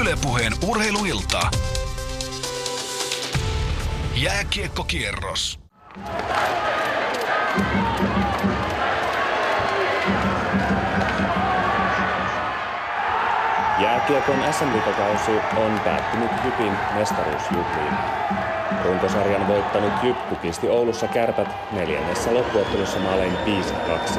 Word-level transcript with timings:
Ylepuheen 0.00 0.52
urheiluilta. 0.68 1.40
Jääkiekkokierros. 4.14 5.58
Jääkiekon 13.78 14.36
SM-liigakausi 14.50 15.32
on 15.56 15.80
päättynyt 15.84 16.30
Jypin 16.44 16.72
mestaruusjuhliin. 16.94 17.94
Runkosarjan 18.84 19.48
voittanut 19.48 19.92
Jyp 20.02 20.28
kukisti 20.28 20.68
Oulussa 20.68 21.08
kärpät 21.08 21.48
neljännessä 21.72 22.34
loppuottelussa 22.34 22.98
maalein 22.98 23.36
5-2. 24.16 24.18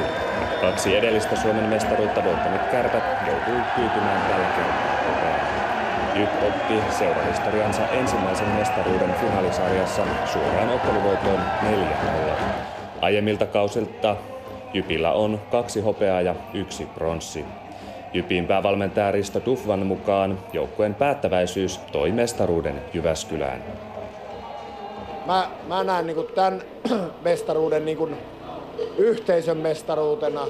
Kaksi 0.60 0.96
edellistä 0.96 1.36
Suomen 1.36 1.64
mestaruutta 1.64 2.24
voittanut 2.24 2.60
kärpät 2.70 3.04
joutui 3.26 3.62
tyytymään 3.76 4.30
tällä 4.30 4.46
kertaa. 4.46 5.03
Jyp 6.14 6.28
otti 6.48 6.92
seurahistoriansa 6.98 7.88
ensimmäisen 7.88 8.48
mestaruuden 8.48 9.14
finaalisarjassa 9.14 10.02
suoraan 10.32 10.68
otteluvoittoon 10.68 11.40
4-0. 11.62 11.68
Aiemmilta 13.00 13.46
kausilta 13.46 14.16
Jypillä 14.74 15.12
on 15.12 15.40
kaksi 15.50 15.80
hopeaa 15.80 16.20
ja 16.20 16.34
yksi 16.54 16.86
pronssi. 16.86 17.44
Jypin 18.12 18.46
päävalmentaja 18.46 19.10
Risto 19.10 19.42
Dufvan 19.46 19.86
mukaan 19.86 20.38
joukkueen 20.52 20.94
päättäväisyys 20.94 21.78
toi 21.92 22.12
mestaruuden 22.12 22.82
Jyväskylään. 22.94 23.64
Mä, 25.26 25.48
mä 25.68 25.84
näen 25.84 26.06
niin 26.06 26.26
tämän 26.34 26.62
mestaruuden 27.24 27.84
niin 27.84 28.16
yhteisön 28.98 29.56
mestaruutena 29.56 30.46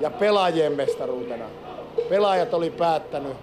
ja 0.00 0.10
pelaajien 0.10 0.72
mestaruutena. 0.72 1.44
Pelaajat 2.08 2.54
oli 2.54 2.70
päättänyt, 2.70 3.36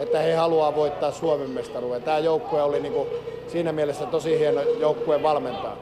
että 0.00 0.18
he 0.18 0.34
haluaa 0.34 0.74
voittaa 0.74 1.12
Suomen 1.12 1.50
mestaruuden. 1.50 2.02
Tämä 2.02 2.18
joukkue 2.18 2.62
oli 2.62 2.80
niin 2.80 2.94
siinä 3.48 3.72
mielessä 3.72 4.06
tosi 4.06 4.38
hieno 4.38 4.60
joukkue 4.62 5.22
valmentaa. 5.22 5.76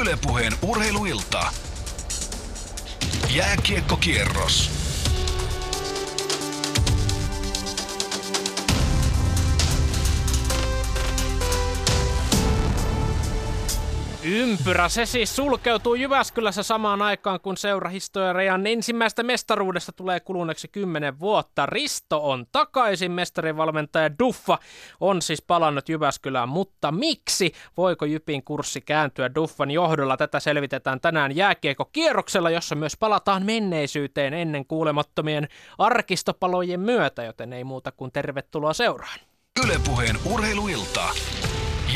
Ylepuheen 0.00 0.52
urheiluilta. 0.62 1.46
Jääkiekkokierros. 3.34 4.75
Ympyrä, 14.26 14.88
se 14.88 15.06
siis 15.06 15.36
sulkeutuu 15.36 15.94
Jyväskylässä 15.94 16.62
samaan 16.62 17.02
aikaan, 17.02 17.40
kun 17.40 17.56
seurahistorian 17.56 18.66
ensimmäistä 18.66 19.22
mestaruudesta 19.22 19.92
tulee 19.92 20.20
kuluneeksi 20.20 20.68
kymmenen 20.68 21.20
vuotta. 21.20 21.66
Risto 21.66 22.30
on 22.30 22.46
takaisin, 22.52 23.12
mestarivalmentaja 23.12 24.18
Duffa 24.18 24.58
on 25.00 25.22
siis 25.22 25.42
palannut 25.42 25.88
Jyväskylään, 25.88 26.48
mutta 26.48 26.92
miksi? 26.92 27.52
Voiko 27.76 28.04
Jypin 28.04 28.44
kurssi 28.44 28.80
kääntyä 28.80 29.34
Duffan 29.34 29.70
johdolla? 29.70 30.16
Tätä 30.16 30.40
selvitetään 30.40 31.00
tänään 31.00 31.36
jääkiekokierroksella, 31.36 32.50
jossa 32.50 32.74
myös 32.74 32.96
palataan 32.96 33.46
menneisyyteen 33.46 34.34
ennen 34.34 34.66
kuulemattomien 34.66 35.48
arkistopalojen 35.78 36.80
myötä, 36.80 37.24
joten 37.24 37.52
ei 37.52 37.64
muuta 37.64 37.92
kuin 37.92 38.12
tervetuloa 38.12 38.72
seuraan. 38.72 39.18
Ylepuheen 39.64 40.16
urheiluilta. 40.32 41.02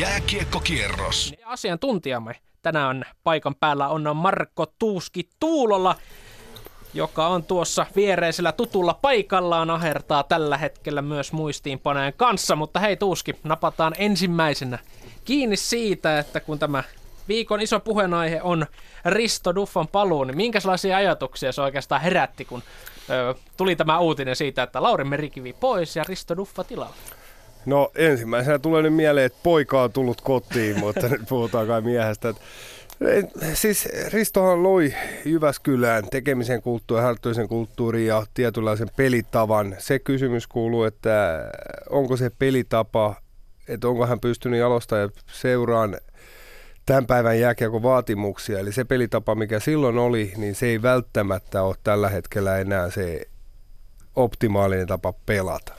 Jääkiekkokierros. 0.01 1.35
Asiantuntijamme 1.45 2.37
tänään 2.63 3.05
paikan 3.25 3.55
päällä 3.55 3.89
on 3.89 4.17
Marko 4.17 4.67
Tuuski 4.79 5.29
Tuulolla, 5.41 5.97
joka 6.95 7.27
on 7.27 7.43
tuossa 7.43 7.87
viereisellä 7.97 8.53
tutulla 8.53 8.95
paikallaan 8.95 9.71
ahertaa 9.71 10.23
tällä 10.23 10.57
hetkellä 10.57 11.03
myös 11.03 11.33
muistiinpaneen 11.33 12.13
kanssa. 12.17 12.57
Mutta 12.57 12.81
hei 12.81 12.97
Tuuski, 12.97 13.35
napataan 13.45 13.95
ensimmäisenä 13.99 14.79
kiinni 15.25 15.57
siitä, 15.57 16.19
että 16.19 16.41
kun 16.41 16.59
tämä 16.59 16.85
viikon 17.29 17.61
iso 17.61 17.81
puheenaihe 17.81 18.41
on 18.43 18.67
Risto 19.05 19.55
Duffan 19.55 19.89
paluu, 19.89 20.25
niin 20.25 20.37
minkälaisia 20.37 20.97
ajatuksia 20.97 21.53
se 21.53 21.63
oikeastaan 21.63 22.01
herätti, 22.01 22.45
kun 22.45 22.63
ö, 23.11 23.35
tuli 23.57 23.77
tämä 23.77 23.99
uutinen 23.99 24.37
siitä, 24.37 24.63
että 24.63 24.83
Lauri 24.83 25.05
Merikivi 25.05 25.53
pois 25.53 25.97
ja 25.97 26.05
Risto 26.09 26.37
Duffa 26.37 26.65
tilalla? 26.65 26.95
No 27.67 27.91
ensimmäisenä 27.95 28.59
tulee 28.59 28.83
nyt 28.83 28.95
mieleen, 28.95 29.27
että 29.27 29.39
poika 29.43 29.83
on 29.83 29.93
tullut 29.93 30.21
kotiin, 30.21 30.79
mutta 30.85 31.09
nyt 31.09 31.21
puhutaan 31.29 31.67
kai 31.67 31.81
miehestä. 31.81 32.35
Siis 33.55 33.89
Ristohan 34.13 34.63
loi 34.63 34.95
Jyväskylään 35.25 36.05
tekemisen 36.11 36.63
kulttuurin, 36.63 37.03
harjoittamisen 37.03 37.49
kulttuurin 37.49 38.07
ja 38.07 38.27
tietynlaisen 38.35 38.89
pelitavan. 38.97 39.77
Se 39.79 39.99
kysymys 39.99 40.47
kuuluu, 40.47 40.85
että 40.85 41.45
onko 41.91 42.17
se 42.17 42.31
pelitapa, 42.39 43.15
että 43.69 43.89
onko 43.89 44.07
hän 44.07 44.21
pystynyt 44.21 44.61
jalostamaan 44.61 45.11
seuraan 45.33 45.97
tämän 46.87 47.07
päivän 47.07 47.41
jääkiekon 47.41 47.83
vaatimuksia. 47.83 48.59
Eli 48.59 48.73
se 48.73 48.85
pelitapa, 48.85 49.35
mikä 49.35 49.61
silloin 49.61 49.99
oli, 49.99 50.33
niin 50.37 50.55
se 50.55 50.67
ei 50.67 50.83
välttämättä 50.83 51.63
ole 51.63 51.77
tällä 51.85 52.09
hetkellä 52.09 52.59
enää 52.59 52.91
se 52.91 53.27
optimaalinen 54.17 54.87
tapa 54.87 55.13
pelata 55.27 55.75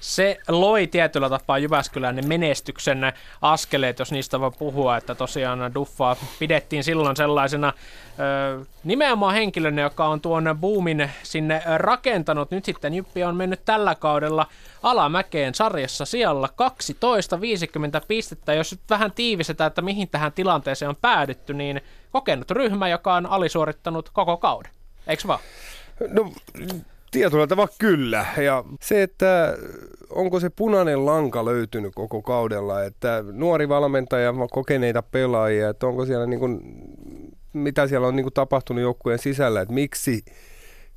se 0.00 0.38
loi 0.48 0.86
tietyllä 0.86 1.28
tapaa 1.28 1.58
Jyväskylän 1.58 2.16
ne 2.16 2.22
menestyksen 2.22 3.12
askeleet, 3.42 3.98
jos 3.98 4.12
niistä 4.12 4.40
voi 4.40 4.50
puhua, 4.58 4.96
että 4.96 5.14
tosiaan 5.14 5.74
Duffaa 5.74 6.16
pidettiin 6.38 6.84
silloin 6.84 7.16
sellaisena 7.16 7.72
ö, 8.18 8.64
nimenomaan 8.84 9.34
henkilönä, 9.34 9.82
joka 9.82 10.06
on 10.06 10.20
tuon 10.20 10.58
boomin 10.60 11.10
sinne 11.22 11.62
rakentanut. 11.76 12.50
Nyt 12.50 12.64
sitten 12.64 12.94
Jyppi 12.94 13.24
on 13.24 13.36
mennyt 13.36 13.64
tällä 13.64 13.94
kaudella 13.94 14.46
alamäkeen 14.82 15.54
sarjassa 15.54 16.04
siellä 16.04 16.48
12, 16.56 17.40
50 17.40 18.00
pistettä. 18.08 18.54
Jos 18.54 18.72
nyt 18.72 18.80
vähän 18.90 19.12
tiivistetään, 19.12 19.68
että 19.68 19.82
mihin 19.82 20.08
tähän 20.08 20.32
tilanteeseen 20.32 20.88
on 20.88 20.96
päädytty, 20.96 21.54
niin 21.54 21.80
kokenut 22.12 22.50
ryhmä, 22.50 22.88
joka 22.88 23.14
on 23.14 23.26
alisuorittanut 23.26 24.10
koko 24.10 24.36
kauden. 24.36 24.72
Eikö 25.06 25.28
vaan? 25.28 25.40
No 26.08 26.32
Tietyllä 27.10 27.46
tavalla 27.46 27.72
kyllä. 27.78 28.26
Ja 28.36 28.64
se, 28.80 29.02
että 29.02 29.56
onko 30.10 30.40
se 30.40 30.50
punainen 30.50 31.06
lanka 31.06 31.44
löytynyt 31.44 31.94
koko 31.94 32.22
kaudella, 32.22 32.84
että 32.84 33.24
nuori 33.32 33.68
valmentaja, 33.68 34.34
kokeneita 34.50 35.02
pelaajia, 35.02 35.68
että 35.68 35.86
onko 35.86 36.06
siellä 36.06 36.26
niin 36.26 36.40
kuin, 36.40 36.60
mitä 37.52 37.86
siellä 37.86 38.06
on 38.06 38.16
niin 38.16 38.24
kuin 38.24 38.34
tapahtunut 38.34 38.82
joukkueen 38.82 39.18
sisällä, 39.18 39.60
että 39.60 39.74
miksi 39.74 40.24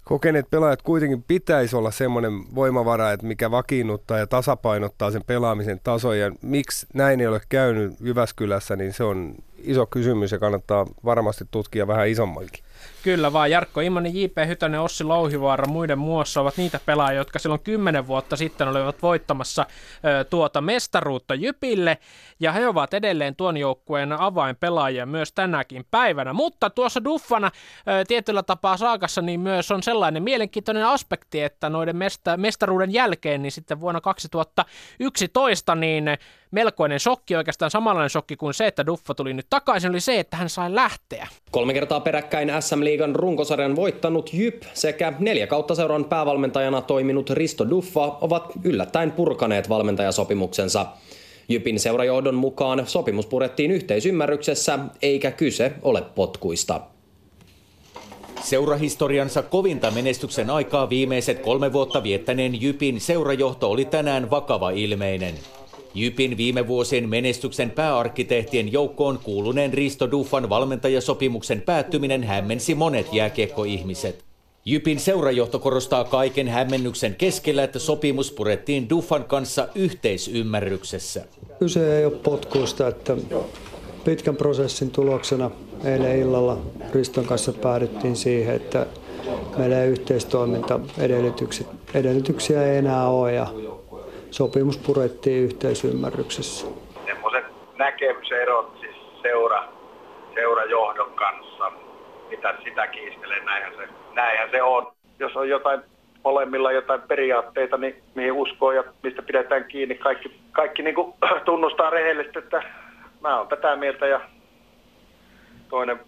kokeneet 0.05 0.49
pelaajat 0.49 0.81
kuitenkin 0.81 1.23
pitäisi 1.23 1.75
olla 1.75 1.91
semmoinen 1.91 2.55
voimavara, 2.55 3.11
että 3.11 3.27
mikä 3.27 3.51
vakiinnuttaa 3.51 4.17
ja 4.17 4.27
tasapainottaa 4.27 5.11
sen 5.11 5.23
pelaamisen 5.27 5.79
tasoja. 5.83 6.25
Ja 6.25 6.31
miksi 6.41 6.87
näin 6.93 7.21
ei 7.21 7.27
ole 7.27 7.41
käynyt 7.49 7.93
Jyväskylässä, 8.01 8.75
niin 8.75 8.93
se 8.93 9.03
on 9.03 9.35
iso 9.57 9.85
kysymys 9.85 10.31
ja 10.31 10.39
kannattaa 10.39 10.85
varmasti 11.05 11.45
tutkia 11.51 11.87
vähän 11.87 12.07
isommankin. 12.07 12.63
Kyllä 13.03 13.33
vaan, 13.33 13.51
Jarkko 13.51 13.81
Immonen, 13.81 14.15
J.P. 14.15 14.37
Hytönen, 14.47 14.81
Ossi 14.81 15.03
Louhivaara 15.03 15.67
muiden 15.67 15.99
muassa 15.99 16.41
ovat 16.41 16.57
niitä 16.57 16.79
pelaajia, 16.85 17.17
jotka 17.17 17.39
silloin 17.39 17.61
kymmenen 17.61 18.07
vuotta 18.07 18.35
sitten 18.35 18.67
olivat 18.67 19.01
voittamassa 19.01 19.65
ö, 20.05 20.23
tuota 20.23 20.61
mestaruutta 20.61 21.35
Jypille, 21.35 21.97
ja 22.39 22.51
he 22.51 22.67
ovat 22.67 22.93
edelleen 22.93 23.35
tuon 23.35 23.57
joukkueen 23.57 24.11
avainpelaajia 24.11 25.05
myös 25.05 25.33
tänäkin 25.33 25.85
päivänä. 25.91 26.33
Mutta 26.33 26.69
tuossa 26.69 27.03
Duffana 27.03 27.47
ö, 27.47 27.51
tietyllä 28.07 28.43
tapaa 28.43 28.77
saakassa 28.77 29.21
niin 29.21 29.39
myös 29.39 29.71
on 29.71 29.83
sellainen 29.83 30.23
mielenkiintoinen 30.23 30.85
aspekti, 30.85 31.41
että 31.41 31.69
noiden 31.69 31.95
mesta- 31.95 32.37
mestaruuden 32.37 32.93
jälkeen, 32.93 33.41
niin 33.41 33.51
sitten 33.51 33.79
vuonna 33.79 34.01
2011, 34.01 35.75
niin 35.75 36.05
melkoinen 36.51 36.99
shokki, 36.99 37.35
oikeastaan 37.35 37.71
samanlainen 37.71 38.09
shokki 38.09 38.35
kuin 38.35 38.53
se, 38.53 38.67
että 38.67 38.85
Duffa 38.85 39.13
tuli 39.13 39.33
nyt 39.33 39.47
takaisin, 39.49 39.89
oli 39.89 39.99
se, 39.99 40.19
että 40.19 40.37
hän 40.37 40.49
sai 40.49 40.75
lähteä. 40.75 41.27
Kolme 41.51 41.73
kertaa 41.73 41.99
peräkkäin 41.99 42.51
SM-liigan 42.59 43.15
runkosarjan 43.15 43.75
voittanut 43.75 44.33
Jyp 44.33 44.63
sekä 44.73 45.13
neljä 45.19 45.47
kautta 45.47 45.75
seuran 45.75 46.05
päävalmentajana 46.05 46.81
toiminut 46.81 47.29
Risto 47.29 47.69
Duffa 47.69 48.17
ovat 48.21 48.51
yllättäen 48.63 49.11
purkaneet 49.11 49.69
valmentajasopimuksensa. 49.69 50.85
Jypin 51.49 51.79
seurajohdon 51.79 52.35
mukaan 52.35 52.87
sopimus 52.87 53.25
purettiin 53.25 53.71
yhteisymmärryksessä, 53.71 54.79
eikä 55.01 55.31
kyse 55.31 55.71
ole 55.81 56.01
potkuista. 56.01 56.81
Seurahistoriansa 58.41 59.43
kovinta 59.43 59.91
menestyksen 59.91 60.49
aikaa 60.49 60.89
viimeiset 60.89 61.39
kolme 61.39 61.73
vuotta 61.73 62.03
viettäneen 62.03 62.61
Jypin 62.61 63.01
seurajohto 63.01 63.71
oli 63.71 63.85
tänään 63.85 64.29
vakava 64.29 64.69
ilmeinen. 64.69 65.33
Jypin 65.93 66.37
viime 66.37 66.67
vuosien 66.67 67.09
menestyksen 67.09 67.71
pääarkkitehtien 67.71 68.71
joukkoon 68.71 69.19
kuuluneen 69.23 69.73
Risto 69.73 70.11
Duffan 70.11 70.49
valmentajasopimuksen 70.49 71.61
päättyminen 71.61 72.23
hämmensi 72.23 72.75
monet 72.75 73.13
jääkiekkoihmiset. 73.13 74.23
Jypin 74.65 74.99
seurajohto 74.99 75.59
korostaa 75.59 76.03
kaiken 76.03 76.47
hämmennyksen 76.47 77.15
keskellä, 77.15 77.63
että 77.63 77.79
sopimus 77.79 78.31
purettiin 78.31 78.89
Duffan 78.89 79.23
kanssa 79.23 79.67
yhteisymmärryksessä. 79.75 81.25
Kyse 81.59 81.97
ei 81.97 82.05
ole 82.05 82.15
potkuista, 82.15 82.87
että 82.87 83.17
pitkän 84.05 84.35
prosessin 84.35 84.91
tuloksena 84.91 85.51
eilen 85.83 86.19
illalla 86.19 86.61
Riston 86.93 87.25
kanssa 87.25 87.53
päädyttiin 87.53 88.15
siihen, 88.15 88.55
että 88.55 88.85
meillä 89.57 89.83
ei 89.83 89.89
yhteistoimintaedellytyksiä 89.89 92.65
ei 92.65 92.77
enää 92.77 93.07
ole 93.07 93.33
ja 93.33 93.47
sopimus 94.31 94.77
purettiin 94.77 95.43
yhteisymmärryksessä. 95.43 96.67
Semmoiset 97.05 97.45
näkemyserot 97.77 98.77
siis 98.79 98.95
seura, 99.21 99.63
seurajohdon 100.33 101.11
kanssa, 101.15 101.71
mitä 102.29 102.55
sitä 102.63 102.87
kiistelee, 102.87 103.43
näinhän 103.43 103.73
se, 103.77 103.87
näinhän 104.13 104.51
se 104.51 104.63
on. 104.63 104.91
Jos 105.19 105.35
on 105.35 105.49
jotain 105.49 105.81
molemmilla 106.23 106.71
jotain 106.71 107.01
periaatteita, 107.01 107.77
niin 107.77 108.03
mihin 108.15 108.31
uskoo 108.31 108.71
ja 108.71 108.83
mistä 109.03 109.21
pidetään 109.21 109.63
kiinni. 109.63 109.95
Kaikki, 109.95 110.39
kaikki 110.51 110.83
niin 110.83 110.95
kuin 110.95 111.13
tunnustaa 111.45 111.89
rehellisesti, 111.89 112.39
että 112.39 112.63
mä 113.21 113.37
oon 113.37 113.47
tätä 113.47 113.75
mieltä 113.75 114.07
ja 114.07 114.21
toinen 115.69 115.99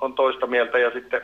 on 0.00 0.14
toista 0.14 0.46
mieltä 0.46 0.78
ja 0.78 0.90
sitten 0.90 1.22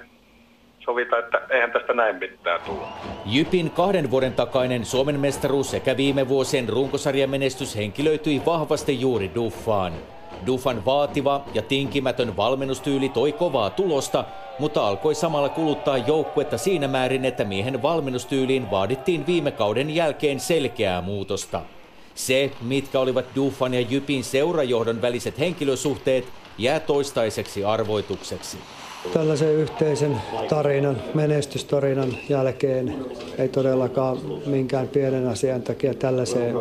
sovita, 0.84 1.18
että 1.18 1.40
eihän 1.50 1.72
tästä 1.72 1.94
näin 1.94 2.16
mitään 2.16 2.60
tulla. 2.66 2.88
Jypin 3.26 3.70
kahden 3.70 4.10
vuoden 4.10 4.32
takainen 4.32 4.84
Suomen 4.84 5.20
mestaruus 5.20 5.70
sekä 5.70 5.96
viime 5.96 6.28
vuosien 6.28 6.68
runkosarjan 6.68 7.30
menestys 7.30 7.76
henkilöityi 7.76 8.42
vahvasti 8.46 9.00
juuri 9.00 9.30
Duffaan. 9.34 9.92
Duffan 10.46 10.84
vaativa 10.84 11.44
ja 11.54 11.62
tinkimätön 11.62 12.36
valmennustyyli 12.36 13.08
toi 13.08 13.32
kovaa 13.32 13.70
tulosta, 13.70 14.24
mutta 14.58 14.86
alkoi 14.86 15.14
samalla 15.14 15.48
kuluttaa 15.48 15.98
joukkuetta 15.98 16.58
siinä 16.58 16.88
määrin, 16.88 17.24
että 17.24 17.44
miehen 17.44 17.82
valmennustyyliin 17.82 18.70
vaadittiin 18.70 19.26
viime 19.26 19.50
kauden 19.50 19.94
jälkeen 19.94 20.40
selkeää 20.40 21.00
muutosta. 21.00 21.62
Se, 22.14 22.50
mitkä 22.60 23.00
olivat 23.00 23.24
Duffan 23.36 23.74
ja 23.74 23.80
Jypin 23.80 24.24
seurajohdon 24.24 25.02
väliset 25.02 25.38
henkilösuhteet, 25.38 26.24
jää 26.58 26.80
toistaiseksi 26.80 27.64
arvoitukseksi. 27.64 28.58
Tällaisen 29.12 29.54
yhteisen 29.54 30.16
tarinan, 30.48 30.96
menestystarinan 31.14 32.16
jälkeen 32.28 32.94
ei 33.38 33.48
todellakaan 33.48 34.18
minkään 34.46 34.88
pienen 34.88 35.28
asian 35.28 35.62
takia 35.62 35.94
tällaiseen, 35.94 36.54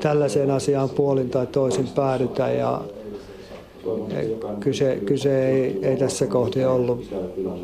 tällaiseen 0.00 0.50
asiaan 0.50 0.88
puolin 0.88 1.30
tai 1.30 1.46
toisin 1.46 1.88
päädytä. 1.88 2.48
Ja 2.48 2.80
kyse, 4.60 4.98
kyse 5.06 5.48
ei, 5.48 5.78
ei 5.82 5.96
tässä 5.96 6.26
kohti 6.26 6.64
ollut 6.64 7.14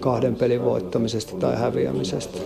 kahden 0.00 0.36
pelin 0.36 0.64
voittamisesta 0.64 1.36
tai 1.36 1.56
häviämisestä. 1.56 2.38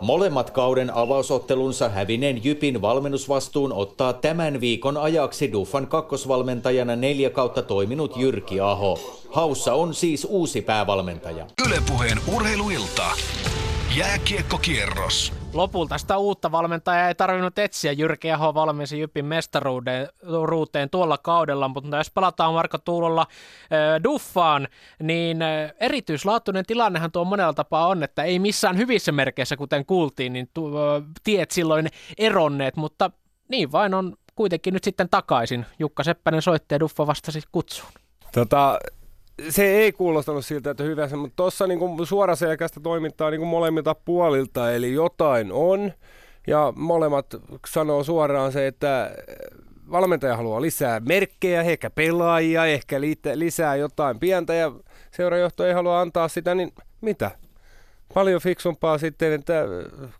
Molemmat 0.00 0.50
kauden 0.50 0.94
avausottelunsa 0.94 1.88
hävineen 1.88 2.44
Jypin 2.44 2.82
valmennusvastuun 2.82 3.72
ottaa 3.72 4.12
tämän 4.12 4.60
viikon 4.60 4.96
ajaksi 4.96 5.52
Duffan 5.52 5.86
kakkosvalmentajana 5.86 6.96
neljä 6.96 7.30
kautta 7.30 7.62
toiminut 7.62 8.16
Jyrki 8.16 8.60
Aho. 8.60 8.98
Haussa 9.30 9.74
on 9.74 9.94
siis 9.94 10.26
uusi 10.30 10.62
päävalmentaja. 10.62 11.46
Ylepuheen 11.66 12.18
urheiluilta. 12.34 13.04
Jääkiekkokierros. 13.96 15.37
Lopulta 15.52 15.98
sitä 15.98 16.18
uutta 16.18 16.52
valmentajaa 16.52 17.08
ei 17.08 17.14
tarvinnut 17.14 17.58
etsiä. 17.58 17.92
Jyrki 17.92 18.32
Aho 18.32 18.54
valmensi 18.54 19.00
Jypin 19.00 19.24
mestaruuteen 19.24 20.90
tuolla 20.90 21.18
kaudella, 21.18 21.68
mutta 21.68 21.96
jos 21.96 22.10
palataan 22.10 22.54
Marko 22.54 22.78
Tuulolla 22.78 23.26
äh, 23.30 24.02
Duffaan, 24.04 24.68
niin 25.02 25.42
äh, 25.42 25.72
erityislaatuinen 25.80 26.64
tilannehan 26.66 27.12
tuo 27.12 27.24
monella 27.24 27.52
tapaa 27.52 27.86
on, 27.86 28.02
että 28.02 28.22
ei 28.22 28.38
missään 28.38 28.76
hyvissä 28.76 29.12
merkeissä, 29.12 29.56
kuten 29.56 29.86
kuultiin, 29.86 30.32
niin 30.32 30.50
tu, 30.54 30.66
äh, 30.66 31.02
tiet 31.24 31.50
silloin 31.50 31.88
eronneet, 32.18 32.76
mutta 32.76 33.10
niin 33.48 33.72
vain 33.72 33.94
on 33.94 34.16
kuitenkin 34.34 34.74
nyt 34.74 34.84
sitten 34.84 35.08
takaisin. 35.08 35.66
Jukka 35.78 36.04
Seppänen 36.04 36.42
soitti 36.42 36.74
ja 36.74 36.80
Duffa 36.80 37.06
vastasi 37.06 37.40
kutsuun. 37.52 37.92
Tota, 38.32 38.78
se 39.48 39.64
ei 39.64 39.92
kuulostanut 39.92 40.44
siltä, 40.44 40.70
että 40.70 40.84
hyvä 40.84 41.08
se, 41.08 41.16
mutta 41.16 41.36
tuossa 41.36 41.66
niin 41.66 42.06
suoraselkäistä 42.06 42.80
toimintaa 42.80 43.30
niin 43.30 43.40
kuin 43.40 43.48
molemmilta 43.48 43.94
puolilta, 43.94 44.72
eli 44.72 44.92
jotain 44.92 45.52
on, 45.52 45.92
ja 46.46 46.72
molemmat 46.76 47.26
sanoo 47.66 48.04
suoraan 48.04 48.52
se, 48.52 48.66
että 48.66 49.10
valmentaja 49.90 50.36
haluaa 50.36 50.62
lisää 50.62 51.00
merkkejä, 51.00 51.62
ehkä 51.62 51.90
pelaajia, 51.90 52.66
ehkä 52.66 53.00
lisää 53.34 53.76
jotain 53.76 54.18
pientä, 54.18 54.54
ja 54.54 54.72
seurajohto 55.10 55.66
ei 55.66 55.72
halua 55.72 56.00
antaa 56.00 56.28
sitä, 56.28 56.54
niin 56.54 56.72
mitä? 57.00 57.30
Paljon 58.14 58.40
fiksumpaa 58.40 58.98
sitten, 58.98 59.32
että 59.32 59.64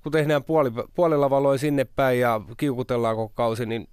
kun 0.02 0.12
tehdään 0.12 0.44
puoli, 0.44 0.70
puolella 0.94 1.30
valoin 1.30 1.58
sinne 1.58 1.86
päin 1.96 2.20
ja 2.20 2.40
kiukutellaan 2.56 3.16
koko 3.16 3.32
kausi, 3.34 3.66
niin 3.66 3.88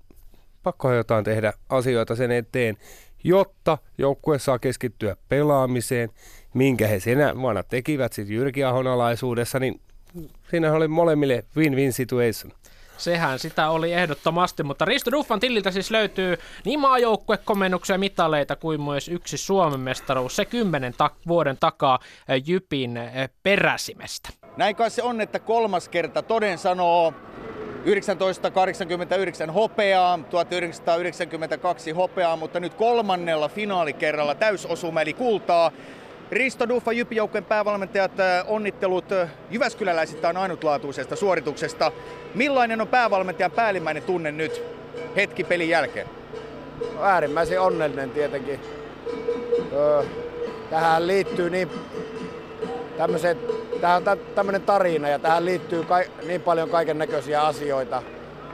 pakkohan 0.63 0.97
jotain 0.97 1.23
tehdä 1.23 1.53
asioita 1.69 2.15
sen 2.15 2.31
eteen 2.31 2.77
jotta 3.25 3.77
joukkue 3.97 4.39
saa 4.39 4.59
keskittyä 4.59 5.15
pelaamiseen, 5.29 6.09
minkä 6.53 6.87
he 6.87 6.99
senä 6.99 7.35
vuonna 7.37 7.63
tekivät 7.63 8.13
sitten 8.13 8.35
Jyrki 8.35 8.63
Ahon 8.63 8.87
alaisuudessa, 8.87 9.59
niin 9.59 9.81
siinä 10.49 10.73
oli 10.73 10.87
molemmille 10.87 11.43
win-win 11.57 11.93
situation. 11.93 12.51
Sehän 12.97 13.39
sitä 13.39 13.69
oli 13.69 13.93
ehdottomasti, 13.93 14.63
mutta 14.63 14.85
Risto 14.85 15.11
Duffan 15.11 15.39
tililtä 15.39 15.71
siis 15.71 15.91
löytyy 15.91 16.37
niin 16.65 16.79
maajoukkuekomennuksia 16.79 17.97
mitaleita 17.97 18.55
kuin 18.55 18.81
myös 18.81 19.09
yksi 19.09 19.37
Suomen 19.37 19.79
mestaruus, 19.79 20.35
se 20.35 20.45
kymmenen 20.45 20.93
ta- 20.97 21.11
vuoden 21.27 21.57
takaa 21.59 21.99
eh, 22.29 22.43
Jypin 22.47 22.97
eh, 22.97 23.29
peräsimestä. 23.43 24.29
Näin 24.57 24.75
kai 24.75 24.89
se 24.89 25.03
on, 25.03 25.21
että 25.21 25.39
kolmas 25.39 25.89
kerta 25.89 26.21
toden 26.21 26.57
sanoo 26.57 27.13
1989 27.85 29.49
hopeaa, 29.49 30.19
1992 30.29 31.91
hopeaa, 31.91 32.35
mutta 32.35 32.59
nyt 32.59 32.73
kolmannella 32.73 33.49
finaalikerralla 33.49 34.35
täysosuma 34.35 35.01
eli 35.01 35.13
kultaa. 35.13 35.71
Risto 36.31 36.69
Duffa, 36.69 36.91
Jyppijoukkojen 36.91 37.45
päävalmentajat, 37.45 38.19
äh, 38.19 38.45
onnittelut 38.47 39.11
äh, 39.11 39.29
Jyväskyläläisittäin 39.51 40.37
ainutlaatuisesta 40.37 41.15
suorituksesta. 41.15 41.91
Millainen 42.35 42.81
on 42.81 42.87
päävalmentajan 42.87 43.51
päällimmäinen 43.51 44.03
tunne 44.03 44.31
nyt 44.31 44.63
hetki 45.15 45.43
pelin 45.43 45.69
jälkeen? 45.69 46.07
Äärimmäisen 47.01 47.61
onnellinen 47.61 48.11
tietenkin. 48.11 48.59
tähän 50.69 51.07
liittyy 51.07 51.49
niin 51.49 51.69
tämmöiset 52.97 53.64
Tämä 53.81 53.95
on 53.95 54.03
tämmöinen 54.35 54.61
tarina 54.61 55.09
ja 55.09 55.19
tähän 55.19 55.45
liittyy 55.45 55.83
ka- 55.83 56.03
niin 56.27 56.41
paljon 56.41 56.69
kaiken 56.69 56.97
näköisiä 56.97 57.41
asioita. 57.41 58.03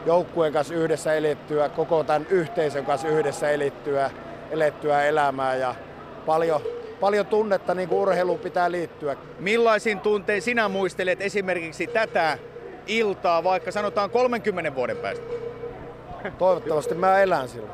Joukkueen 0.06 0.54
kanssa 0.54 0.74
yhdessä 0.74 1.14
elittyä, 1.14 1.70
koko 1.70 2.04
tämän 2.04 2.28
yhteisön 2.30 2.86
kanssa 2.86 3.08
yhdessä 3.08 3.50
elittyä, 3.50 4.12
elettyä 4.52 5.04
elämää 5.04 5.56
ja 5.56 5.76
paljon, 6.26 6.62
paljon 7.00 7.26
tunnetta 7.26 7.76
niin 7.76 7.90
kuin 7.90 8.00
urheiluun 8.00 8.40
pitää 8.40 8.72
liittyä. 8.72 9.16
Millaisin 9.40 10.00
tuntein 10.00 10.42
sinä 10.42 10.70
muistelet 10.70 11.22
esimerkiksi 11.22 11.88
tätä 11.88 12.38
iltaa, 12.88 13.44
vaikka 13.44 13.72
sanotaan 13.72 14.10
30 14.10 14.76
vuoden 14.76 14.98
päästä? 14.98 15.26
Toivottavasti 16.38 16.96
mä 16.96 17.20
elän 17.20 17.50
silloin. 17.50 17.72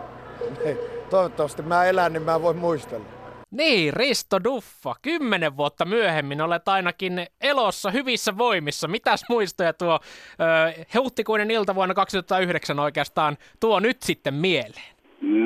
Toivottavasti 1.09 1.61
mä 1.61 1.85
elän, 1.85 2.13
niin 2.13 2.23
mä 2.23 2.41
voin 2.41 2.57
muistella. 2.57 3.05
Niin, 3.51 3.93
Risto 3.93 4.43
Duffa. 4.43 4.95
Kymmenen 5.01 5.57
vuotta 5.57 5.85
myöhemmin 5.85 6.41
olet 6.41 6.67
ainakin 6.67 7.13
elossa 7.41 7.91
hyvissä 7.91 8.37
voimissa. 8.37 8.87
Mitäs 8.87 9.25
muistoja 9.29 9.73
tuo 9.73 9.99
ö, 9.99 10.99
huhtikuinen 10.99 11.51
ilta 11.51 11.75
vuonna 11.75 11.95
2009 11.95 12.79
oikeastaan 12.79 13.37
tuo 13.59 13.79
nyt 13.79 13.97
sitten 13.99 14.33
mieleen? 14.33 14.93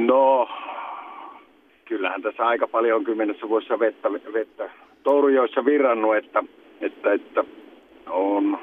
No, 0.05 0.49
kyllähän 1.85 2.21
tässä 2.21 2.47
aika 2.47 2.67
paljon 2.67 2.97
on 2.97 3.03
kymmenessä 3.03 3.49
vuodessa 3.49 3.79
vettä, 3.79 4.11
vettä 4.33 4.69
Tourujoissa 5.03 5.65
virrannut, 5.65 6.15
että, 6.15 6.43
että, 6.81 7.13
että 7.13 7.43
on 8.09 8.59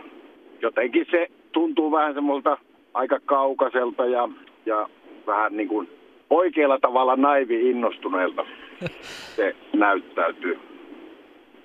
jotenkin 0.62 1.06
se 1.10 1.26
tuntuu 1.52 1.92
vähän 1.92 2.14
semmoilta 2.14 2.58
aika 2.94 3.18
kaukaiselta 3.26 4.06
ja, 4.06 4.28
ja 4.66 4.88
vähän 5.26 5.56
niin 5.56 5.68
kuin 5.68 5.88
oikealla 6.30 6.78
tavalla 6.78 7.16
naivi 7.16 7.70
innostuneelta 7.70 8.44
se 9.36 9.56
näyttäytyy. 9.72 10.58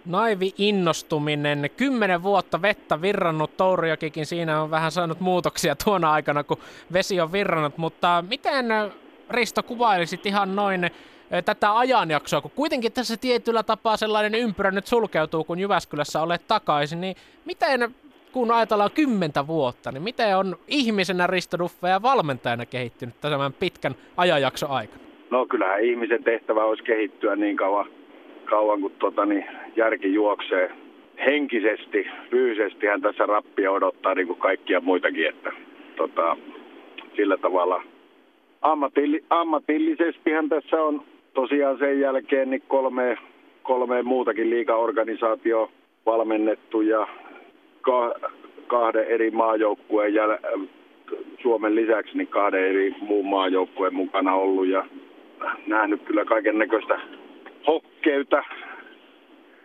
Naivi 0.06 0.54
innostuminen, 0.58 1.70
kymmenen 1.78 2.24
vuotta 2.24 2.62
vettä 2.62 3.02
virrannut 3.02 3.58
Tourijokikin, 3.58 4.26
siinä 4.26 4.62
on 4.62 4.72
vähän 4.72 4.92
saanut 4.92 5.20
muutoksia 5.20 5.76
tuona 5.84 6.12
aikana, 6.12 6.44
kun 6.44 6.58
vesi 6.94 7.22
on 7.22 7.32
virrannut, 7.32 7.78
mutta 7.78 8.24
miten 8.30 8.66
Risto 9.30 9.64
kuvailisit 9.64 10.26
ihan 10.26 10.56
noin 10.56 10.92
tätä 11.46 11.78
ajanjaksoa, 11.78 12.42
kun 12.42 12.52
kuitenkin 12.52 12.92
tässä 12.92 13.18
tietyllä 13.18 13.64
tapaa 13.64 13.98
sellainen 13.98 14.36
ympyrä 14.36 14.72
nyt 14.72 14.88
sulkeutuu, 14.88 15.44
kun 15.44 15.60
Jyväskylässä 15.60 16.22
olet 16.22 16.48
takaisin, 16.48 17.02
niin 17.02 17.16
miten 17.46 17.96
kun 18.32 18.52
ajatellaan 18.52 18.92
kymmentä 18.92 19.48
vuotta, 19.48 19.92
niin 19.92 20.04
miten 20.04 20.38
on 20.38 20.58
ihmisenä 20.68 21.28
Risto 21.28 21.60
Duffe 21.60 21.90
ja 21.90 22.02
valmentajana 22.02 22.66
kehittynyt 22.66 23.22
tämän 23.22 23.54
pitkän 23.54 23.96
ajanjakson 24.18 24.70
aikana? 24.70 25.13
No 25.34 25.46
kyllähän 25.46 25.84
ihmisen 25.84 26.24
tehtävä 26.24 26.64
olisi 26.64 26.84
kehittyä 26.84 27.36
niin 27.36 27.58
kauan, 27.58 27.86
kauan 28.46 28.82
kuin 28.82 28.94
tota, 29.00 29.26
niin 29.26 29.46
järki 29.76 30.14
juoksee. 30.14 30.72
Henkisesti, 31.26 32.08
fyysisesti 32.32 32.88
hän 32.88 33.02
tässä 33.02 33.26
rappia 33.26 33.72
odottaa 33.72 34.16
niin 34.16 34.28
kuin 34.28 34.40
kaikkia 34.40 34.82
muitakin, 34.82 35.28
että 35.30 35.52
tota, 35.96 36.38
sillä 37.16 37.38
tavalla 37.38 37.84
ammatilli, 38.62 39.24
ammatillisestihan 39.30 40.50
tässä 40.50 40.84
on 40.84 41.02
tosiaan 41.34 41.78
sen 41.78 42.00
jälkeen 42.00 42.50
niin 42.50 42.64
kolme, 42.68 43.18
kolme 43.64 44.02
muutakin 44.02 44.50
liigaorganisaatio 44.50 45.72
valmennettu 46.06 46.82
ja 46.82 47.08
kahden 48.68 49.08
eri 49.08 49.32
maajoukkueen 49.32 50.14
jäl, 50.14 50.38
Suomen 51.42 51.76
lisäksi 51.76 52.18
niin 52.18 52.28
kahden 52.28 52.66
eri 52.66 52.96
muun 53.02 53.26
maajoukkueen 53.26 53.94
mukana 53.94 54.34
ollut 54.34 54.68
ja 54.68 54.86
nähnyt 55.68 56.02
kyllä 56.02 56.26
kaiken 56.26 56.58
näköistä 56.58 57.00
hokkeuta, 57.68 58.44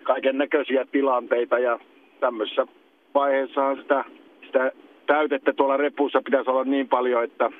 kaiken 0.02 0.38
näköisiä 0.38 0.84
tilanteita 0.92 1.58
ja 1.58 1.78
tämmöisessä 2.20 2.66
vaiheessahan 3.14 3.76
sitä, 3.76 4.04
sitä 4.46 4.72
täytettä 5.06 5.52
tuolla 5.52 5.76
repussa 5.76 6.22
pitäisi 6.24 6.50
olla 6.50 6.64
niin 6.64 6.88
paljon, 6.88 7.24
että, 7.24 7.50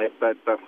että, 0.00 0.28
että 0.30 0.58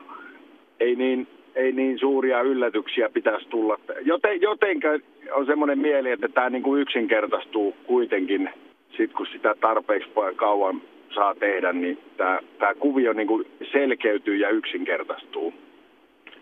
ei, 0.81 0.97
niin, 0.97 1.29
ei 1.55 1.73
niin 1.73 1.99
suuria 1.99 2.41
yllätyksiä 2.41 3.09
pitäisi 3.09 3.49
tulla. 3.49 3.79
Joten, 4.05 4.41
jotenka 4.41 4.89
on 5.33 5.47
semmoinen 5.47 5.79
mieli, 5.79 6.11
että 6.11 6.29
tämä 6.29 6.51
niin 6.51 6.63
kuin 6.63 6.83
yksinkertaistuu 6.83 7.77
kuitenkin, 7.87 8.51
sit 8.97 9.13
kun 9.13 9.27
sitä 9.33 9.55
tarpeeksi 9.61 10.11
kauan 10.37 10.83
saa 11.15 11.35
tehdä, 11.35 11.73
niin 11.73 11.99
tämä, 12.17 12.39
tämä 12.59 12.75
kuvio 12.75 13.13
niin 13.13 13.29
kuin 13.29 13.47
selkeytyy 13.73 14.37
ja 14.37 14.49
yksinkertaistuu. 14.49 15.55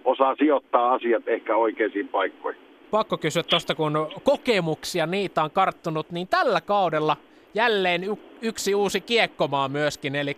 Osaa 0.05 0.35
sijoittaa 0.37 0.93
asiat 0.93 1.29
ehkä 1.29 1.57
oikeisiin 1.57 2.09
paikkoihin. 2.09 2.63
Pakko 2.91 3.19
kysyä 3.19 3.43
tuosta, 3.43 3.75
kun 3.75 4.09
kokemuksia 4.23 5.07
niitä 5.07 5.43
on 5.43 5.51
karttunut, 5.51 6.11
niin 6.11 6.29
tällä 6.29 6.61
kaudella 6.61 7.17
jälleen 7.55 8.03
yksi 8.43 8.75
uusi 8.75 9.01
kiekkomaa 9.01 9.69
myöskin, 9.69 10.15
eli 10.15 10.37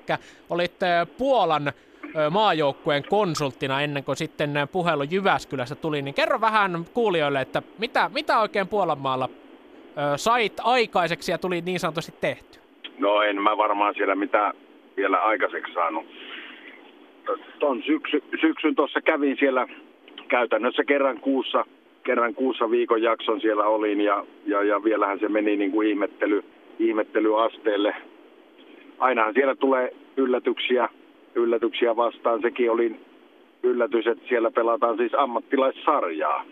olit 0.51 0.77
Puolan 1.19 1.73
maajoukkueen 2.31 3.05
konsulttina 3.11 3.83
ennen 3.83 4.05
kuin 4.05 4.17
sitten 4.17 4.51
puhelu 4.73 5.03
Jyväskylässä 5.03 5.75
tuli, 5.75 6.03
niin 6.03 6.15
kerro 6.15 6.41
vähän 6.41 6.85
kuulijoille, 6.95 7.41
että 7.41 7.63
mitä, 7.79 8.11
mitä 8.15 8.41
oikein 8.41 8.69
Puolanmaalla 8.69 9.29
sait 10.17 10.53
aikaiseksi 10.65 11.33
ja 11.33 11.39
tuli 11.39 11.61
niin 11.61 11.81
sanotusti 11.81 12.15
tehty? 12.21 12.59
No 12.99 13.23
en 13.23 13.43
mä 13.43 13.57
varmaan 13.57 13.95
siellä 13.95 14.15
mitä 14.15 14.53
vielä 14.97 15.19
aikaiseksi 15.19 15.73
saanut. 15.73 16.07
Ton 17.59 17.83
syksy, 17.83 18.23
syksyn 18.41 18.75
tuossa 18.75 19.01
kävin 19.01 19.37
siellä 19.39 19.67
käytännössä 20.29 20.85
kerran 20.85 21.21
kuussa, 21.21 21.65
kerran 22.05 22.35
kuussa 22.35 22.71
viikon 22.71 23.03
jakson 23.03 23.41
siellä 23.41 23.65
olin 23.65 24.01
ja, 24.01 24.25
ja, 24.47 24.63
ja 24.63 24.85
vielähän 24.85 25.19
se 25.19 25.29
meni 25.29 25.57
niin 25.57 25.71
kuin 25.71 25.89
ihmettely, 25.89 26.45
ihmettelyasteelle. 26.79 27.95
Ainahan 28.99 29.35
siellä 29.35 29.55
tulee 29.55 29.93
yllätyksiä, 30.17 30.89
yllätyksiä 31.35 31.97
vastaan. 31.97 32.43
Sekin 32.43 32.71
oli 32.71 32.97
yllätys, 33.63 34.07
että 34.07 34.29
siellä 34.29 34.51
pelataan 34.51 34.97
siis 34.97 35.15
ammattilaissarjaa. 35.15 36.45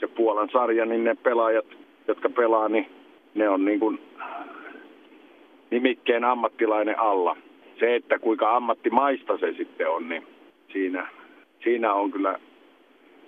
Se 0.00 0.06
Puolan 0.06 0.48
sarja, 0.52 0.84
niin 0.84 1.04
ne 1.04 1.14
pelaajat, 1.14 1.66
jotka 2.08 2.28
pelaa, 2.30 2.68
niin 2.68 2.86
ne 3.34 3.48
on 3.48 3.64
niin 3.64 3.80
kuin 3.80 4.00
nimikkeen 5.70 6.24
ammattilainen 6.24 7.00
alla. 7.00 7.36
Se, 7.80 7.94
että 7.94 8.18
kuinka 8.18 8.56
ammattimaista 8.56 9.38
se 9.38 9.52
sitten 9.52 9.90
on, 9.90 10.08
niin 10.08 10.26
siinä, 10.72 11.08
siinä 11.64 11.92
on 11.92 12.10
kyllä 12.10 12.38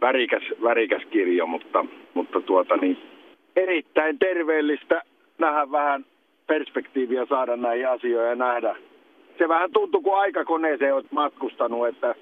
värikäs, 0.01 0.43
värikäs 0.63 1.03
kirjo, 1.11 1.47
mutta, 1.47 1.85
mutta 2.15 2.41
tuota 2.41 2.77
niin, 2.77 2.99
erittäin 3.57 4.19
terveellistä 4.19 5.03
nähdä 5.39 5.71
vähän 5.71 6.05
perspektiiviä 6.47 7.27
saada 7.27 7.57
näihin 7.57 7.89
asioihin 7.89 8.29
ja 8.29 8.35
nähdä. 8.35 8.77
Se 9.39 9.49
vähän 9.49 9.73
tuntuu, 9.73 10.03
kun 10.03 10.19
aikakoneeseen 10.19 10.95
olet 10.95 11.13
matkustanut, 11.13 11.89
että 11.89 12.15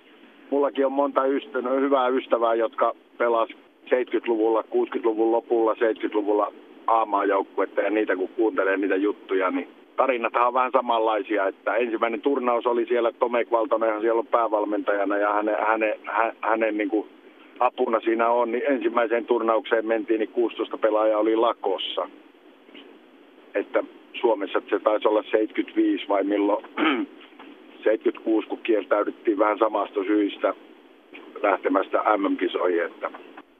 mullakin 0.50 0.86
on 0.86 0.92
monta 0.92 1.26
ystävää, 1.26 1.72
hyvää 1.72 2.08
ystävää, 2.08 2.54
jotka 2.54 2.94
pelas 3.18 3.48
70-luvulla, 3.86 4.62
60-luvun 4.62 5.32
lopulla, 5.32 5.74
70-luvulla 5.74 6.52
A-maajoukkuetta 6.86 7.80
ja 7.80 7.90
niitä 7.90 8.16
kun 8.16 8.28
kuuntelee 8.28 8.76
niitä 8.76 8.96
juttuja, 8.96 9.50
niin 9.50 9.68
tarinat 9.98 10.36
on 10.36 10.54
vähän 10.54 10.72
samanlaisia, 10.72 11.46
että 11.46 11.76
ensimmäinen 11.76 12.20
turnaus 12.20 12.66
oli 12.66 12.86
siellä, 12.86 13.12
Tomek 13.12 13.50
Valtonenhan 13.50 14.00
siellä 14.00 14.18
on 14.18 14.26
päävalmentajana 14.26 15.16
ja 15.16 15.32
hänen, 15.32 15.56
hänen, 15.66 15.94
hänen, 16.06 16.36
hänen 16.40 16.78
niin 16.78 16.88
kuin 16.88 17.08
apuna 17.60 18.00
siinä 18.00 18.28
on, 18.28 18.52
niin 18.52 18.62
ensimmäiseen 18.66 19.26
turnaukseen 19.26 19.86
mentiin, 19.86 20.18
niin 20.18 20.30
16 20.30 20.78
pelaajaa 20.78 21.20
oli 21.20 21.36
lakossa. 21.36 22.08
Että 23.54 23.84
Suomessa 24.20 24.62
se 24.70 24.78
taisi 24.78 25.08
olla 25.08 25.22
75 25.22 26.08
vai 26.08 26.24
milloin 26.24 26.64
76, 27.84 28.48
kun 28.48 28.58
kieltäydyttiin 28.58 29.38
vähän 29.38 29.58
samasta 29.58 30.04
syistä 30.04 30.54
lähtemästä 31.42 32.02
MM-kisoihin, 32.16 32.84
että, 32.84 33.10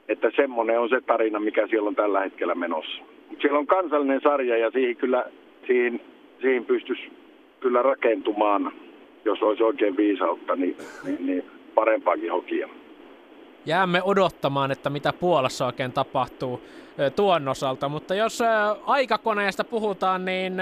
että 0.09 0.31
semmoinen 0.37 0.81
on 0.81 0.89
se 0.89 1.01
tarina, 1.01 1.41
mikä 1.41 1.67
siellä 1.67 1.89
on 1.89 1.95
tällä 1.95 2.21
hetkellä 2.21 2.55
menossa. 2.55 3.03
Siellä 3.41 3.59
on 3.59 3.67
kansallinen 3.67 4.21
sarja 4.21 4.57
ja 4.57 4.71
siihen 4.71 4.97
kyllä 4.97 5.25
siihen, 5.67 6.01
siihen 6.41 6.65
pystyisi 6.65 7.13
kyllä 7.61 7.83
rakentumaan, 7.83 8.73
jos 9.25 9.43
olisi 9.43 9.63
oikein 9.63 9.97
viisautta, 9.97 10.57
niin, 10.57 10.77
niin, 11.05 11.27
niin 11.27 11.45
parempaakin 11.75 12.33
hokia 12.33 12.69
jäämme 13.67 14.03
odottamaan, 14.03 14.71
että 14.71 14.91
mitä 14.91 15.13
Puolassa 15.13 15.67
oikein 15.67 15.93
tapahtuu 15.93 16.61
tuon 17.17 17.49
osalta. 17.49 17.89
Mutta 17.89 18.15
jos 18.15 18.39
aikakoneesta 18.87 19.65
puhutaan, 19.65 20.25
niin 20.25 20.55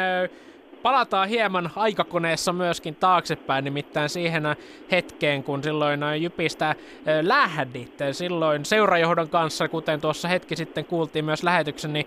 palataan 0.82 1.28
hieman 1.28 1.70
aikakoneessa 1.76 2.52
myöskin 2.52 2.94
taaksepäin, 2.94 3.64
nimittäin 3.64 4.08
siihen 4.08 4.42
hetkeen, 4.90 5.42
kun 5.42 5.62
silloin 5.62 6.00
Jypistä 6.20 6.74
lähdit. 7.22 7.98
Silloin 8.12 8.64
seurajohdon 8.64 9.28
kanssa, 9.28 9.68
kuten 9.68 10.00
tuossa 10.00 10.28
hetki 10.28 10.56
sitten 10.56 10.84
kuultiin 10.84 11.24
myös 11.24 11.42
lähetyksen, 11.42 11.92
niin 11.92 12.06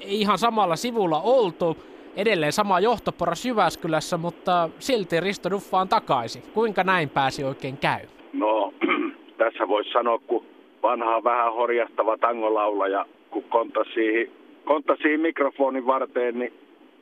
ihan 0.00 0.38
samalla 0.38 0.76
sivulla 0.76 1.20
oltu. 1.20 1.76
Edelleen 2.16 2.52
sama 2.52 2.80
johtoporas 2.80 3.46
Jyväskylässä, 3.46 4.16
mutta 4.16 4.70
silti 4.78 5.20
Risto 5.20 5.50
Duffa 5.50 5.78
on 5.78 5.88
takaisin. 5.88 6.42
Kuinka 6.54 6.84
näin 6.84 7.08
pääsi 7.08 7.44
oikein 7.44 7.76
käy? 7.76 8.00
No 8.32 8.72
tässä 9.38 9.68
voisi 9.68 9.90
sanoa, 9.92 10.18
kun 10.18 10.44
vanha 10.82 11.24
vähän 11.24 11.54
horjahtava 11.54 12.16
tangolaulaja, 12.18 13.06
kun 13.30 13.44
kontasi 13.44 13.90
siihen, 13.94 14.30
kontasi 14.64 15.02
siihen 15.02 15.20
mikrofonin 15.20 15.86
varteen, 15.86 16.38
niin 16.38 16.52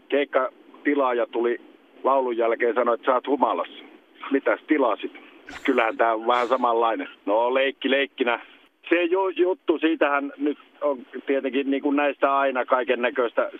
keikka 0.08 0.50
tilaaja 0.84 1.26
tuli 1.26 1.60
laulun 2.04 2.36
jälkeen 2.36 2.74
sanoi, 2.74 2.94
että 2.94 3.06
sä 3.06 3.14
oot 3.14 3.26
humalassa. 3.26 3.84
Mitäs 4.30 4.60
tilasit? 4.66 5.12
Kyllähän 5.64 5.96
tämä 5.96 6.12
on 6.12 6.26
vähän 6.26 6.48
samanlainen. 6.48 7.08
No 7.26 7.54
leikki 7.54 7.90
leikkinä. 7.90 8.40
Se 8.88 9.04
juttu, 9.36 9.78
siitähän 9.78 10.32
nyt 10.38 10.58
on 10.80 10.98
tietenkin 11.26 11.70
niin 11.70 11.82
kuin 11.82 11.96
näistä 11.96 12.36
aina 12.36 12.64
kaiken 12.64 13.02
näköistä 13.02 13.50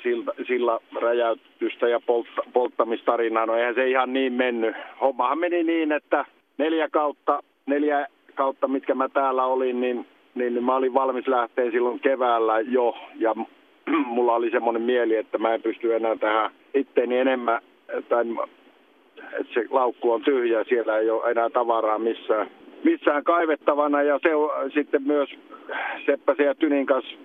sillä 0.46 0.78
räjäytystä 1.00 1.88
ja 1.88 2.00
poltta, 2.00 2.42
polttamistarinaa. 2.52 3.46
No 3.46 3.54
eihän 3.54 3.74
se 3.74 3.88
ihan 3.88 4.12
niin 4.12 4.32
mennyt. 4.32 4.76
Hommahan 5.00 5.38
meni 5.38 5.62
niin, 5.62 5.92
että 5.92 6.24
neljä 6.58 6.88
kautta, 6.88 7.42
neljä 7.66 8.06
kautta, 8.34 8.68
mitkä 8.68 8.94
mä 8.94 9.08
täällä 9.08 9.44
olin, 9.44 9.80
niin, 9.80 10.06
niin, 10.34 10.64
mä 10.64 10.76
olin 10.76 10.94
valmis 10.94 11.26
lähteä 11.26 11.70
silloin 11.70 12.00
keväällä 12.00 12.60
jo. 12.60 12.96
Ja 13.16 13.34
mulla 14.14 14.34
oli 14.34 14.50
semmoinen 14.50 14.82
mieli, 14.82 15.16
että 15.16 15.38
mä 15.38 15.54
en 15.54 15.62
pysty 15.62 15.94
enää 15.94 16.16
tähän 16.16 16.50
itteeni 16.74 17.18
enemmän, 17.18 17.62
tai 18.08 18.24
että 19.40 19.54
se 19.54 19.64
laukku 19.70 20.12
on 20.12 20.22
tyhjä, 20.22 20.64
siellä 20.64 20.98
ei 20.98 21.10
ole 21.10 21.30
enää 21.30 21.50
tavaraa 21.50 21.98
missään, 21.98 22.50
missään 22.84 23.24
kaivettavana. 23.24 24.02
Ja 24.02 24.18
se 24.22 24.28
sitten 24.74 25.02
myös 25.02 25.30
Seppäsen 26.06 26.46
ja 26.46 26.54
Tynin 26.54 26.86
kanssa, 26.86 27.16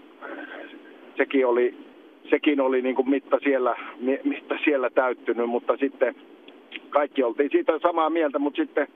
sekin 1.18 1.48
oli, 1.48 1.74
sekin 2.30 2.62
oli 2.62 2.82
niin 2.82 2.96
kuin 2.96 3.10
mitta, 3.10 3.38
siellä, 3.44 3.76
mitta 4.24 4.56
siellä 4.64 4.90
täyttynyt, 4.90 5.50
mutta 5.50 5.78
sitten 5.78 6.16
kaikki 6.90 7.24
oltiin 7.24 7.50
siitä 7.52 7.80
samaa 7.80 8.10
mieltä, 8.10 8.40
mutta 8.40 8.58
sitten 8.62 8.88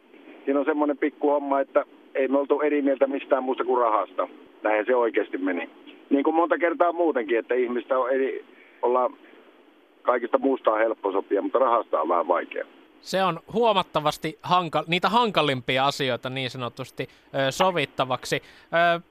siinä 0.45 0.59
on 0.59 0.65
semmoinen 0.65 0.97
pikku 0.97 1.29
homma, 1.29 1.59
että 1.59 1.85
ei 2.15 2.27
me 2.27 2.37
oltu 2.37 2.61
eri 2.61 2.81
mieltä 2.81 3.07
mistään 3.07 3.43
muusta 3.43 3.63
kuin 3.63 3.81
rahasta. 3.81 4.27
Näin 4.63 4.85
se 4.85 4.95
oikeasti 4.95 5.37
meni. 5.37 5.69
Niin 6.09 6.23
kuin 6.23 6.35
monta 6.35 6.57
kertaa 6.57 6.91
muutenkin, 6.91 7.39
että 7.39 7.55
ihmistä 7.55 7.99
on 7.99 8.11
eri, 8.11 8.45
ollaan 8.81 9.13
kaikista 10.01 10.37
muusta 10.37 10.71
on 10.71 10.79
helppo 10.79 11.11
sopia, 11.11 11.41
mutta 11.41 11.59
rahasta 11.59 12.01
on 12.01 12.09
vähän 12.09 12.27
vaikea. 12.27 12.65
Se 13.01 13.23
on 13.23 13.39
huomattavasti 13.53 14.39
hankal- 14.43 14.83
niitä 14.87 15.09
hankalimpia 15.09 15.85
asioita 15.85 16.29
niin 16.29 16.49
sanotusti 16.49 17.09
ö, 17.47 17.51
sovittavaksi. 17.51 18.43
Ö, 18.97 19.01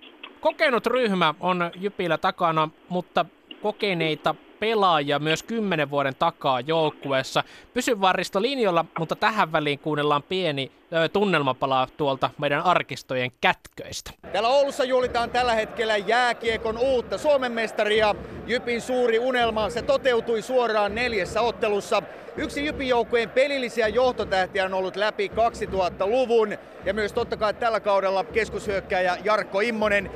kokenut 0.41 0.87
ryhmä 0.87 1.35
on 1.41 1.71
Jypillä 1.77 2.19
takana, 2.19 2.69
mutta 2.89 3.25
kokeneita 3.63 4.35
pelaajia 4.61 5.19
myös 5.19 5.43
kymmenen 5.43 5.91
vuoden 5.91 6.15
takaa 6.19 6.61
joukkueessa. 6.61 7.45
Pysy 7.75 8.01
varristo 8.01 8.43
linjoilla, 8.43 8.85
mutta 8.99 9.17
tähän 9.17 9.53
väliin 9.53 9.79
kuunnellaan 9.79 10.23
pieni 10.23 10.73
tunnelmapala 11.13 11.89
tuolta 11.97 12.31
meidän 12.39 12.63
arkistojen 12.63 13.31
kätköistä. 13.41 14.11
Täällä 14.33 14.49
Oulussa 14.49 14.85
juhlitaan 14.85 15.31
tällä 15.31 15.55
hetkellä 15.55 15.97
jääkiekon 15.97 16.79
uutta 16.79 17.19
Suomen 17.19 17.53
mestaria. 17.53 18.15
Jypin 18.47 18.81
suuri 18.81 19.19
unelma, 19.19 19.71
se 19.71 19.83
toteutui 19.83 20.43
suoraan 20.43 20.95
neljässä 20.95 21.41
ottelussa. 21.41 22.03
Yksi 22.37 22.65
Jypin 22.65 22.89
joukkueen 22.89 23.31
pelillisiä 23.31 23.89
johtotähtiä 23.89 24.65
on 24.65 24.75
ollut 24.75 24.97
läpi 24.97 25.31
2000-luvun 25.35 26.59
ja 26.85 26.95
myös 26.95 27.13
totta 27.13 27.37
kai 27.37 27.55
tällä 27.55 27.81
kaudella 27.81 28.25
keskushyökkäjä 28.25 29.17
Jarkko 29.25 29.61
Immonen 29.61 30.11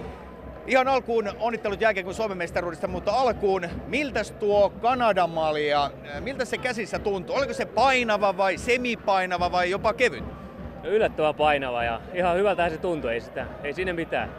Ihan 0.70 0.88
alkuun 0.88 1.30
onnittelut 1.40 1.80
jälkeen 1.80 2.14
Suomen 2.14 2.38
mestaruudesta, 2.38 2.86
mutta 2.86 3.12
alkuun, 3.12 3.68
miltä 3.86 4.20
tuo 4.38 4.70
Kanadan 4.70 5.30
malja, 5.30 5.90
miltä 6.20 6.44
se 6.44 6.58
käsissä 6.58 6.98
tuntuu? 6.98 7.36
Oliko 7.36 7.52
se 7.52 7.64
painava 7.66 8.36
vai 8.36 8.58
semipainava 8.58 9.52
vai 9.52 9.70
jopa 9.70 9.92
kevyt? 9.92 10.24
No 10.82 10.90
yllättävän 10.90 11.34
painava 11.34 11.84
ja 11.84 12.00
ihan 12.14 12.36
hyvältä 12.36 12.70
se 12.70 12.78
tuntui, 12.78 13.12
ei, 13.12 13.20
sitä, 13.20 13.46
ei 13.64 13.72
sinne 13.72 13.92
mitään. 13.92 14.30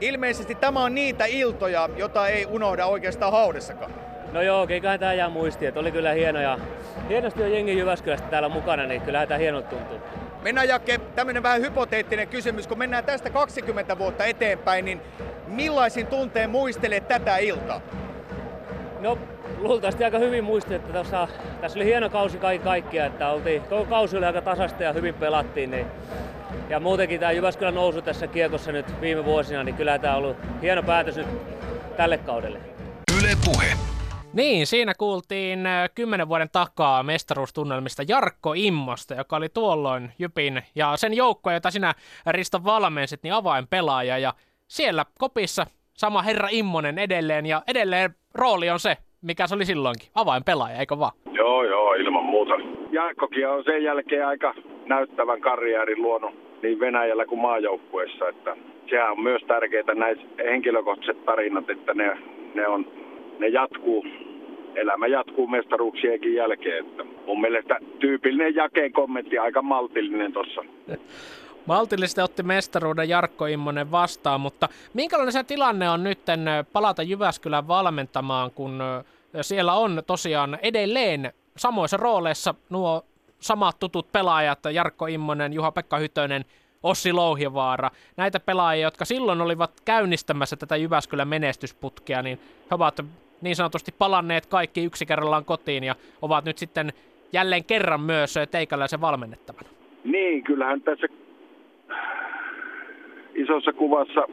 Ilmeisesti 0.00 0.54
tämä 0.54 0.84
on 0.84 0.94
niitä 0.94 1.24
iltoja, 1.24 1.88
jota 1.96 2.28
ei 2.28 2.46
unohda 2.46 2.86
oikeastaan 2.86 3.32
haudessakaan. 3.32 3.90
No 4.32 4.42
joo, 4.42 4.66
eiköhän 4.70 5.00
tämä 5.00 5.14
jää 5.14 5.28
muistiin, 5.28 5.68
että 5.68 5.80
oli 5.80 5.92
kyllä 5.92 6.12
hieno 6.12 6.40
ja 6.40 6.58
hienosti 7.08 7.42
on 7.42 7.52
jengi 7.52 7.78
Jyväskylästä 7.78 8.28
täällä 8.28 8.48
mukana, 8.48 8.86
niin 8.86 9.00
kyllähän 9.00 9.28
tämä 9.28 9.38
hienolta 9.38 9.68
tuntuu. 9.68 9.98
Mennään 10.42 10.68
Jakke, 10.68 10.98
tämmöinen 10.98 11.42
vähän 11.42 11.60
hypoteettinen 11.60 12.28
kysymys, 12.28 12.66
kun 12.66 12.78
mennään 12.78 13.04
tästä 13.04 13.30
20 13.30 13.98
vuotta 13.98 14.24
eteenpäin, 14.24 14.84
niin 14.84 15.00
millaisin 15.46 16.06
tunteen 16.06 16.50
muistelet 16.50 17.08
tätä 17.08 17.36
iltaa? 17.36 17.80
No 19.00 19.18
luultavasti 19.58 20.04
aika 20.04 20.18
hyvin 20.18 20.44
muistin, 20.44 20.76
että 20.76 20.92
tossa, 20.92 21.28
tässä 21.60 21.78
oli 21.78 21.84
hieno 21.84 22.10
kausi 22.10 22.38
kaikki 22.38 22.64
kaikkia, 22.64 23.06
että 23.06 23.28
oltiin, 23.28 23.62
koko 23.62 23.84
kausi 23.84 24.16
oli 24.16 24.26
aika 24.26 24.42
tasasta 24.42 24.82
ja 24.82 24.92
hyvin 24.92 25.14
pelattiin. 25.14 25.70
Niin, 25.70 25.86
ja 26.68 26.80
muutenkin 26.80 27.20
tämä 27.20 27.32
Jyväskylän 27.32 27.74
nousu 27.74 28.02
tässä 28.02 28.26
kiekossa 28.26 28.72
nyt 28.72 29.00
viime 29.00 29.24
vuosina, 29.24 29.64
niin 29.64 29.74
kyllä 29.74 29.98
tämä 29.98 30.16
on 30.16 30.18
ollut 30.18 30.36
hieno 30.62 30.82
päätös 30.82 31.16
nyt 31.16 31.28
tälle 31.96 32.18
kaudelle. 32.18 32.58
Yle 33.18 33.30
Puhe. 33.44 33.97
Niin, 34.38 34.66
siinä 34.66 34.92
kuultiin 34.98 35.60
kymmenen 35.94 36.28
vuoden 36.28 36.48
takaa 36.52 37.02
mestaruustunnelmista 37.02 38.02
Jarkko 38.08 38.52
Immosta, 38.56 39.14
joka 39.14 39.36
oli 39.36 39.48
tuolloin 39.48 40.10
Jypin 40.18 40.62
ja 40.74 40.96
sen 40.96 41.14
joukko, 41.14 41.50
jota 41.50 41.70
sinä 41.70 41.92
Risto 42.26 42.58
valmensit, 42.64 43.22
niin 43.22 43.34
avainpelaaja. 43.34 44.18
Ja 44.18 44.32
siellä 44.66 45.04
kopissa 45.18 45.66
sama 45.94 46.22
herra 46.22 46.48
Immonen 46.50 46.98
edelleen 46.98 47.46
ja 47.46 47.62
edelleen 47.68 48.10
rooli 48.34 48.70
on 48.70 48.78
se, 48.78 48.96
mikä 49.22 49.46
se 49.46 49.54
oli 49.54 49.64
silloinkin, 49.64 50.08
avainpelaaja, 50.14 50.78
eikö 50.78 50.98
vaan? 50.98 51.12
Joo, 51.32 51.64
joo, 51.64 51.94
ilman 51.94 52.24
muuta. 52.24 52.54
Jarkkokin 52.90 53.48
on 53.48 53.64
sen 53.64 53.84
jälkeen 53.84 54.26
aika 54.26 54.54
näyttävän 54.86 55.40
karjäärin 55.40 56.02
luonut 56.02 56.34
niin 56.62 56.80
Venäjällä 56.80 57.26
kuin 57.26 57.40
maajoukkueessa, 57.40 58.28
että 58.28 58.56
sehän 58.90 59.12
on 59.12 59.22
myös 59.22 59.42
tärkeää 59.42 59.94
näissä 59.94 60.26
henkilökohtaiset 60.38 61.24
tarinat, 61.24 61.70
että 61.70 61.94
ne, 61.94 62.18
ne, 62.54 62.68
on, 62.68 62.86
ne 63.38 63.48
jatkuu, 63.48 64.04
elämä 64.78 65.06
jatkuu 65.06 65.46
mestaruuksienkin 65.46 66.34
jälkeen. 66.34 66.86
Että 66.86 67.04
mun 67.26 67.40
mielestä 67.40 67.78
tyypillinen 67.98 68.54
jakeen 68.54 68.92
kommentti, 68.92 69.38
aika 69.38 69.62
maltillinen 69.62 70.32
tuossa. 70.32 70.60
Maltillisesti 71.66 72.20
otti 72.20 72.42
mestaruuden 72.42 73.08
Jarkko 73.08 73.46
Immonen 73.46 73.90
vastaan, 73.90 74.40
mutta 74.40 74.68
minkälainen 74.94 75.32
se 75.32 75.44
tilanne 75.44 75.90
on 75.90 76.04
nyt 76.04 76.18
palata 76.72 77.02
Jyväskylän 77.02 77.68
valmentamaan, 77.68 78.50
kun 78.50 78.82
siellä 79.40 79.74
on 79.74 80.02
tosiaan 80.06 80.58
edelleen 80.62 81.32
samoissa 81.56 81.96
rooleissa 81.96 82.54
nuo 82.70 83.04
samat 83.40 83.78
tutut 83.78 84.12
pelaajat, 84.12 84.58
Jarkko 84.72 85.06
Immonen, 85.06 85.52
Juha-Pekka 85.52 85.96
Hytönen, 85.98 86.44
Ossi 86.82 87.12
Louhivaara, 87.12 87.90
näitä 88.16 88.40
pelaajia, 88.40 88.86
jotka 88.86 89.04
silloin 89.04 89.40
olivat 89.40 89.80
käynnistämässä 89.84 90.56
tätä 90.56 90.76
Jyväskylän 90.76 91.28
menestysputkea, 91.28 92.22
niin 92.22 92.40
he 92.70 92.74
ovat 92.74 93.00
niin 93.40 93.56
sanotusti 93.56 93.94
palanneet 93.98 94.46
kaikki 94.46 94.84
yksi 94.84 95.06
kerrallaan 95.06 95.44
kotiin 95.44 95.84
ja 95.84 95.94
ovat 96.22 96.44
nyt 96.44 96.58
sitten 96.58 96.92
jälleen 97.32 97.64
kerran 97.64 98.00
myös 98.00 98.34
teikäläisen 98.50 99.00
valmennettavana. 99.00 99.68
Niin, 100.04 100.44
kyllähän 100.44 100.80
tässä 100.80 101.06
isossa 103.34 103.72
kuvassa 103.72 104.28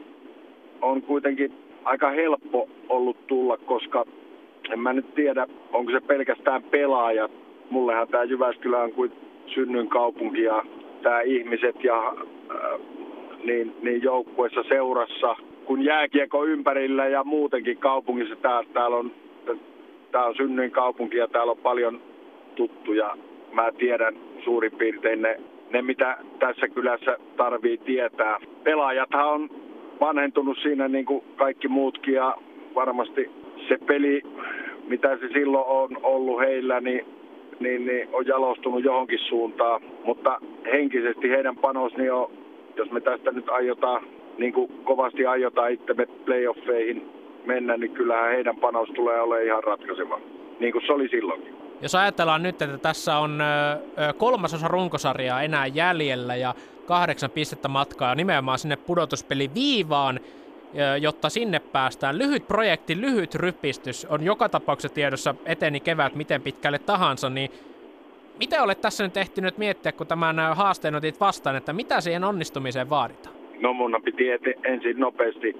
on 0.82 1.02
kuitenkin 1.02 1.52
aika 1.84 2.10
helppo 2.10 2.68
ollut 2.88 3.26
tulla, 3.26 3.56
koska 3.56 4.04
en 4.72 4.80
mä 4.80 4.92
nyt 4.92 5.14
tiedä, 5.14 5.46
onko 5.72 5.92
se 5.92 6.00
pelkästään 6.00 6.62
pelaajat. 6.62 7.30
Mullehan 7.70 8.08
tämä 8.08 8.24
Jyväskylä 8.24 8.78
on 8.82 8.92
kuin 8.92 9.12
synnyn 9.54 9.88
kaupunki 9.88 10.42
ja 10.42 10.64
tämä 11.02 11.20
ihmiset 11.20 11.84
ja 11.84 12.08
äh, 12.08 12.80
niin, 13.44 13.76
niin 13.82 14.02
joukkuessa 14.02 14.62
seurassa 14.68 15.36
kun 15.66 15.84
jääkiekko 15.84 16.44
ympärillä 16.44 17.06
ja 17.06 17.24
muutenkin 17.24 17.78
kaupungissa. 17.78 18.36
Tää, 18.36 18.62
täällä 18.72 18.96
on, 18.96 19.12
tää 20.12 20.24
on 20.24 20.34
synnyin 20.36 20.70
kaupunki 20.70 21.16
ja 21.16 21.28
täällä 21.28 21.50
on 21.50 21.58
paljon 21.58 22.00
tuttuja. 22.54 23.16
Mä 23.52 23.72
tiedän 23.72 24.16
suurin 24.44 24.72
piirtein 24.72 25.22
ne 25.22 25.40
ne, 25.70 25.82
mitä 25.82 26.16
tässä 26.38 26.68
kylässä 26.68 27.16
tarvii 27.36 27.78
tietää. 27.78 28.38
Pelaajathan 28.64 29.28
on 29.28 29.50
vanhentunut 30.00 30.58
siinä 30.62 30.88
niin 30.88 31.04
kuin 31.04 31.24
kaikki 31.36 31.68
muutkin 31.68 32.14
ja 32.14 32.36
varmasti 32.74 33.30
se 33.68 33.78
peli, 33.86 34.22
mitä 34.88 35.16
se 35.16 35.28
silloin 35.28 35.64
on 35.66 35.88
ollut 36.02 36.40
heillä, 36.40 36.80
niin, 36.80 37.06
niin, 37.60 37.86
niin 37.86 38.08
on 38.12 38.26
jalostunut 38.26 38.84
johonkin 38.84 39.18
suuntaan. 39.18 39.80
Mutta 40.04 40.38
henkisesti 40.72 41.30
heidän 41.30 41.56
panos 41.56 41.96
niin 41.96 42.12
on, 42.12 42.30
jos 42.76 42.90
me 42.90 43.00
tästä 43.00 43.32
nyt 43.32 43.48
aiotaan, 43.48 44.04
niin 44.38 44.52
kuin 44.52 44.84
kovasti 44.84 45.26
aiotaan 45.26 45.72
itsemme 45.72 46.06
playoffeihin 46.06 47.10
mennä, 47.46 47.76
niin 47.76 47.90
kyllähän 47.90 48.30
heidän 48.30 48.56
panos 48.56 48.88
tulee 48.88 49.20
olemaan 49.20 49.46
ihan 49.46 49.64
ratkaiseva, 49.64 50.20
niin 50.60 50.72
kuin 50.72 50.86
se 50.86 50.92
oli 50.92 51.08
silloinkin. 51.08 51.56
Jos 51.82 51.94
ajatellaan 51.94 52.42
nyt, 52.42 52.62
että 52.62 52.78
tässä 52.78 53.18
on 53.18 53.42
kolmasosa 54.16 54.68
runkosarjaa 54.68 55.42
enää 55.42 55.66
jäljellä 55.66 56.36
ja 56.36 56.54
kahdeksan 56.86 57.30
pistettä 57.30 57.68
matkaa 57.68 58.14
nimenomaan 58.14 58.58
sinne 58.58 58.76
pudotuspeli 58.76 59.50
viivaan, 59.54 60.20
jotta 61.00 61.28
sinne 61.28 61.60
päästään. 61.60 62.18
Lyhyt 62.18 62.48
projekti, 62.48 63.00
lyhyt 63.00 63.34
rypistys 63.34 64.04
on 64.04 64.22
joka 64.22 64.48
tapauksessa 64.48 64.94
tiedossa 64.94 65.34
eteni 65.44 65.80
kevät 65.80 66.14
miten 66.14 66.42
pitkälle 66.42 66.78
tahansa, 66.78 67.30
niin 67.30 67.50
mitä 68.38 68.62
olet 68.62 68.80
tässä 68.80 69.04
nyt 69.04 69.16
ehtinyt 69.16 69.58
miettiä, 69.58 69.92
kun 69.92 70.06
tämän 70.06 70.36
haasteen 70.56 70.94
otit 70.94 71.20
vastaan, 71.20 71.56
että 71.56 71.72
mitä 71.72 72.00
siihen 72.00 72.24
onnistumiseen 72.24 72.90
vaaditaan? 72.90 73.35
No 73.60 73.72
mun 73.72 74.00
piti 74.04 74.24
ensin 74.64 75.00
nopeasti 75.00 75.56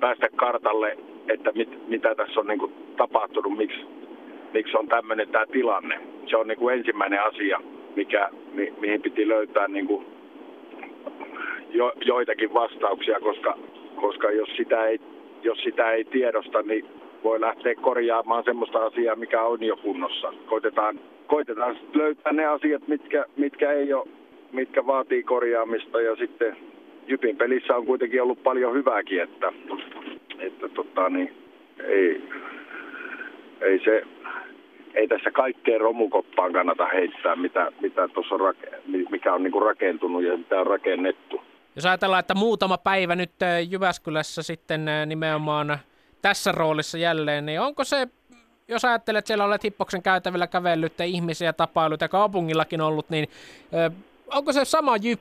päästä 0.00 0.28
kartalle, 0.36 0.98
että 1.28 1.52
mit, 1.54 1.88
mitä 1.88 2.14
tässä 2.14 2.40
on 2.40 2.46
niin 2.46 2.58
kuin 2.58 2.72
tapahtunut, 2.96 3.56
miksi 3.56 3.86
miksi 4.56 4.76
on 4.76 4.88
tämmöinen 4.88 5.28
tämä 5.28 5.46
tilanne. 5.46 6.00
Se 6.26 6.36
on 6.36 6.48
niin 6.48 6.58
kuin 6.58 6.74
ensimmäinen 6.74 7.24
asia, 7.24 7.60
mikä, 7.96 8.28
mi, 8.52 8.72
mihin 8.80 9.02
piti 9.02 9.28
löytää 9.28 9.68
niin 9.68 9.86
kuin 9.86 10.06
jo, 11.70 11.92
joitakin 12.04 12.54
vastauksia, 12.54 13.20
koska, 13.20 13.58
koska 13.96 14.30
jos, 14.30 14.48
sitä 14.56 14.86
ei, 14.86 15.00
jos 15.42 15.58
sitä 15.58 15.90
ei 15.90 16.04
tiedosta, 16.04 16.62
niin 16.62 16.86
voi 17.24 17.40
lähteä 17.40 17.74
korjaamaan 17.74 18.44
semmoista 18.44 18.78
asiaa, 18.78 19.16
mikä 19.16 19.42
on 19.42 19.62
jo 19.62 19.76
kunnossa. 19.76 20.32
Koitetaan, 20.46 21.00
koitetaan 21.26 21.76
löytää 21.94 22.32
ne 22.32 22.46
asiat, 22.46 22.88
mitkä, 22.88 23.24
mitkä 23.36 23.72
ei 23.72 23.92
ole, 23.92 24.08
mitkä 24.52 24.86
vaatii 24.86 25.22
korjaamista 25.22 26.00
ja 26.00 26.16
sitten 26.16 26.56
Jypin 27.06 27.36
pelissä 27.36 27.76
on 27.76 27.86
kuitenkin 27.86 28.22
ollut 28.22 28.42
paljon 28.42 28.74
hyvääkin, 28.74 29.22
että, 29.22 29.52
että 30.38 30.68
tota, 30.68 31.08
niin, 31.08 31.36
ei, 31.84 32.22
ei 33.60 33.80
se 33.84 34.02
ei 34.94 35.08
tässä 35.08 35.30
kaikkeen 35.30 35.80
romukoppaan 35.80 36.52
kannata 36.52 36.86
heittää, 36.86 37.36
mitä, 37.36 37.72
mitä 37.80 38.08
tuossa 38.08 38.34
on, 38.34 38.54
mikä 39.10 39.34
on 39.34 39.42
niinku 39.42 39.60
rakentunut 39.60 40.24
ja 40.24 40.36
mitä 40.36 40.60
on 40.60 40.66
rakennettu. 40.66 41.42
Jos 41.76 41.86
ajatellaan, 41.86 42.20
että 42.20 42.34
muutama 42.34 42.78
päivä 42.78 43.16
nyt 43.16 43.32
Jyväskylässä 43.68 44.42
sitten 44.42 44.86
nimenomaan 45.06 45.78
tässä 46.22 46.52
roolissa 46.52 46.98
jälleen, 46.98 47.46
niin 47.46 47.60
onko 47.60 47.84
se, 47.84 48.08
jos 48.68 48.84
ajattelet, 48.84 49.18
että 49.18 49.26
siellä 49.26 49.44
olet 49.44 49.64
Hippoksen 49.64 50.02
käytävillä 50.02 50.46
kävellyt 50.46 50.98
ja 50.98 51.04
ihmisiä 51.04 51.52
tapailut 51.52 52.00
ja 52.00 52.08
kaupungillakin 52.08 52.80
ollut, 52.80 53.10
niin 53.10 53.28
onko 54.34 54.52
se 54.52 54.64
sama 54.64 54.96
Jyp 54.96 55.20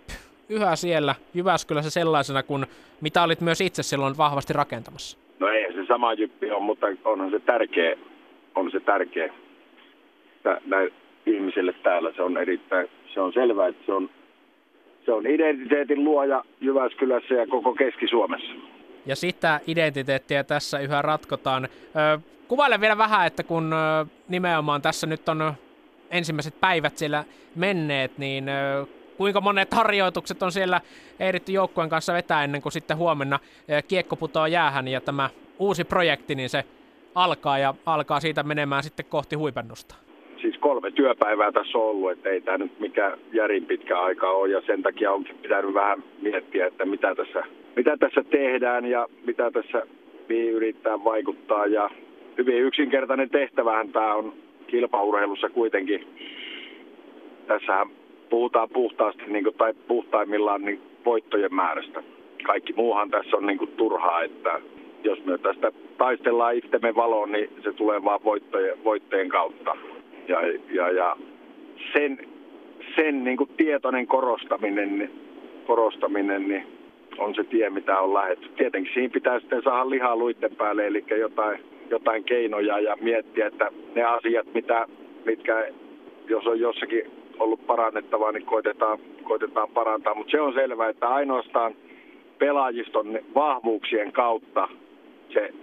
yhä 0.50 0.76
siellä 0.76 1.16
Jyväskylässä 1.34 1.90
sellaisena 1.90 2.44
kuin 2.44 2.66
mitä 3.02 3.24
olit 3.24 3.42
myös 3.42 3.62
itse 3.62 3.84
silloin 3.84 4.18
vahvasti 4.18 4.54
rakentamassa? 4.54 5.18
No 5.40 5.48
ei 5.48 5.74
se 5.74 5.86
sama 5.88 6.14
Jyppi 6.14 6.52
on, 6.52 6.64
mutta 6.64 6.88
onhan 7.06 7.32
se 7.32 7.40
tärkeä, 7.40 7.96
on 8.56 8.72
se 8.72 8.80
tärkeä 8.80 9.34
näin 10.66 10.94
ihmisille 11.26 11.74
täällä. 11.84 12.14
Se 12.16 12.22
on 12.22 12.38
erittäin, 12.38 12.90
se 13.14 13.22
on 13.22 13.34
selvää, 13.34 13.68
että 13.68 13.86
se 13.86 13.94
on, 13.94 14.10
se 15.06 15.12
on 15.12 15.28
identiteetin 15.28 16.04
luoja 16.04 16.44
Jyväskylässä 16.62 17.34
ja 17.34 17.48
koko 17.48 17.74
Keski-Suomessa. 17.74 18.52
Ja 19.06 19.16
sitä 19.16 19.60
identiteettiä 19.68 20.44
tässä 20.44 20.80
yhä 20.80 21.02
ratkotaan. 21.02 21.68
Kuvaile 22.48 22.82
vielä 22.82 22.98
vähän, 22.98 23.28
että 23.28 23.44
kun 23.44 23.72
nimenomaan 24.30 24.82
tässä 24.82 25.08
nyt 25.08 25.30
on 25.30 25.54
ensimmäiset 26.12 26.62
päivät 26.62 26.98
siellä 26.98 27.24
menneet, 27.56 28.18
niin 28.18 28.46
kuinka 29.17 29.41
monet 29.41 29.73
harjoitukset 29.73 30.43
on 30.43 30.51
siellä 30.51 30.82
ehditty 31.19 31.51
joukkueen 31.51 31.89
kanssa 31.89 32.13
vetää 32.13 32.43
ennen 32.43 32.62
kuin 32.62 32.73
sitten 32.73 32.97
huomenna 32.97 33.39
kiekko 33.88 34.15
putoaa 34.15 34.47
jäähän 34.47 34.88
ja 34.88 35.01
tämä 35.01 35.30
uusi 35.60 35.84
projekti, 35.84 36.36
niin 36.36 36.49
se 36.49 36.63
alkaa 37.15 37.58
ja 37.58 37.73
alkaa 37.86 38.19
siitä 38.19 38.43
menemään 38.43 38.84
sitten 38.84 39.06
kohti 39.10 39.36
huipennusta 39.36 39.95
siis 40.45 40.58
kolme 40.58 40.91
työpäivää 40.91 41.51
tässä 41.51 41.78
on 41.78 41.84
ollut, 41.84 42.12
että 42.12 42.30
ei 42.30 42.41
tämä 42.41 42.58
nyt 42.58 42.80
mikä 42.80 43.17
järin 43.34 43.65
pitkä 43.65 43.99
aika 43.99 44.32
ole 44.32 44.49
ja 44.49 44.62
sen 44.65 44.84
takia 44.84 45.12
onkin 45.12 45.38
pitänyt 45.41 45.73
vähän 45.73 46.04
miettiä, 46.21 46.67
että 46.67 46.86
mitä 46.86 47.15
tässä, 47.15 47.43
mitä 47.75 47.97
tässä 47.97 48.23
tehdään 48.23 48.86
ja 48.86 49.08
mitä 49.25 49.51
tässä 49.51 49.82
mihin 50.30 50.51
yrittää 50.51 51.04
vaikuttaa 51.04 51.65
ja 51.65 51.89
hyvin 52.38 52.58
yksinkertainen 52.58 53.30
tehtävähän 53.30 53.89
tämä 53.89 54.15
on 54.15 54.34
kilpaurheilussa 54.67 55.49
kuitenkin. 55.49 56.08
Tässähän 57.47 57.88
puhutaan 58.30 58.70
puhtaasti 58.70 59.24
niin 59.28 59.44
kuin, 59.44 59.56
tai 59.56 59.74
puhtaimmillaan 59.88 60.62
niin 60.62 60.82
voittojen 61.06 61.56
määrästä. 61.56 62.04
Kaikki 62.44 62.74
muuhan 62.74 63.10
tässä 63.10 63.38
on 63.38 63.46
niin 63.46 63.58
kuin, 63.58 63.72
turhaa, 63.72 64.24
että 64.24 64.62
jos 65.04 65.26
me 65.26 65.38
tästä 65.38 65.72
taistellaan 65.98 66.56
itsemme 66.56 66.96
valoon, 66.96 67.32
niin 67.32 67.50
se 67.64 67.74
tulee 67.74 68.04
vaan 68.04 68.24
voittojen, 68.24 68.84
voittojen 68.84 69.30
kautta. 69.30 69.78
Ja, 70.28 70.40
ja, 70.70 70.92
ja 70.92 71.18
sen, 71.94 72.20
sen 72.96 73.24
niin 73.24 73.38
kuin 73.38 73.50
tietoinen 73.58 74.08
korostaminen, 74.08 75.12
korostaminen 75.68 76.48
niin 76.48 76.68
on 77.18 77.36
se 77.36 77.44
tie, 77.44 77.70
mitä 77.70 78.00
on 78.00 78.14
lähetty. 78.14 78.50
Tietenkin 78.58 78.94
siinä 78.94 79.14
pitää 79.14 79.40
sitten 79.40 79.62
saada 79.64 79.90
lihaa 79.90 80.16
luitten 80.16 80.56
päälle, 80.56 80.88
eli 80.88 81.04
jotain, 81.18 81.60
jotain 81.90 82.24
keinoja 82.24 82.80
ja 82.80 82.98
miettiä, 83.02 83.48
että 83.48 83.72
ne 83.96 84.04
asiat, 84.04 84.54
mitä, 84.54 84.88
mitkä 85.26 85.68
jos 86.28 86.48
on 86.48 86.60
jossakin 86.60 87.12
ollut 87.39 87.67
parannettavaa, 87.67 88.32
niin 88.32 88.45
koitetaan, 88.45 89.00
koitetaan 89.24 89.69
parantaa. 89.69 90.15
Mutta 90.15 90.32
se 90.32 90.41
on 90.41 90.54
selvää, 90.54 90.89
että 90.89 91.08
ainoastaan 91.08 91.76
pelaajiston 92.39 93.19
vahvuuksien 93.36 94.12
kautta 94.12 94.67
se 95.34 95.54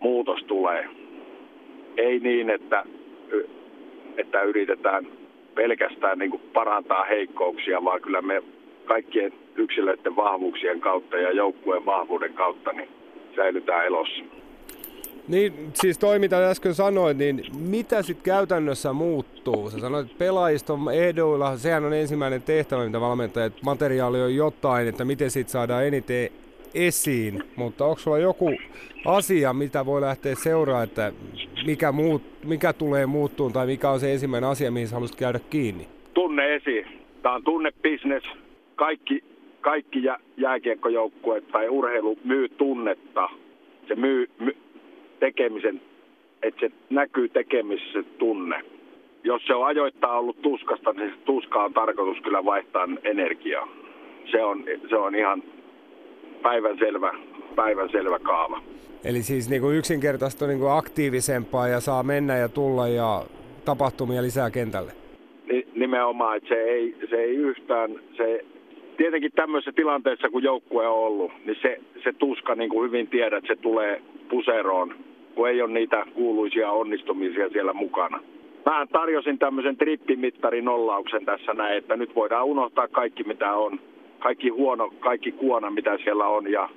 muutos 0.00 0.44
tulee. 0.44 0.88
Ei 1.96 2.18
niin, 2.18 2.50
että, 2.50 2.84
että 4.16 4.42
yritetään 4.42 5.06
pelkästään 5.54 6.18
niin 6.18 6.30
kuin 6.30 6.42
parantaa 6.52 7.04
heikkouksia, 7.04 7.84
vaan 7.84 8.00
kyllä 8.00 8.22
me 8.22 8.42
kaikkien 8.84 9.32
yksilöiden 9.56 10.16
vahvuuksien 10.16 10.80
kautta 10.80 11.16
ja 11.16 11.32
joukkueen 11.32 11.86
vahvuuden 11.86 12.32
kautta 12.32 12.72
niin 12.72 12.88
säilytään 13.36 13.86
elossa. 13.86 14.24
Niin, 15.28 15.52
siis 15.74 15.98
toi 15.98 16.18
mitä 16.18 16.50
äsken 16.50 16.74
sanoit, 16.74 17.16
niin 17.16 17.42
mitä 17.70 18.02
sitten 18.02 18.24
käytännössä 18.24 18.92
muuttuu? 19.56 19.70
Sä 19.70 19.78
sanoit, 19.78 20.06
että 20.06 20.18
pelaajiston 20.18 20.80
ehdoilla, 20.92 21.56
sehän 21.56 21.84
on 21.84 21.94
ensimmäinen 21.94 22.42
tehtävä, 22.42 22.84
mitä 22.84 23.00
valmentajat, 23.00 23.52
materiaali 23.62 24.22
on 24.22 24.34
jotain, 24.34 24.88
että 24.88 25.04
miten 25.04 25.30
siitä 25.30 25.50
saadaan 25.50 25.86
eniten 25.86 26.30
esiin, 26.74 27.42
mutta 27.56 27.84
onko 27.84 27.98
sulla 27.98 28.18
joku 28.18 28.50
asia, 29.04 29.52
mitä 29.52 29.86
voi 29.86 30.00
lähteä 30.00 30.34
seuraamaan, 30.34 30.84
että 30.84 31.12
mikä, 31.66 31.92
muut, 31.92 32.22
mikä 32.44 32.72
tulee 32.72 33.06
muuttuun 33.06 33.52
tai 33.52 33.66
mikä 33.66 33.90
on 33.90 34.00
se 34.00 34.12
ensimmäinen 34.12 34.50
asia, 34.50 34.70
mihin 34.70 34.88
sä 34.88 34.94
haluaisit 34.94 35.18
käydä 35.18 35.40
kiinni? 35.50 35.88
Tunne 36.14 36.54
esiin. 36.54 36.86
Tämä 37.22 37.34
on 37.34 37.44
tunnebisnes. 37.44 38.22
Kaikki, 38.76 39.24
kaikki 39.60 40.04
jä, 40.04 40.18
jääkiekkojoukkueet 40.36 41.48
tai 41.48 41.68
urheilu 41.68 42.18
myy 42.24 42.48
tunnetta. 42.48 43.28
Se 43.88 43.94
myy, 43.94 44.30
myy 44.38 44.56
tekemisen, 45.20 45.80
että 46.42 46.60
se 46.60 46.70
näkyy 46.90 47.28
tekemisessä 47.28 48.02
tunne. 48.18 48.64
Jos 49.28 49.42
se 49.46 49.54
on 49.54 49.66
ajoittaa 49.66 50.18
ollut 50.18 50.42
tuskasta, 50.42 50.92
niin 50.92 51.10
se 51.10 51.16
tuska 51.24 51.64
on 51.64 51.72
tarkoitus 51.72 52.22
kyllä 52.22 52.44
vaihtaa 52.44 52.88
energiaa. 53.04 53.68
Se 54.30 54.42
on, 54.42 54.64
se 54.88 54.96
on 54.96 55.14
ihan 55.14 55.42
päivän 56.42 56.78
selvä, 56.78 57.12
päivän 57.56 57.88
selvä 57.92 58.18
kaava. 58.18 58.62
Eli 59.04 59.22
siis 59.22 59.50
niin 59.50 59.62
kuin 59.62 59.76
yksinkertaisesti 59.76 60.46
niin 60.46 60.58
kuin 60.58 60.72
aktiivisempaa 60.72 61.68
ja 61.68 61.80
saa 61.80 62.02
mennä 62.02 62.36
ja 62.36 62.48
tulla 62.48 62.88
ja 62.88 63.22
tapahtumia 63.64 64.22
lisää 64.22 64.50
kentälle? 64.50 64.92
Nimenomaan, 65.74 66.36
että 66.36 66.48
se 66.48 66.60
ei, 66.62 66.96
se 67.10 67.16
ei 67.16 67.36
yhtään, 67.36 67.90
se, 68.16 68.44
tietenkin 68.96 69.32
tämmöisessä 69.32 69.72
tilanteessa 69.72 70.28
kun 70.30 70.42
joukkue 70.42 70.88
on 70.88 70.98
ollut, 70.98 71.32
niin 71.44 71.56
se, 71.62 71.80
se 72.04 72.12
tuska 72.12 72.54
niin 72.54 72.70
kuin 72.70 72.86
hyvin 72.86 73.06
tiedät, 73.06 73.44
se 73.46 73.56
tulee 73.56 74.02
puseroon, 74.30 74.94
kun 75.34 75.48
ei 75.48 75.62
ole 75.62 75.72
niitä 75.72 76.04
kuuluisia 76.14 76.70
onnistumisia 76.70 77.48
siellä 77.48 77.72
mukana. 77.72 78.20
Mä 78.68 78.86
tarjosin 78.92 79.38
tämmöisen 79.38 79.76
trippimittarin 79.76 80.64
nollauksen 80.64 81.24
tässä 81.24 81.54
näin, 81.54 81.76
että 81.78 81.96
nyt 81.96 82.14
voidaan 82.14 82.46
unohtaa 82.46 82.88
kaikki 82.88 83.24
mitä 83.24 83.52
on 83.52 83.80
kaikki 84.18 84.48
huono, 84.48 84.90
kaikki 85.00 85.32
kuona, 85.32 85.70
mitä 85.70 85.98
siellä 86.04 86.26
on 86.26 86.52
ja 86.52 86.68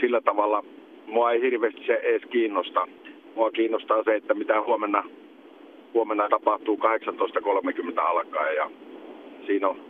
sillä 0.00 0.20
tavalla 0.20 0.64
mua 1.06 1.32
ei 1.32 1.40
hirveästi 1.40 1.86
se 1.86 1.94
edes 1.94 2.22
kiinnosta. 2.30 2.88
Mua 3.36 3.50
kiinnostaa 3.50 4.02
se, 4.02 4.14
että 4.14 4.34
mitä 4.34 4.62
huomenna, 4.62 5.04
huomenna 5.94 6.28
tapahtuu 6.28 6.76
18.30 6.76 8.00
alkaen 8.00 8.56
ja 8.56 8.70
siinä 9.46 9.68
on 9.68 9.80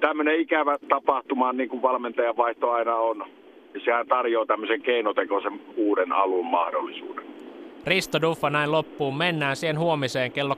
tämmöinen 0.00 0.40
ikävä 0.40 0.78
tapahtuma, 0.88 1.52
niin 1.52 1.68
kuin 1.68 1.82
valmentajan 1.82 2.36
vaihto 2.36 2.70
aina 2.70 2.96
on. 2.96 3.24
Sehän 3.84 4.06
tarjoaa 4.06 4.46
tämmöisen 4.46 4.82
keinotekoisen 4.82 5.60
uuden 5.76 6.12
alun 6.12 6.46
mahdollisuuden. 6.46 7.33
Risto 7.86 8.22
Duffa 8.22 8.50
näin 8.50 8.72
loppuun. 8.72 9.16
Mennään 9.16 9.56
siihen 9.56 9.78
huomiseen 9.78 10.32
kello 10.32 10.54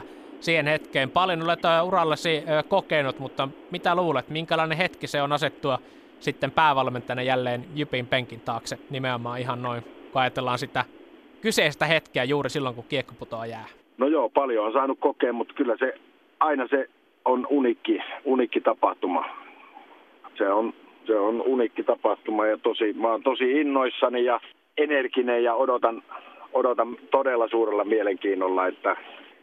18.30 0.00 0.02
siihen 0.40 0.66
hetkeen. 0.66 1.10
Paljon 1.10 1.42
olet 1.42 1.60
urallasi 1.84 2.44
kokenut, 2.68 3.18
mutta 3.18 3.48
mitä 3.70 3.94
luulet, 3.94 4.28
minkälainen 4.28 4.78
hetki 4.78 5.06
se 5.06 5.22
on 5.22 5.32
asettua 5.32 5.78
sitten 6.20 6.50
päävalmentajana 6.50 7.22
jälleen 7.22 7.64
Jypin 7.74 8.06
penkin 8.06 8.40
taakse 8.40 8.78
nimenomaan 8.90 9.40
ihan 9.40 9.62
noin, 9.62 9.82
kun 9.82 10.20
ajatellaan 10.20 10.58
sitä 10.58 10.84
kyseistä 11.40 11.86
hetkeä 11.86 12.24
juuri 12.24 12.50
silloin, 12.50 12.74
kun 12.74 12.84
kiekko 12.88 13.14
putoaa 13.18 13.46
jää? 13.46 13.66
No 13.98 14.06
joo, 14.06 14.28
paljon 14.28 14.66
on 14.66 14.72
saanut 14.72 14.98
kokea, 15.00 15.32
mutta 15.32 15.54
kyllä 15.54 15.76
se 15.78 15.94
aina 16.40 16.66
se 16.68 16.88
on 17.24 17.46
unikki, 17.50 18.00
unikki 18.24 18.60
tapahtuma. 18.60 19.24
Se 20.38 20.48
on, 20.48 20.72
se 21.06 21.18
on 21.18 21.42
unikki 21.42 21.82
tapahtuma 21.82 22.46
ja 22.46 22.58
tosi, 22.58 22.92
mä 22.92 23.08
oon 23.08 23.22
tosi 23.22 23.60
innoissani 23.60 24.24
ja 24.24 24.40
energinen 24.76 25.44
ja 25.44 25.54
odotan, 25.54 26.02
odotan 26.52 26.96
todella 27.10 27.48
suurella 27.48 27.84
mielenkiinnolla, 27.84 28.66
että 28.66 28.96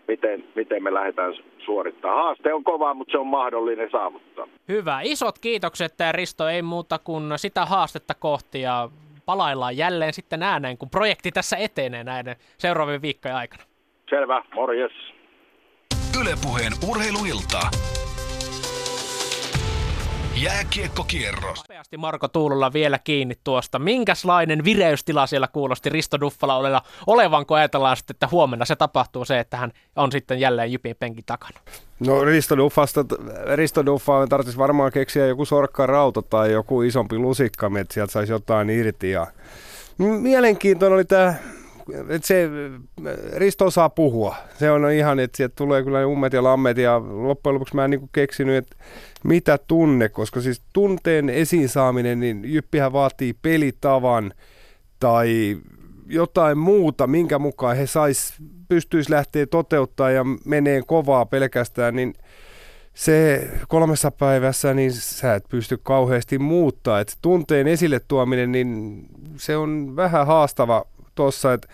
miten, 0.07 0.43
miten 0.55 0.83
me 0.83 0.93
lähdetään 0.93 1.33
suorittamaan. 1.65 2.23
Haaste 2.23 2.53
on 2.53 2.63
kova, 2.63 2.93
mutta 2.93 3.11
se 3.11 3.17
on 3.17 3.27
mahdollinen 3.27 3.91
saavuttaa. 3.91 4.47
Hyvä. 4.67 4.99
Isot 5.03 5.39
kiitokset, 5.39 5.93
Risto. 6.11 6.49
Ei 6.49 6.61
muuta 6.61 6.99
kuin 6.99 7.23
sitä 7.35 7.65
haastetta 7.65 8.13
kohti 8.13 8.61
ja 8.61 8.89
palaillaan 9.25 9.77
jälleen 9.77 10.13
sitten 10.13 10.43
ääneen, 10.43 10.77
kun 10.77 10.89
projekti 10.89 11.31
tässä 11.31 11.57
etenee 11.57 12.03
näiden 12.03 12.35
seuraavien 12.57 13.01
viikkojen 13.01 13.37
aikana. 13.37 13.63
Selvä, 14.09 14.43
morjes. 14.55 14.91
Ylepuheen 16.21 16.73
urheiluilta. 16.89 17.59
Jääkiekkokierros. 20.41 21.59
Nopeasti 21.59 21.97
Marko 21.97 22.27
Tuulolla 22.27 22.73
vielä 22.73 22.99
kiinni 22.99 23.35
tuosta. 23.43 23.79
Minkälainen 23.79 24.63
vireystila 24.63 25.27
siellä 25.27 25.47
kuulosti 25.47 25.89
Risto 25.89 26.19
Duffala 26.19 26.55
olella, 26.55 26.81
olevan, 27.07 27.45
kun 27.45 27.57
ajatellaan 27.57 27.97
sitten, 27.97 28.13
että 28.13 28.27
huomenna 28.31 28.65
se 28.65 28.75
tapahtuu 28.75 29.25
se, 29.25 29.39
että 29.39 29.57
hän 29.57 29.71
on 29.95 30.11
sitten 30.11 30.39
jälleen 30.39 30.71
Jypin 30.71 30.95
penkin 30.99 31.23
takana? 31.25 31.59
No 31.99 32.25
Risto 32.25 32.57
Duffasta, 32.57 33.05
Risto 33.55 33.85
Duffa 33.85 34.27
tarvitsisi 34.29 34.57
varmaan 34.57 34.91
keksiä 34.91 35.27
joku 35.27 35.45
sorkka 35.45 35.85
rauta 35.85 36.21
tai 36.21 36.51
joku 36.51 36.81
isompi 36.81 37.17
lusikka, 37.17 37.71
että 37.81 37.93
sieltä 37.93 38.11
saisi 38.11 38.31
jotain 38.31 38.69
irti. 38.69 39.11
Ja... 39.11 39.27
Mielenkiintoinen 39.97 40.95
oli 40.95 41.05
tämä 41.05 41.33
että 42.09 42.27
se 42.27 42.49
Risto 43.35 43.65
osaa 43.65 43.89
puhua. 43.89 44.35
Se 44.59 44.71
on 44.71 44.91
ihan, 44.91 45.19
että 45.19 45.37
sieltä 45.37 45.55
tulee 45.55 45.83
kyllä 45.83 46.07
ummet 46.07 46.33
ja 46.33 46.43
lammet 46.43 46.77
ja 46.77 47.01
loppujen 47.07 47.53
lopuksi 47.53 47.75
mä 47.75 47.85
en 47.85 47.91
niin 47.91 48.09
keksinyt, 48.11 48.55
että 48.55 48.75
mitä 49.23 49.57
tunne, 49.67 50.09
koska 50.09 50.41
siis 50.41 50.61
tunteen 50.73 51.29
esiin 51.29 51.69
saaminen, 51.69 52.19
niin 52.19 52.53
Jyppihän 52.53 52.93
vaatii 52.93 53.33
pelitavan 53.33 54.33
tai 54.99 55.57
jotain 56.07 56.57
muuta, 56.57 57.07
minkä 57.07 57.39
mukaan 57.39 57.77
he 57.77 57.87
sais, 57.87 58.33
pystyisi 58.67 59.11
lähteä 59.11 59.45
toteuttaa 59.45 60.11
ja 60.11 60.25
menee 60.45 60.81
kovaa 60.87 61.25
pelkästään, 61.25 61.95
niin 61.95 62.13
se 62.93 63.47
kolmessa 63.67 64.11
päivässä, 64.11 64.73
niin 64.73 64.93
sä 64.93 65.35
et 65.35 65.43
pysty 65.49 65.79
kauheasti 65.83 66.39
muuttaa. 66.39 66.99
Et 66.99 67.17
tunteen 67.21 67.67
esille 67.67 68.01
tuominen, 68.07 68.51
niin 68.51 69.01
se 69.35 69.57
on 69.57 69.95
vähän 69.95 70.27
haastava 70.27 70.85
tuossa, 71.17 71.53
että 71.53 71.67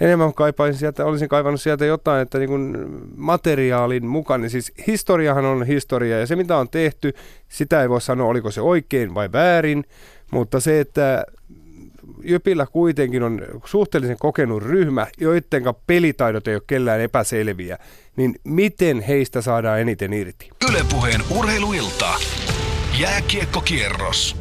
enemmän 0.00 0.34
kaipaisin 0.34 0.78
sieltä, 0.78 1.04
olisin 1.04 1.28
kaivannut 1.28 1.60
sieltä 1.60 1.84
jotain, 1.84 2.22
että 2.22 2.38
niin 2.38 2.48
kuin 2.48 2.76
materiaalin 3.16 4.06
mukaan, 4.06 4.40
niin 4.40 4.50
siis 4.50 4.72
historiahan 4.86 5.44
on 5.44 5.66
historia 5.66 6.18
ja 6.18 6.26
se 6.26 6.36
mitä 6.36 6.56
on 6.56 6.68
tehty, 6.68 7.14
sitä 7.48 7.82
ei 7.82 7.88
voi 7.88 8.00
sanoa 8.00 8.28
oliko 8.28 8.50
se 8.50 8.60
oikein 8.60 9.14
vai 9.14 9.32
väärin, 9.32 9.84
mutta 10.30 10.60
se, 10.60 10.80
että 10.80 11.24
Jypillä 12.22 12.66
kuitenkin 12.66 13.22
on 13.22 13.42
suhteellisen 13.64 14.16
kokenut 14.18 14.62
ryhmä, 14.62 15.06
joiden 15.20 15.62
pelitaidot 15.86 16.48
ei 16.48 16.54
ole 16.54 16.62
kellään 16.66 17.00
epäselviä, 17.00 17.78
niin 18.16 18.34
miten 18.44 19.00
heistä 19.00 19.42
saadaan 19.42 19.80
eniten 19.80 20.12
irti? 20.12 20.50
Ylepuheen 20.70 21.20
urheiluilta. 21.38 22.14
Jääkiekkokierros. 23.00 24.36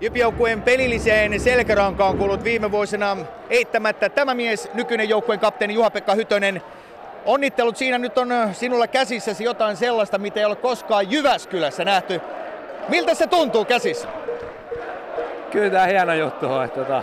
Jyppijoukkueen 0.00 0.62
pelilliseen 0.62 1.40
selkärankaan 1.40 2.18
kuullut 2.18 2.44
viime 2.44 2.70
vuosina 2.70 3.16
eittämättä 3.50 4.08
tämä 4.08 4.34
mies, 4.34 4.70
nykyinen 4.74 5.08
joukkueen 5.08 5.40
kapteeni 5.40 5.74
Juha-Pekka 5.74 6.14
Hytönen. 6.14 6.62
Onnittelut 7.24 7.76
siinä 7.76 7.98
nyt 7.98 8.18
on 8.18 8.28
sinulla 8.52 8.86
käsissäsi 8.86 9.44
jotain 9.44 9.76
sellaista, 9.76 10.18
mitä 10.18 10.40
ei 10.40 10.46
ole 10.46 10.56
koskaan 10.56 11.10
Jyväskylässä 11.10 11.84
nähty. 11.84 12.20
Miltä 12.88 13.14
se 13.14 13.26
tuntuu 13.26 13.64
käsissä? 13.64 14.08
Kyllä 15.50 15.70
tämä 15.70 15.86
hieno 15.86 16.14
juttu 16.14 16.52
on. 16.52 16.70
Tota, 16.70 17.02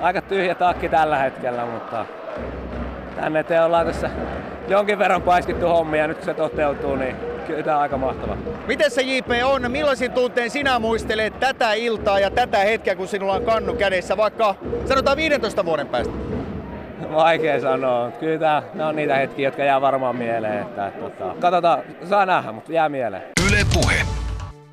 aika 0.00 0.22
tyhjä 0.22 0.54
takki 0.54 0.88
tällä 0.88 1.18
hetkellä, 1.18 1.66
mutta 1.66 2.06
tänne 3.16 3.40
eteen 3.40 3.64
ollaan 3.64 3.86
tässä 3.86 4.10
jonkin 4.68 4.98
verran 4.98 5.22
paiskittu 5.22 5.66
hommia 5.66 6.00
ja 6.00 6.08
nyt 6.08 6.16
kun 6.16 6.26
se 6.26 6.34
toteutuu, 6.34 6.96
niin 6.96 7.16
kyllä 7.46 7.62
tämä 7.62 7.76
on 7.76 7.82
aika 7.82 7.96
mahtava. 7.96 8.36
Miten 8.66 8.90
se 8.90 9.02
JP 9.02 9.28
on? 9.44 9.70
Millaisin 9.70 10.12
tunteen 10.12 10.50
sinä 10.50 10.78
muistelet 10.78 11.40
tätä 11.40 11.72
iltaa 11.72 12.20
ja 12.20 12.30
tätä 12.30 12.58
hetkeä, 12.58 12.96
kun 12.96 13.08
sinulla 13.08 13.34
on 13.34 13.44
kannu 13.44 13.74
kädessä, 13.74 14.16
vaikka 14.16 14.54
sanotaan 14.84 15.16
15 15.16 15.64
vuoden 15.64 15.86
päästä? 15.86 16.14
Vaikea 17.14 17.60
sanoa, 17.60 18.10
kyllä 18.10 18.38
tämä, 18.38 18.62
nämä 18.74 18.88
on 18.88 18.96
niitä 18.96 19.14
hetkiä, 19.14 19.48
jotka 19.48 19.64
jää 19.64 19.80
varmaan 19.80 20.16
mieleen. 20.16 20.62
Että, 20.62 20.86
että, 20.86 21.00
tota, 21.00 21.34
katsotaan, 21.40 21.82
saa 22.08 22.26
nähdä, 22.26 22.52
mutta 22.52 22.72
jää 22.72 22.88
mieleen. 22.88 23.22
Yle 23.48 23.66
Puhe. 23.74 23.94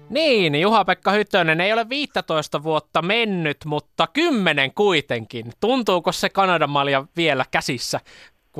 Niin, 0.10 0.56
Juha-Pekka 0.56 1.12
Hytönen 1.12 1.62
ei 1.62 1.74
ole 1.74 1.90
15 1.90 2.64
vuotta 2.64 3.02
mennyt, 3.02 3.58
mutta 3.66 4.08
kymmenen 4.14 4.74
kuitenkin. 4.74 5.52
Tuntuuko 5.60 6.12
se 6.12 6.30
Kanadan 6.30 6.70
malja 6.70 7.06
vielä 7.18 7.46
käsissä, 7.52 8.00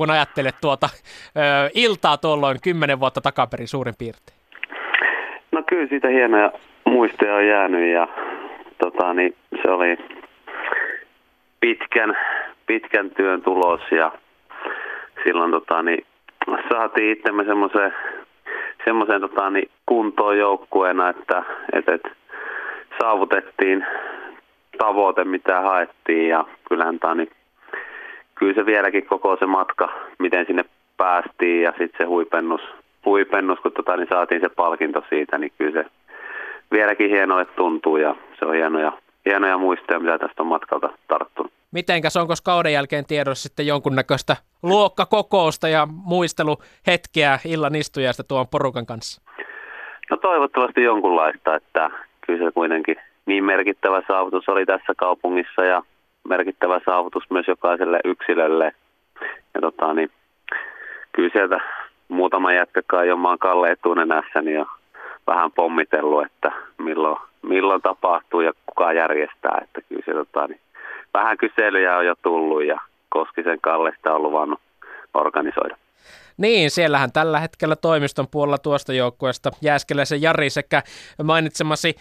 kun 0.00 0.10
ajattelet 0.10 0.54
tuota 0.60 0.88
ö, 1.36 1.70
iltaa 1.74 2.16
tuolloin 2.16 2.58
kymmenen 2.62 3.00
vuotta 3.00 3.20
takaperin 3.20 3.68
suurin 3.68 3.94
piirtein? 3.98 4.38
No 5.52 5.62
kyllä 5.66 5.88
siitä 5.88 6.08
hienoja 6.08 6.52
muistoja 6.84 7.34
on 7.34 7.46
jäänyt 7.46 7.92
ja 7.92 8.08
tota, 8.78 9.14
niin, 9.14 9.36
se 9.62 9.70
oli 9.70 9.98
pitkän, 11.60 12.16
pitkän 12.66 13.10
työn 13.10 13.42
tulos 13.42 13.80
ja 13.90 14.12
silloin 15.24 15.50
tota, 15.50 15.82
niin, 15.82 16.06
saatiin 16.72 17.12
itsemme 17.12 17.44
semmoiseen 17.44 17.94
semmoiseen 18.84 19.20
tota, 19.20 19.50
niin 19.50 19.70
kuntoon 19.86 20.38
joukkueena, 20.38 21.08
että, 21.08 21.42
että, 21.72 21.94
että 21.94 22.10
saavutettiin 23.02 23.86
tavoite, 24.78 25.24
mitä 25.24 25.60
haettiin 25.60 26.28
ja 26.28 26.44
kyllähän 26.68 26.98
tämä 26.98 27.14
niin, 27.14 27.30
kyllä 28.40 28.54
se 28.54 28.66
vieläkin 28.66 29.06
koko 29.06 29.36
se 29.36 29.46
matka, 29.46 29.88
miten 30.18 30.46
sinne 30.46 30.64
päästiin 30.96 31.62
ja 31.62 31.70
sitten 31.70 31.98
se 31.98 32.04
huipennus, 32.04 32.60
huipennus 33.04 33.58
kun 33.58 33.72
tota, 33.72 33.96
niin 33.96 34.08
saatiin 34.08 34.40
se 34.40 34.48
palkinto 34.48 35.04
siitä, 35.08 35.38
niin 35.38 35.52
kyllä 35.58 35.82
se 35.82 35.90
vieläkin 36.72 37.10
hienolle 37.10 37.44
tuntuu 37.44 37.96
ja 37.96 38.16
se 38.38 38.44
on 38.44 38.54
hienoja, 38.54 38.92
hienoja 39.24 39.58
muistoja, 39.58 40.00
mitä 40.00 40.18
tästä 40.18 40.42
on 40.42 40.46
matkalta 40.46 40.90
tarttunut. 41.08 41.52
Mitenkäs, 41.72 42.16
onko 42.16 42.34
kauden 42.44 42.72
jälkeen 42.72 43.06
tiedossa 43.06 43.42
sitten 43.42 43.66
jonkunnäköistä 43.66 44.36
luokkakokousta 44.62 45.68
ja 45.68 45.88
muisteluhetkeä 45.90 47.38
illan 47.44 47.74
istujasta 47.74 48.24
tuon 48.24 48.48
porukan 48.48 48.86
kanssa? 48.86 49.22
No 50.10 50.16
toivottavasti 50.16 50.82
jonkunlaista, 50.82 51.54
että 51.54 51.90
kyllä 52.26 52.44
se 52.44 52.52
kuitenkin 52.52 52.96
niin 53.26 53.44
merkittävä 53.44 54.02
saavutus 54.08 54.48
oli 54.48 54.66
tässä 54.66 54.94
kaupungissa 54.96 55.64
ja 55.64 55.82
merkittävä 56.28 56.80
saavutus 56.84 57.30
myös 57.30 57.48
jokaiselle 57.48 58.00
yksilölle. 58.04 58.72
Ja 59.54 59.60
tota, 59.60 59.94
niin, 59.94 60.10
kyllä 61.12 61.30
sieltä 61.32 61.60
muutama 62.08 62.52
jätkäkaan 62.52 63.08
jo 63.08 63.16
maan 63.16 63.38
Kalle 63.38 63.70
etunenässä, 63.70 64.42
niin 64.42 64.60
on 64.60 64.66
vähän 65.26 65.52
pommitellut, 65.52 66.24
että 66.26 66.52
milloin, 66.78 67.18
milloin 67.42 67.82
tapahtuu 67.82 68.40
ja 68.40 68.52
kuka 68.66 68.92
järjestää. 68.92 69.58
Että 69.62 69.80
kyllä 69.88 70.02
se, 70.06 70.12
tota, 70.12 70.46
niin, 70.46 70.60
vähän 71.14 71.38
kyselyjä 71.38 71.96
on 71.96 72.06
jo 72.06 72.14
tullut 72.22 72.64
ja 72.64 72.80
Koskisen 73.08 73.60
Kalle 73.60 73.92
sitä 73.96 74.14
on 74.14 74.22
luvannut 74.22 74.60
organisoida. 75.14 75.76
Niin, 76.36 76.70
siellähän 76.70 77.12
tällä 77.12 77.40
hetkellä 77.40 77.76
toimiston 77.76 78.28
puolella 78.28 78.58
tuosta 78.58 78.92
joukkueesta 78.92 79.50
Jääskeläisen 79.60 80.22
Jari 80.22 80.50
sekä 80.50 80.82
mainitsemasi 81.22 81.96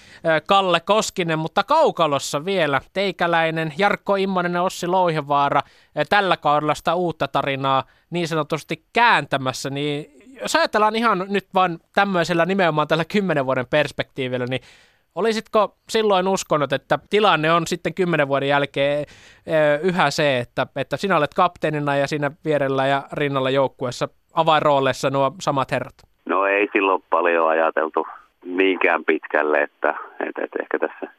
Kalle 0.47 0.79
Koskinen, 0.79 1.39
mutta 1.39 1.63
kaukalossa 1.63 2.45
vielä 2.45 2.81
teikäläinen 2.93 3.73
Jarkko 3.77 4.15
Immonen 4.15 4.53
ja 4.53 4.63
Ossi 4.63 4.87
Louhevaara 4.87 5.61
tällä 6.09 6.37
kaudella 6.37 6.75
sitä 6.75 6.95
uutta 6.95 7.27
tarinaa 7.27 7.83
niin 8.09 8.27
sanotusti 8.27 8.85
kääntämässä, 8.93 9.69
niin 9.69 10.19
jos 10.41 10.55
ajatellaan 10.55 10.95
ihan 10.95 11.25
nyt 11.29 11.47
vaan 11.53 11.79
tämmöisellä 11.93 12.45
nimenomaan 12.45 12.87
tällä 12.87 13.05
kymmenen 13.05 13.45
vuoden 13.45 13.67
perspektiivillä, 13.67 14.45
niin 14.45 14.61
Olisitko 15.15 15.75
silloin 15.89 16.27
uskonut, 16.27 16.73
että 16.73 16.99
tilanne 17.09 17.51
on 17.51 17.67
sitten 17.67 17.93
kymmenen 17.93 18.27
vuoden 18.27 18.49
jälkeen 18.49 19.05
yhä 19.83 20.11
se, 20.11 20.37
että, 20.37 20.67
että 20.75 20.97
sinä 20.97 21.17
olet 21.17 21.33
kapteenina 21.33 21.95
ja 21.95 22.07
siinä 22.07 22.31
vierellä 22.45 22.87
ja 22.87 23.03
rinnalla 23.13 23.49
joukkueessa 23.49 24.09
avainrooleissa 24.33 25.09
nuo 25.09 25.31
samat 25.41 25.71
herrat? 25.71 25.95
No 26.25 26.45
ei 26.45 26.69
silloin 26.73 27.03
paljon 27.09 27.49
ajateltu 27.49 28.07
niinkään 28.45 29.05
pitkälle, 29.05 29.61
että, 29.61 29.89
että, 30.27 30.41
että 30.43 30.59
ehkä 30.61 30.79
tässä 30.79 31.13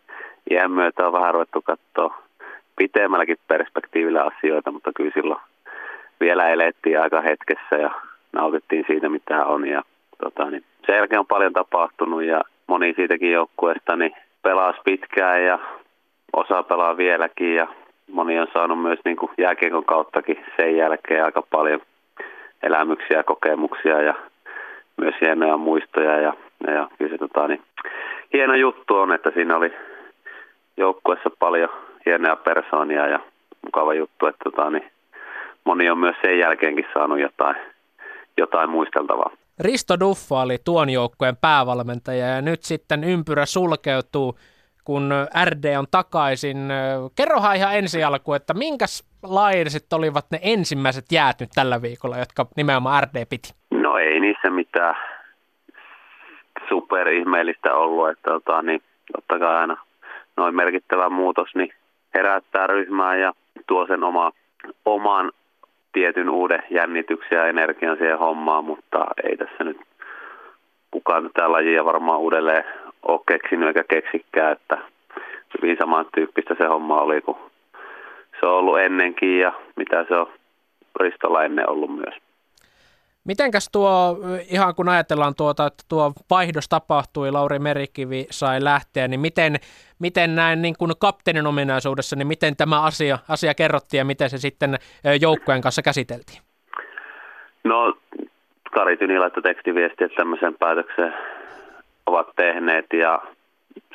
iän 0.50 0.70
myötä 0.70 1.06
on 1.06 1.12
vähän 1.12 1.34
ruvettu 1.34 1.62
katsoa 1.62 2.22
pitemmälläkin 2.76 3.36
perspektiivillä 3.48 4.22
asioita, 4.22 4.72
mutta 4.72 4.90
kyllä 4.96 5.10
silloin 5.14 5.40
vielä 6.20 6.48
elettiin 6.48 7.00
aika 7.00 7.20
hetkessä 7.20 7.76
ja 7.76 7.90
nautittiin 8.32 8.84
siitä, 8.86 9.08
mitä 9.08 9.44
on. 9.44 9.66
Ja, 9.68 9.82
tota, 10.24 10.50
niin 10.50 10.64
sen 10.86 10.96
jälkeen 10.96 11.20
on 11.20 11.26
paljon 11.26 11.52
tapahtunut 11.52 12.22
ja 12.22 12.40
moni 12.70 12.94
siitäkin 12.96 13.32
joukkueesta 13.32 13.96
niin 13.96 14.12
pelasi 14.42 14.80
pitkään 14.84 15.44
ja 15.44 15.58
osa 16.32 16.62
pelaa 16.62 16.96
vieläkin 16.96 17.54
ja 17.54 17.66
moni 18.12 18.38
on 18.40 18.46
saanut 18.52 18.82
myös 18.82 18.98
niin 19.04 19.16
kuin 19.16 19.30
jääkiekon 19.38 19.84
kauttakin 19.84 20.44
sen 20.56 20.76
jälkeen 20.76 21.24
aika 21.24 21.42
paljon 21.42 21.80
elämyksiä 22.62 23.16
ja 23.16 23.24
kokemuksia 23.24 24.02
ja 24.02 24.14
myös 24.96 25.14
hienoja 25.20 25.56
muistoja 25.56 26.20
ja, 26.20 26.32
ja 26.66 26.88
kyllä 26.98 27.10
se 27.10 27.18
tota, 27.18 27.48
niin, 27.48 27.62
hieno 28.32 28.54
juttu 28.54 28.96
on, 28.96 29.12
että 29.12 29.30
siinä 29.34 29.56
oli 29.56 29.72
joukkueessa 30.76 31.30
paljon 31.38 31.70
hienoja 32.06 32.36
persoonia 32.36 33.06
ja 33.06 33.20
mukava 33.64 33.94
juttu, 33.94 34.26
että 34.26 34.44
tota, 34.44 34.70
niin, 34.70 34.90
moni 35.64 35.90
on 35.90 35.98
myös 35.98 36.16
sen 36.22 36.38
jälkeenkin 36.38 36.86
saanut 36.94 37.20
jotain, 37.20 37.56
jotain 38.36 38.70
muisteltavaa. 38.70 39.30
Risto 39.60 40.00
Duffa 40.00 40.40
oli 40.40 40.58
tuon 40.64 40.90
joukkueen 40.90 41.36
päävalmentaja 41.36 42.26
ja 42.26 42.42
nyt 42.42 42.62
sitten 42.62 43.04
ympyrä 43.04 43.46
sulkeutuu, 43.46 44.38
kun 44.84 45.10
RD 45.44 45.76
on 45.78 45.86
takaisin. 45.90 46.58
Kerrohan 47.16 47.56
ihan 47.56 47.76
ensi 47.76 48.04
alkuun, 48.04 48.36
että 48.36 48.54
minkäs 48.54 49.04
laiset 49.22 49.92
olivat 49.92 50.26
ne 50.30 50.38
ensimmäiset 50.42 51.04
jäät 51.12 51.40
nyt 51.40 51.50
tällä 51.54 51.82
viikolla, 51.82 52.18
jotka 52.18 52.46
nimenomaan 52.56 53.02
RD 53.02 53.26
piti? 53.30 53.54
No 53.70 53.98
ei 53.98 54.20
niissä 54.20 54.50
mitään 54.50 54.96
superihmeellistä 56.68 57.74
ollut, 57.74 58.08
että 58.08 58.30
tota, 58.30 58.62
niin, 58.62 58.82
totta 59.12 59.38
kai 59.38 59.56
aina 59.56 59.76
noin 60.36 60.54
merkittävä 60.54 61.08
muutos 61.08 61.54
niin 61.54 61.72
herättää 62.14 62.66
ryhmää 62.66 63.16
ja 63.16 63.32
tuo 63.66 63.86
sen 63.86 64.04
oma, 64.04 64.32
oman 64.84 65.32
tietyn 65.92 66.30
uuden 66.30 66.62
jännityksen 66.70 67.36
ja 67.38 67.46
energian 67.46 67.96
siihen 67.96 68.18
hommaan, 68.18 68.64
mutta 68.64 69.06
ei 69.24 69.36
tässä 69.36 69.64
nyt 69.64 69.80
kukaan 70.90 71.22
tätä 71.22 71.52
lajia 71.52 71.84
varmaan 71.84 72.20
uudelleen 72.20 72.64
ole 73.02 73.20
keksinyt 73.28 73.68
eikä 73.68 73.84
keksikään, 73.88 74.52
että 74.52 74.78
hyvin 75.56 75.76
samantyyppistä 75.80 76.54
se 76.58 76.66
homma 76.66 76.96
oli 76.96 77.20
kuin 77.20 77.38
se 78.40 78.46
on 78.46 78.54
ollut 78.54 78.78
ennenkin 78.78 79.38
ja 79.38 79.52
mitä 79.76 80.04
se 80.08 80.14
on 80.14 80.26
Ristolla 81.00 81.44
ennen 81.44 81.70
ollut 81.70 81.96
myös. 81.96 82.29
Mitenkäs 83.24 83.68
tuo, 83.72 84.18
ihan 84.50 84.74
kun 84.74 84.88
ajatellaan 84.88 85.34
tuota, 85.36 85.66
että 85.66 85.84
tuo 85.88 86.12
vaihdos 86.30 86.68
tapahtui, 86.68 87.30
Lauri 87.30 87.58
Merikivi 87.58 88.26
sai 88.30 88.64
lähteä, 88.64 89.08
niin 89.08 89.20
miten, 89.20 89.56
miten 89.98 90.34
näin 90.34 90.62
niin 90.62 90.74
kuin 90.78 90.92
kapteenin 90.98 91.46
ominaisuudessa, 91.46 92.16
niin 92.16 92.26
miten 92.26 92.56
tämä 92.56 92.82
asia, 92.82 93.18
asia 93.28 93.54
kerrottiin 93.54 93.98
ja 93.98 94.04
miten 94.04 94.30
se 94.30 94.38
sitten 94.38 94.78
joukkueen 95.20 95.60
kanssa 95.60 95.82
käsiteltiin? 95.82 96.40
No, 97.64 97.94
Kari 98.74 98.96
Tyni 98.96 99.18
laittoi 99.18 99.42
tekstiviesti, 99.42 100.04
että 100.04 100.16
tämmöisen 100.16 100.54
päätöksen 100.58 101.14
ovat 102.06 102.28
tehneet 102.36 102.86
ja 102.92 103.22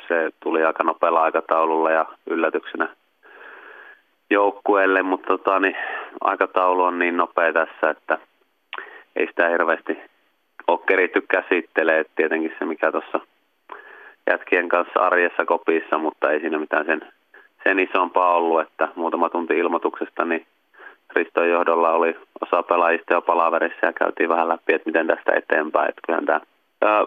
se 0.08 0.30
tuli 0.40 0.64
aika 0.64 0.84
nopealla 0.84 1.22
aikataululla 1.22 1.90
ja 1.90 2.06
yllätyksenä 2.26 2.88
joukkueelle, 4.30 5.02
mutta 5.02 5.26
tota, 5.26 5.60
niin, 5.60 5.76
aikataulu 6.20 6.82
on 6.82 6.98
niin 6.98 7.16
nopea 7.16 7.52
tässä, 7.52 7.90
että 7.90 8.18
ei 9.16 9.26
sitä 9.26 9.48
hirveästi 9.48 9.98
ole 10.66 10.80
keritty 10.86 11.20
käsittelee. 11.20 12.04
Tietenkin 12.16 12.54
se, 12.58 12.64
mikä 12.64 12.92
tuossa 12.92 13.20
jätkien 14.30 14.68
kanssa 14.68 15.00
arjessa 15.00 15.44
kopissa, 15.44 15.98
mutta 15.98 16.30
ei 16.30 16.40
siinä 16.40 16.58
mitään 16.58 16.86
sen, 16.86 17.00
sen 17.64 17.78
isompaa 17.78 18.34
ollut, 18.34 18.60
että 18.60 18.88
muutama 18.94 19.28
tunti 19.30 19.58
ilmoituksesta, 19.58 20.24
niin 20.24 20.46
Riston 21.16 21.48
johdolla 21.48 21.92
oli 21.92 22.16
osa 22.40 22.62
pelaajista 22.62 23.14
jo 23.14 23.22
palaverissa 23.22 23.86
ja 23.86 23.92
käytiin 23.92 24.28
vähän 24.28 24.48
läpi, 24.48 24.74
että 24.74 24.88
miten 24.88 25.06
tästä 25.06 25.32
eteenpäin. 25.34 25.88
Että 25.88 26.00
kyllähän 26.06 26.42
tämä 26.80 27.06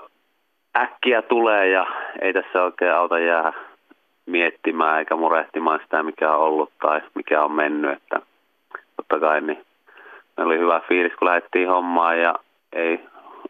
äkkiä 0.77 1.21
tulee 1.21 1.69
ja 1.69 1.85
ei 2.21 2.33
tässä 2.33 2.63
oikein 2.63 2.93
auta 2.93 3.19
jää 3.19 3.53
miettimään 4.25 4.99
eikä 4.99 5.15
murehtimaan 5.15 5.79
sitä, 5.83 6.03
mikä 6.03 6.31
on 6.31 6.39
ollut 6.39 6.71
tai 6.81 7.01
mikä 7.15 7.43
on 7.43 7.51
mennyt. 7.51 7.91
Että 7.91 8.21
totta 8.95 9.19
kai 9.19 9.41
niin 9.41 9.65
oli 10.45 10.59
hyvä 10.59 10.81
fiilis, 10.87 11.13
kun 11.19 11.27
lähdettiin 11.27 11.69
hommaan 11.69 12.19
ja 12.19 12.35
ei, 12.73 13.05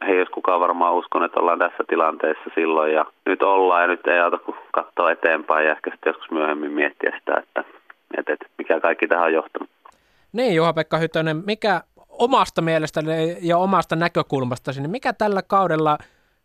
ei 0.07 0.17
jos 0.19 0.29
kukaan 0.29 0.59
varmaan 0.59 0.93
uskon, 0.93 1.23
että 1.23 1.39
ollaan 1.39 1.59
tässä 1.59 1.83
tilanteessa 1.87 2.49
silloin 2.55 2.93
ja 2.93 3.05
nyt 3.25 3.41
ollaan 3.41 3.81
ja 3.81 3.87
nyt 3.87 4.07
ei 4.07 4.19
auta 4.19 4.37
kuin 4.37 4.57
katsoa 4.71 5.11
eteenpäin 5.11 5.65
ja 5.65 5.71
ehkä 5.71 5.91
sitten 5.91 6.09
joskus 6.09 6.31
myöhemmin 6.31 6.71
miettiä 6.71 7.19
sitä, 7.19 7.37
että, 7.37 7.63
että, 8.17 8.33
että 8.33 8.45
mikä 8.57 8.79
kaikki 8.79 9.07
tähän 9.07 9.25
on 9.25 9.33
johtanut. 9.33 9.69
Niin, 10.33 10.55
Juha-Pekka 10.55 10.97
Hytönen, 10.97 11.43
mikä 11.45 11.81
omasta 12.09 12.61
mielestäni 12.61 13.37
ja 13.41 13.57
omasta 13.57 13.95
näkökulmastasi, 13.95 14.81
niin 14.81 14.91
mikä 14.91 15.13
tällä 15.13 15.41
kaudella 15.41 15.97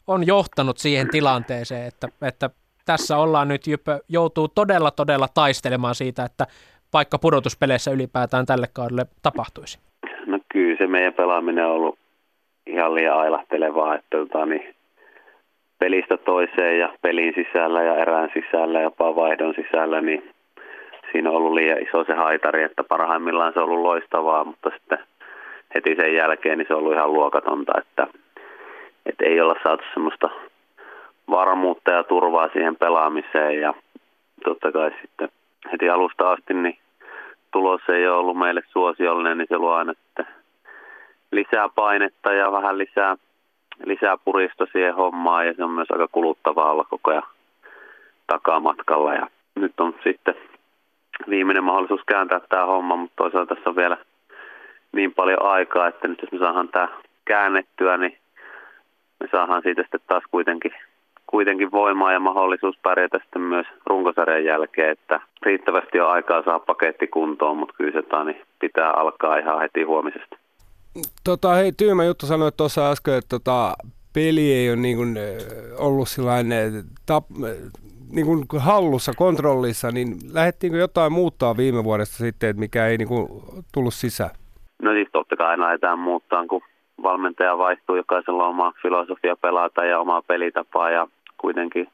on 0.06 0.26
johtanut 0.26 0.78
siihen 0.78 1.08
tilanteeseen, 1.10 1.86
että, 1.86 2.08
että 2.22 2.50
tässä 2.84 3.16
ollaan 3.16 3.48
nyt 3.48 3.66
Jypä 3.66 4.00
joutuu 4.08 4.48
todella 4.48 4.90
todella 4.90 5.28
taistelemaan 5.34 5.94
siitä, 5.94 6.24
että 6.24 6.46
vaikka 6.92 7.18
pudotuspeleissä 7.18 7.90
ylipäätään 7.90 8.46
tälle 8.46 8.66
kaudelle 8.72 9.06
tapahtuisi? 9.22 9.78
Meidän 10.94 11.14
pelaaminen 11.14 11.66
on 11.66 11.70
ollut 11.70 11.98
ihan 12.66 12.94
liian 12.94 13.18
ailahtelevaa, 13.18 13.94
että 13.94 14.06
tota, 14.10 14.46
niin 14.46 14.74
pelistä 15.78 16.16
toiseen 16.16 16.78
ja 16.78 16.88
pelin 17.02 17.34
sisällä 17.34 17.82
ja 17.82 17.96
erään 17.96 18.30
sisällä 18.34 18.78
ja 18.78 18.84
jopa 18.84 19.16
vaihdon 19.16 19.54
sisällä, 19.54 20.00
niin 20.00 20.30
siinä 21.12 21.30
on 21.30 21.36
ollut 21.36 21.52
liian 21.52 21.82
iso 21.82 22.04
se 22.04 22.14
haitari, 22.14 22.62
että 22.62 22.84
parhaimmillaan 22.84 23.52
se 23.52 23.60
on 23.60 23.64
ollut 23.64 23.82
loistavaa, 23.82 24.44
mutta 24.44 24.70
sitten 24.70 24.98
heti 25.74 25.96
sen 25.96 26.14
jälkeen 26.14 26.58
niin 26.58 26.66
se 26.68 26.74
on 26.74 26.80
ollut 26.80 26.94
ihan 26.94 27.12
luokatonta, 27.12 27.72
että, 27.78 28.06
että 29.06 29.24
ei 29.24 29.40
olla 29.40 29.56
saatu 29.62 29.84
semmoista 29.94 30.30
varmuutta 31.30 31.90
ja 31.90 32.04
turvaa 32.04 32.48
siihen 32.52 32.76
pelaamiseen 32.76 33.60
ja 33.60 33.74
totta 34.44 34.72
kai 34.72 34.90
sitten 35.00 35.28
heti 35.72 35.90
alusta 35.90 36.30
asti 36.30 36.54
niin 36.54 36.78
tulos 37.52 37.80
ei 37.88 38.08
ole 38.08 38.16
ollut 38.16 38.38
meille 38.38 38.62
suosiollinen, 38.72 39.38
niin 39.38 39.48
se 39.48 39.58
luo 39.58 39.72
aina 39.72 39.94
lisää 41.34 41.68
painetta 41.68 42.32
ja 42.32 42.52
vähän 42.52 42.78
lisää, 42.78 43.16
lisää 43.84 44.16
purista 44.24 44.66
siihen 44.72 44.94
hommaan 44.94 45.46
ja 45.46 45.54
se 45.54 45.64
on 45.64 45.70
myös 45.70 45.90
aika 45.90 46.08
kuluttavaa 46.08 46.70
olla 46.70 46.84
koko 46.84 47.10
ajan 47.10 47.22
takamatkalla 48.26 49.14
ja 49.14 49.26
nyt 49.54 49.80
on 49.80 49.94
sitten 50.04 50.34
viimeinen 51.28 51.64
mahdollisuus 51.64 52.04
kääntää 52.06 52.40
tämä 52.48 52.66
homma, 52.66 52.96
mutta 52.96 53.16
toisaalta 53.16 53.54
tässä 53.54 53.70
on 53.70 53.76
vielä 53.76 53.96
niin 54.92 55.14
paljon 55.14 55.42
aikaa, 55.42 55.88
että 55.88 56.08
nyt 56.08 56.22
jos 56.22 56.32
me 56.32 56.38
saadaan 56.38 56.68
tämä 56.68 56.88
käännettyä, 57.24 57.96
niin 57.96 58.18
me 59.20 59.28
saadaan 59.32 59.62
siitä 59.62 59.82
sitten 59.82 60.00
taas 60.06 60.22
kuitenkin 60.30 60.74
kuitenkin 61.26 61.70
voimaa 61.70 62.12
ja 62.12 62.20
mahdollisuus 62.20 62.78
pärjätä 62.82 63.18
sitten 63.18 63.42
myös 63.42 63.66
runkosarjan 63.86 64.44
jälkeen, 64.44 64.90
että 64.90 65.20
riittävästi 65.42 66.00
on 66.00 66.10
aikaa 66.10 66.42
saa 66.42 66.58
paketti 66.58 67.06
kuntoon, 67.06 67.56
mutta 67.56 67.74
kyllä 67.78 67.92
se 67.92 68.02
tani 68.02 68.42
pitää 68.58 68.90
alkaa 68.90 69.36
ihan 69.36 69.60
heti 69.60 69.82
huomisesta. 69.82 70.36
Tota, 71.24 71.54
hei, 71.54 71.72
tyymä 71.72 72.04
juttu 72.04 72.26
sanoit 72.26 72.56
tuossa 72.56 72.90
äsken, 72.90 73.14
että 73.14 73.28
tota, 73.28 73.74
peli 74.12 74.52
ei 74.52 74.70
ole 74.70 74.76
niin 74.76 74.96
kuin, 74.96 75.18
ollut 75.78 76.08
sellainen 76.08 76.72
tap, 77.06 77.24
niin 78.12 78.26
kuin 78.26 78.46
hallussa, 78.58 79.12
kontrollissa, 79.16 79.90
niin 79.90 80.16
lähdettiinkö 80.32 80.78
jotain 80.78 81.12
muuttaa 81.12 81.56
viime 81.56 81.84
vuodesta 81.84 82.16
sitten, 82.16 82.50
että 82.50 82.60
mikä 82.60 82.86
ei 82.86 82.98
niin 82.98 83.08
kuin, 83.08 83.28
tullut 83.74 83.94
sisään? 83.94 84.30
No 84.82 84.92
siis 84.92 85.08
totta 85.12 85.36
kai 85.36 85.58
lähdetään 85.58 85.98
muuttaa, 85.98 86.46
kun 86.46 86.62
valmentaja 87.02 87.58
vaihtuu, 87.58 87.96
jokaisella 87.96 88.44
on 88.44 88.50
oma 88.50 88.72
filosofia 88.82 89.36
pelata 89.36 89.84
ja 89.84 90.00
omaa 90.00 90.22
pelitapaa 90.22 90.90
ja 90.90 91.08
kuitenkin 91.38 91.88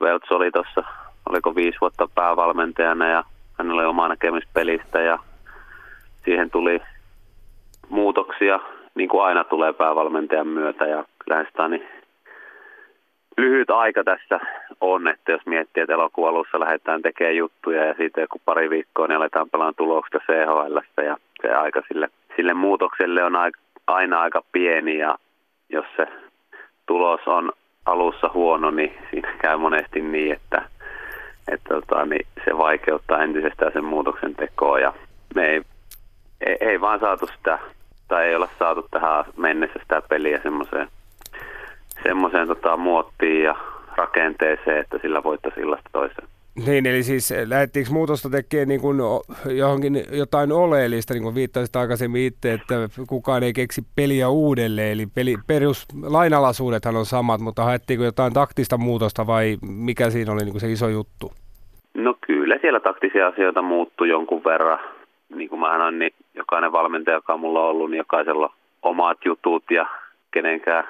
Velts 0.00 0.30
oli 0.30 0.50
tuossa, 0.50 0.84
oliko 1.28 1.54
viisi 1.54 1.78
vuotta 1.80 2.08
päävalmentajana 2.14 3.08
ja 3.08 3.24
hänellä 3.58 3.80
oli 3.80 3.88
oma 3.88 4.08
näkemys 4.08 4.44
pelistä 4.52 5.00
ja 5.00 5.18
siihen 6.24 6.50
tuli 6.50 6.80
muutoksia, 7.88 8.60
niin 8.94 9.08
kuin 9.08 9.24
aina 9.24 9.44
tulee 9.44 9.72
päävalmentajan 9.72 10.48
myötä 10.48 10.86
ja 10.86 11.04
kyllähän 11.18 11.46
sitä 11.46 11.68
niin 11.68 11.88
lyhyt 13.36 13.70
aika 13.70 14.04
tässä 14.04 14.40
on, 14.80 15.08
että 15.08 15.32
jos 15.32 15.46
miettii, 15.46 15.82
että 15.82 15.92
elokuun 15.94 16.28
alussa 16.28 16.60
lähdetään 16.60 17.02
tekemään 17.02 17.36
juttuja 17.36 17.84
ja 17.84 17.94
siitä 17.94 18.20
joku 18.20 18.40
pari 18.44 18.70
viikkoa, 18.70 19.06
niin 19.06 19.16
aletaan 19.16 19.50
pelaamaan 19.50 19.74
tuloksia 19.74 20.20
CHL 20.20 21.02
ja 21.02 21.16
se 21.42 21.54
aika 21.54 21.82
sille, 21.88 22.08
sille 22.36 22.54
muutokselle 22.54 23.24
on 23.24 23.32
aina 23.86 24.20
aika 24.20 24.42
pieni 24.52 24.98
ja 24.98 25.18
jos 25.68 25.86
se 25.96 26.06
tulos 26.86 27.20
on 27.26 27.52
alussa 27.86 28.30
huono, 28.34 28.70
niin 28.70 28.98
siinä 29.10 29.32
käy 29.38 29.56
monesti 29.56 30.00
niin, 30.00 30.32
että, 30.32 30.62
että 31.52 31.74
tota, 31.74 32.06
niin 32.06 32.26
se 32.44 32.58
vaikeuttaa 32.58 33.22
entisestään 33.22 33.72
sen 33.72 33.84
muutoksen 33.84 34.34
tekoa 34.34 34.78
ja 34.78 34.92
me 35.34 35.46
ei, 35.46 35.62
ei, 36.46 36.56
ei 36.60 36.80
vaan 36.80 37.00
saatu 37.00 37.26
sitä, 37.26 37.58
tai 38.08 38.26
ei 38.26 38.36
olla 38.36 38.48
saatu 38.58 38.86
tähän 38.90 39.24
mennessä 39.36 39.78
sitä 39.82 40.02
peliä 40.08 40.40
semmoiseen 40.42 40.88
semmoiseen 42.02 42.48
tota, 42.48 42.76
muottiin 42.76 43.42
ja 43.42 43.56
rakenteeseen, 43.96 44.78
että 44.78 44.98
sillä 45.02 45.22
voittaisi 45.22 45.60
illasta 45.60 45.90
toiseen. 45.92 46.28
Niin, 46.66 46.86
eli 46.86 47.02
siis 47.02 47.34
lähdettiinkö 47.46 47.92
muutosta 47.92 48.30
tekemään 48.30 48.68
niin 48.68 48.80
kuin 48.80 48.98
johonkin 49.56 50.02
jotain 50.12 50.52
oleellista, 50.52 51.14
niin 51.14 51.22
kuin 51.22 51.34
viittasit 51.34 51.76
aikaisemmin 51.76 52.22
itse, 52.22 52.52
että 52.52 52.74
kukaan 53.08 53.42
ei 53.42 53.52
keksi 53.52 53.82
peliä 53.96 54.28
uudelleen, 54.28 54.92
eli 54.92 55.06
peli, 55.14 55.36
perus, 55.46 55.86
lainalaisuudethan 56.02 56.96
on 56.96 57.06
samat, 57.06 57.40
mutta 57.40 57.64
haettiinko 57.64 58.04
jotain 58.04 58.32
taktista 58.32 58.78
muutosta 58.78 59.26
vai 59.26 59.56
mikä 59.68 60.10
siinä 60.10 60.32
oli 60.32 60.40
niin 60.40 60.52
kuin 60.52 60.60
se 60.60 60.72
iso 60.72 60.88
juttu? 60.88 61.32
No 61.94 62.14
kyllä 62.26 62.58
siellä 62.60 62.80
taktisia 62.80 63.26
asioita 63.26 63.62
muuttui 63.62 64.08
jonkun 64.08 64.44
verran. 64.44 64.78
Niin 65.34 65.48
kuin 65.48 65.60
mä 65.60 65.72
sanoin, 65.72 65.98
niin 65.98 66.12
jokainen 66.46 66.72
valmentaja, 66.72 67.16
joka 67.16 67.36
mulla 67.36 67.60
on 67.60 67.68
ollut, 67.68 67.90
niin 67.90 67.98
jokaisella 67.98 68.52
omat 68.82 69.18
jutut 69.24 69.64
ja 69.70 69.86
kenenkään, 70.30 70.84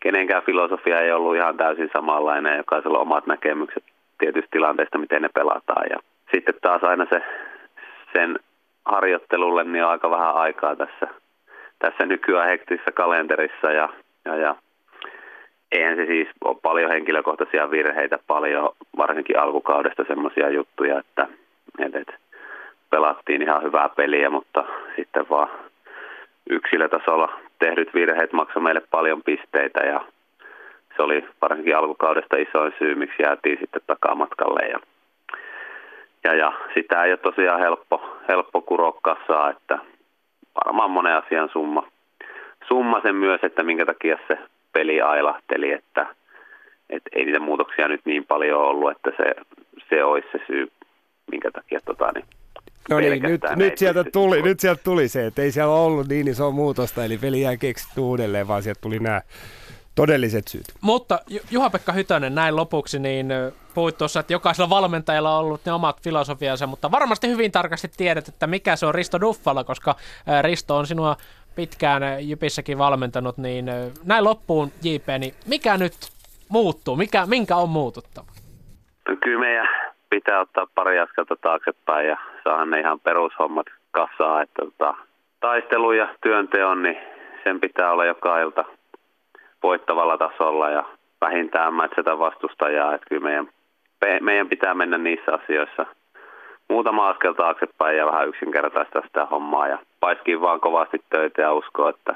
kenenkään 0.00 0.42
filosofia 0.42 1.00
ei 1.00 1.12
ollut 1.12 1.36
ihan 1.36 1.56
täysin 1.56 1.90
samanlainen 1.92 2.50
ja 2.50 2.56
jokaisella 2.56 2.98
omat 2.98 3.26
näkemykset 3.26 3.84
tietystä 4.18 4.48
tilanteesta, 4.50 4.98
miten 4.98 5.22
ne 5.22 5.28
pelataan. 5.34 5.86
Ja 5.90 5.96
sitten 6.34 6.54
taas 6.62 6.84
aina 6.84 7.06
se, 7.10 7.22
sen 8.12 8.38
harjoittelulle 8.84 9.64
niin 9.64 9.84
on 9.84 9.90
aika 9.90 10.10
vähän 10.10 10.34
aikaa 10.34 10.76
tässä, 10.76 11.06
tässä 11.78 12.06
nykyään 12.06 12.48
hektisessä 12.48 12.92
kalenterissa 12.92 13.72
ja, 13.72 13.88
ja, 14.24 14.36
ja 14.36 14.56
eihän 15.72 15.96
se 15.96 16.06
siis 16.06 16.28
ole 16.44 16.56
paljon 16.62 16.90
henkilökohtaisia 16.90 17.70
virheitä, 17.70 18.18
paljon 18.26 18.70
varsinkin 18.96 19.38
alkukaudesta 19.38 20.04
semmoisia 20.08 20.50
juttuja, 20.50 20.98
että, 20.98 21.26
että, 21.78 22.12
pelattiin 22.94 23.42
ihan 23.42 23.62
hyvää 23.62 23.88
peliä, 23.88 24.30
mutta 24.30 24.64
sitten 24.96 25.26
vaan 25.30 25.48
yksilötasolla 26.50 27.40
tehdyt 27.58 27.94
virheet 27.94 28.32
maksoi 28.32 28.62
meille 28.62 28.82
paljon 28.90 29.22
pisteitä 29.22 29.80
ja 29.80 30.00
se 30.96 31.02
oli 31.02 31.28
varsinkin 31.42 31.76
alkukaudesta 31.76 32.36
isoin 32.36 32.72
syy, 32.78 32.94
miksi 32.94 33.22
jäätiin 33.22 33.58
sitten 33.60 33.82
takamatkalle. 33.86 34.62
Ja, 34.68 34.78
ja, 36.24 36.34
ja 36.34 36.52
sitä 36.74 37.04
ei 37.04 37.12
ole 37.12 37.18
tosiaan 37.18 37.60
helppo, 37.60 38.18
helppo 38.28 38.60
kurokkasaa, 38.60 39.50
että 39.50 39.78
varmaan 40.64 40.90
monen 40.90 41.16
asian 41.16 41.48
summa, 41.48 41.86
summa 42.68 43.00
sen 43.00 43.14
myös, 43.16 43.40
että 43.42 43.62
minkä 43.62 43.86
takia 43.86 44.18
se 44.28 44.38
peli 44.72 45.00
ailahteli, 45.00 45.72
että, 45.72 46.06
että 46.90 47.10
ei 47.12 47.24
niitä 47.24 47.40
muutoksia 47.40 47.88
nyt 47.88 48.00
niin 48.04 48.24
paljon 48.26 48.60
ollut, 48.60 48.90
että 48.90 49.10
se, 49.16 49.34
se 49.88 50.04
olisi 50.04 50.28
se 50.32 50.40
syy, 50.46 50.68
minkä 51.30 51.50
takia 51.50 51.80
tota, 51.84 52.12
niin 52.14 52.24
No 52.90 53.00
niin, 53.00 53.22
nyt, 53.22 53.40
nyt, 53.56 53.78
sieltä 53.78 54.04
tuli, 54.12 54.42
nyt 54.42 54.60
sieltä 54.60 54.82
tuli 54.84 55.08
se, 55.08 55.26
että 55.26 55.42
ei 55.42 55.52
siellä 55.52 55.74
ollut 55.74 56.08
niin 56.08 56.28
iso 56.28 56.50
muutosta, 56.50 57.04
eli 57.04 57.18
peli 57.18 57.40
jää 57.40 57.56
keksitty 57.56 58.00
uudelleen, 58.00 58.48
vaan 58.48 58.62
sieltä 58.62 58.80
tuli 58.80 58.98
nämä 58.98 59.22
todelliset 59.94 60.48
syyt. 60.48 60.64
Mutta 60.80 61.20
Juha-Pekka 61.50 61.92
Hytönen 61.92 62.34
näin 62.34 62.56
lopuksi, 62.56 62.98
niin 62.98 63.28
puhuit 63.74 63.98
tuossa, 63.98 64.20
että 64.20 64.32
jokaisella 64.32 64.70
valmentajalla 64.70 65.38
on 65.38 65.44
ollut 65.44 65.64
ne 65.64 65.72
omat 65.72 66.02
filosofiansa, 66.02 66.66
mutta 66.66 66.90
varmasti 66.90 67.28
hyvin 67.28 67.52
tarkasti 67.52 67.90
tiedät, 67.96 68.28
että 68.28 68.46
mikä 68.46 68.76
se 68.76 68.86
on 68.86 68.94
Risto 68.94 69.20
Duffalla, 69.20 69.64
koska 69.64 69.96
Risto 70.42 70.76
on 70.76 70.86
sinua 70.86 71.16
pitkään 71.54 72.28
Jypissäkin 72.28 72.78
valmentanut, 72.78 73.38
niin 73.38 73.66
näin 74.04 74.24
loppuun 74.24 74.72
JP, 74.82 75.06
niin 75.18 75.34
mikä 75.46 75.76
nyt 75.76 75.94
muuttuu, 76.48 76.96
mikä, 76.96 77.26
minkä 77.26 77.56
on 77.56 77.68
muututtava? 77.68 78.26
No 79.08 79.16
kyllä 79.22 79.40
meidän 79.40 79.68
pitää 80.10 80.40
ottaa 80.40 80.66
pari 80.74 80.98
askelta 80.98 81.36
taaksepäin 81.36 82.08
ja 82.08 82.16
saada 82.44 82.64
ne 82.64 82.80
ihan 82.80 83.00
perushommat 83.00 83.66
kassaa, 83.90 84.42
että 84.42 84.62
tota, 84.64 84.94
taistelu 85.40 85.92
ja 85.92 86.14
työnteon, 86.22 86.82
niin 86.82 86.98
sen 87.44 87.60
pitää 87.60 87.92
olla 87.92 88.04
joka 88.04 88.40
ilta 88.40 88.64
voittavalla 89.62 90.18
tasolla 90.18 90.70
ja 90.70 90.84
vähintään 91.20 91.74
mätsätä 91.74 92.18
vastustajaa. 92.18 92.94
Että 92.94 93.06
kyllä 93.08 93.22
meidän, 93.22 93.48
meidän 94.20 94.48
pitää 94.48 94.74
mennä 94.74 94.98
niissä 94.98 95.32
asioissa 95.32 95.86
muutama 96.68 97.08
askel 97.08 97.32
taaksepäin 97.32 97.96
ja 97.96 98.06
vähän 98.06 98.28
yksinkertaista 98.28 99.00
sitä 99.06 99.26
hommaa 99.26 99.68
ja 99.68 99.78
paiskii 100.00 100.40
vaan 100.40 100.60
kovasti 100.60 101.04
töitä 101.10 101.42
ja 101.42 101.52
uskoa, 101.52 101.90
että, 101.90 102.14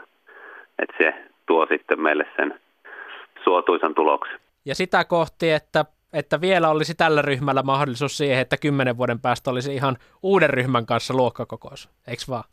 että 0.79 0.97
se 0.99 1.15
tuo 1.47 1.67
sitten 1.67 2.01
meille 2.01 2.27
sen 2.37 2.61
suotuisan 3.45 3.95
tuloksen. 3.95 4.41
Ja 4.65 4.75
sitä 4.75 5.05
kohti, 5.05 5.51
että 5.51 5.85
että 6.13 6.41
vielä 6.41 6.69
olisi 6.69 6.95
tällä 6.95 7.23
ryhmällä 7.23 7.63
mahdollisuus 7.63 8.17
siihen, 8.17 8.41
että 8.41 8.57
kymmenen 8.57 8.97
vuoden 8.97 9.21
päästä 9.21 9.51
olisi 9.51 9.75
ihan 9.75 9.97
uuden 10.23 10.51
ryhmän 10.51 10.87
kanssa 10.87 11.15
luokkakokous, 11.15 11.91
eikö 12.07 12.23
vaan? 12.29 12.45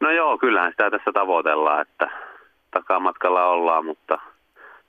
No 0.00 0.10
joo, 0.10 0.38
kyllähän 0.38 0.70
sitä 0.70 0.90
tässä 0.90 1.12
tavoitellaan, 1.14 1.82
että 1.82 2.10
takamatkalla 2.70 3.46
ollaan, 3.46 3.84
mutta 3.84 4.18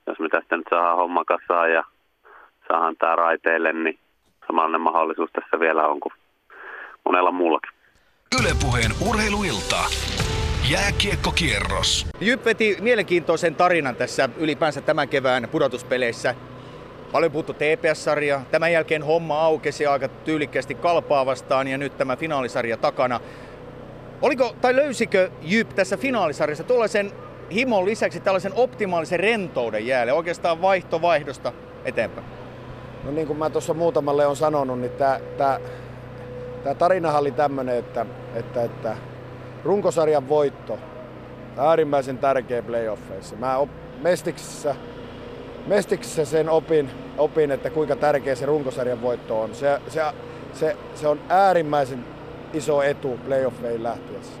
jos 0.06 0.18
me 0.18 0.28
tästä 0.28 0.56
nyt 0.56 0.66
saadaan 0.70 0.96
homma 0.96 1.24
kasaan 1.24 1.72
ja 1.72 1.84
saadaan 2.68 2.96
tämä 2.96 3.16
raiteille, 3.16 3.72
niin 3.72 3.98
samanlainen 4.46 4.80
mahdollisuus 4.80 5.30
tässä 5.32 5.60
vielä 5.60 5.86
on 5.86 6.00
kuin 6.00 6.12
monella 7.04 7.32
muullakin. 7.32 7.70
Ylepuheen 8.40 8.90
urheiluilta. 9.08 9.76
Jääkiekkokierros. 10.70 12.06
Jyp 12.20 12.44
veti 12.44 12.76
mielenkiintoisen 12.80 13.54
tarinan 13.54 13.96
tässä 13.96 14.28
ylipäänsä 14.36 14.80
tämän 14.80 15.08
kevään 15.08 15.48
pudotuspeleissä. 15.52 16.34
Paljon 17.12 17.32
puhuttu 17.32 17.52
TPS-sarja. 17.52 18.40
Tämän 18.50 18.72
jälkeen 18.72 19.02
homma 19.02 19.42
aukesi 19.42 19.86
aika 19.86 20.08
tyylikkästi 20.08 20.74
kalpaa 20.74 21.26
vastaan 21.26 21.68
ja 21.68 21.78
nyt 21.78 21.98
tämä 21.98 22.16
finaalisarja 22.16 22.76
takana. 22.76 23.20
Oliko 24.22 24.56
tai 24.60 24.76
löysikö 24.76 25.30
Jyp 25.42 25.68
tässä 25.68 25.96
finaalisarjassa 25.96 26.64
tuollaisen 26.64 27.12
himon 27.52 27.84
lisäksi 27.84 28.20
tällaisen 28.20 28.52
optimaalisen 28.54 29.20
rentouden 29.20 29.86
jäälle, 29.86 30.12
oikeastaan 30.12 30.62
vaihto 30.62 31.02
vaihdosta 31.02 31.52
eteenpäin? 31.84 32.26
No 33.04 33.10
niin 33.10 33.26
kuin 33.26 33.38
mä 33.38 33.50
tuossa 33.50 33.74
muutamalle 33.74 34.26
on 34.26 34.36
sanonut, 34.36 34.80
niin 34.80 34.92
tämä, 35.38 35.60
tarinahan 36.78 37.20
oli 37.20 37.30
tämmöinen, 37.30 37.76
että, 37.76 38.06
että, 38.34 38.62
että 38.62 38.96
runkosarjan 39.64 40.28
voitto, 40.28 40.78
äärimmäisen 41.56 42.18
tärkeä 42.18 42.62
playoffeissa. 42.62 43.36
Mä 43.36 43.56
op, 43.56 43.70
Mestiksessä, 44.02 44.74
Mestiksessä 45.66 46.24
sen 46.24 46.48
opin, 46.48 46.90
opin, 47.18 47.50
että 47.50 47.70
kuinka 47.70 47.96
tärkeä 47.96 48.34
se 48.34 48.46
runkosarjan 48.46 49.02
voitto 49.02 49.40
on. 49.40 49.54
Se, 49.54 49.80
se, 49.88 50.02
se, 50.52 50.76
se 50.94 51.08
on 51.08 51.20
äärimmäisen 51.28 52.04
iso 52.52 52.82
etu 52.82 53.18
playoffeihin 53.26 53.82
lähtiessä. 53.82 54.32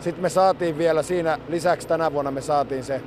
Sitten 0.00 0.22
me 0.22 0.28
saatiin 0.28 0.78
vielä 0.78 1.02
siinä, 1.02 1.38
lisäksi 1.48 1.88
tänä 1.88 2.12
vuonna 2.12 2.30
me 2.30 2.40
saatiin 2.40 2.84
se 2.84 3.00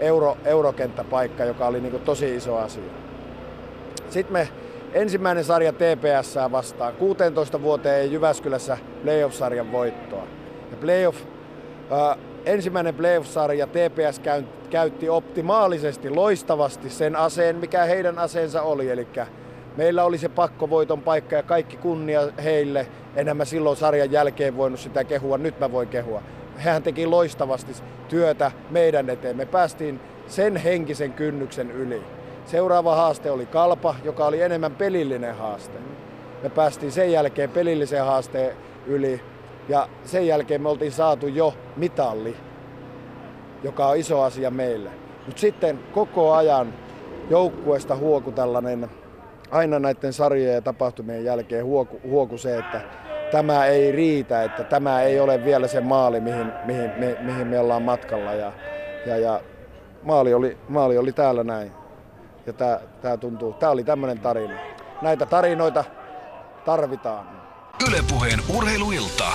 euro, 0.00 0.36
eurokenttäpaikka, 0.44 1.44
joka 1.44 1.66
oli 1.66 1.80
niin 1.80 2.00
tosi 2.00 2.36
iso 2.36 2.56
asia. 2.56 2.92
Sitten 4.10 4.32
me 4.32 4.48
ensimmäinen 4.92 5.44
sarja 5.44 5.72
TPS 5.72 6.34
vastaan. 6.52 6.94
16 6.94 7.62
vuoteen 7.62 8.12
Jyväskylässä 8.12 8.78
playoff-sarjan 9.02 9.72
voittoa. 9.72 10.26
Ja 10.70 10.76
playoff, 10.76 11.18
äh, 11.92 12.18
ensimmäinen 12.44 12.94
playoff-sarja 12.94 13.66
TPS 13.66 14.20
käytti 14.70 15.08
optimaalisesti, 15.08 16.10
loistavasti 16.10 16.90
sen 16.90 17.16
aseen, 17.16 17.56
mikä 17.56 17.84
heidän 17.84 18.18
aseensa 18.18 18.62
oli. 18.62 18.90
Eli 18.90 19.06
meillä 19.76 20.04
oli 20.04 20.18
se 20.18 20.28
pakkovoiton 20.28 21.02
paikka 21.02 21.36
ja 21.36 21.42
kaikki 21.42 21.76
kunnia 21.76 22.20
heille. 22.44 22.86
Enää 23.16 23.34
mä 23.34 23.44
silloin 23.44 23.76
sarjan 23.76 24.12
jälkeen 24.12 24.56
voinut 24.56 24.80
sitä 24.80 25.04
kehua, 25.04 25.38
nyt 25.38 25.60
mä 25.60 25.72
voin 25.72 25.88
kehua. 25.88 26.22
Hän 26.56 26.82
teki 26.82 27.06
loistavasti 27.06 27.72
työtä 28.08 28.52
meidän 28.70 29.10
eteen. 29.10 29.36
Me 29.36 29.46
päästiin 29.46 30.00
sen 30.26 30.56
henkisen 30.56 31.12
kynnyksen 31.12 31.70
yli. 31.70 32.02
Seuraava 32.46 32.96
haaste 32.96 33.30
oli 33.30 33.46
Kalpa, 33.46 33.94
joka 34.04 34.26
oli 34.26 34.42
enemmän 34.42 34.74
pelillinen 34.74 35.34
haaste. 35.34 35.78
Me 36.42 36.48
päästiin 36.50 36.92
sen 36.92 37.12
jälkeen 37.12 37.50
pelillisen 37.50 38.04
haasteen 38.04 38.56
yli 38.86 39.20
ja 39.68 39.88
sen 40.04 40.26
jälkeen 40.26 40.62
me 40.62 40.68
oltiin 40.68 40.92
saatu 40.92 41.26
jo 41.26 41.54
mitalli, 41.76 42.36
joka 43.62 43.86
on 43.86 43.96
iso 43.96 44.22
asia 44.22 44.50
meille. 44.50 44.90
Mutta 45.26 45.40
sitten 45.40 45.78
koko 45.92 46.32
ajan 46.32 46.74
joukkueesta 47.30 47.96
huoku 47.96 48.32
tällainen, 48.32 48.90
aina 49.50 49.78
näiden 49.78 50.12
sarjojen 50.12 50.54
ja 50.54 50.62
tapahtumien 50.62 51.24
jälkeen 51.24 51.64
huoku, 51.64 52.00
huoku 52.04 52.38
se, 52.38 52.58
että 52.58 52.80
tämä 53.30 53.66
ei 53.66 53.92
riitä, 53.92 54.42
että 54.42 54.64
tämä 54.64 55.02
ei 55.02 55.20
ole 55.20 55.44
vielä 55.44 55.68
se 55.68 55.80
maali, 55.80 56.20
mihin, 56.20 56.52
mihin, 56.64 56.90
mi, 56.96 57.16
mihin 57.20 57.46
me 57.46 57.60
ollaan 57.60 57.82
matkalla. 57.82 58.34
Ja, 58.34 58.52
ja, 59.06 59.16
ja 59.16 59.40
maali, 60.02 60.34
oli, 60.34 60.58
maali 60.68 60.98
oli 60.98 61.12
täällä 61.12 61.44
näin. 61.44 61.72
Ja 62.46 62.52
tämä, 62.52 63.16
tuntuu, 63.16 63.52
tämä 63.52 63.72
oli 63.72 63.84
tämmöinen 63.84 64.18
tarina. 64.18 64.54
Näitä 65.02 65.26
tarinoita 65.26 65.84
tarvitaan. 66.64 67.43
Ylepuheen 67.88 68.40
urheiluilta. 68.48 69.32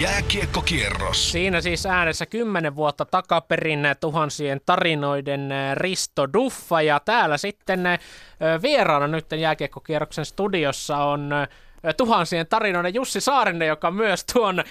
Jääkiekkokierros. 0.00 1.32
Siinä 1.32 1.60
siis 1.60 1.86
äänessä 1.86 2.26
kymmenen 2.26 2.76
vuotta 2.76 3.04
takaperin 3.04 3.80
tuhansien 4.00 4.60
tarinoiden 4.66 5.50
Risto 5.74 6.32
Duffa 6.32 6.82
ja 6.82 7.00
täällä 7.00 7.36
sitten 7.36 7.80
vieraana 8.62 9.06
nyt 9.08 9.26
jääkiekkokierroksen 9.32 10.24
studiossa 10.24 10.96
on 10.96 11.30
tuhansien 11.96 12.46
tarinoiden 12.46 12.94
Jussi 12.94 13.20
Saarinen, 13.20 13.68
joka 13.68 13.90
myös 13.90 14.24
tuon 14.32 14.64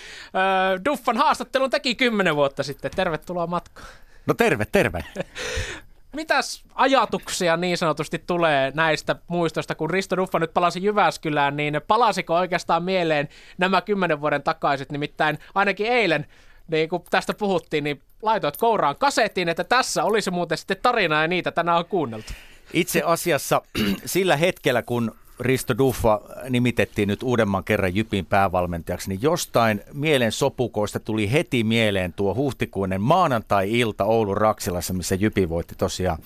Duffan 0.85 1.17
haastattelun 1.17 1.69
teki 1.69 1.95
kymmenen 1.95 2.35
vuotta 2.35 2.63
sitten. 2.63 2.91
Tervetuloa 2.95 3.47
matkaan. 3.47 3.87
No 4.25 4.33
terve, 4.33 4.65
terve. 4.65 5.03
Mitäs 6.15 6.63
ajatuksia 6.75 7.57
niin 7.57 7.77
sanotusti 7.77 8.19
tulee 8.19 8.71
näistä 8.75 9.15
muistoista, 9.27 9.75
kun 9.75 9.89
Risto 9.89 10.17
Duffa 10.17 10.39
nyt 10.39 10.53
palasi 10.53 10.83
Jyväskylään, 10.83 11.57
niin 11.57 11.81
palasiko 11.87 12.35
oikeastaan 12.35 12.83
mieleen 12.83 13.29
nämä 13.57 13.81
kymmenen 13.81 14.21
vuoden 14.21 14.43
takaiset, 14.43 14.91
nimittäin 14.91 15.39
ainakin 15.55 15.87
eilen 15.87 16.25
niin 16.67 16.89
kun 16.89 17.03
tästä 17.09 17.33
puhuttiin, 17.33 17.83
niin 17.83 18.01
laitoit 18.21 18.57
kouraan 18.57 18.95
kasettiin, 18.95 19.49
että 19.49 19.63
tässä 19.63 20.03
olisi 20.03 20.31
muuten 20.31 20.57
sitten 20.57 20.77
tarina 20.81 21.21
ja 21.21 21.27
niitä 21.27 21.51
tänään 21.51 21.77
on 21.77 21.85
kuunneltu. 21.85 22.33
Itse 22.73 23.01
asiassa 23.05 23.61
sillä 24.05 24.37
hetkellä, 24.37 24.81
kun 24.81 25.15
Risto 25.39 25.77
Duffa 25.77 26.21
nimitettiin 26.49 27.07
nyt 27.07 27.23
uudemman 27.23 27.63
kerran 27.63 27.95
Jypin 27.95 28.25
päävalmentajaksi, 28.25 29.09
niin 29.09 29.21
jostain 29.21 29.81
mielen 29.93 30.31
sopukoista 30.31 30.99
tuli 30.99 31.31
heti 31.31 31.63
mieleen 31.63 32.13
tuo 32.13 32.35
huhtikuinen 32.35 33.01
maanantai-ilta 33.01 34.03
Oulun 34.03 34.37
Raksilassa, 34.37 34.93
missä 34.93 35.15
Jypi 35.15 35.49
voitti 35.49 35.75
tosiaan 35.77 36.17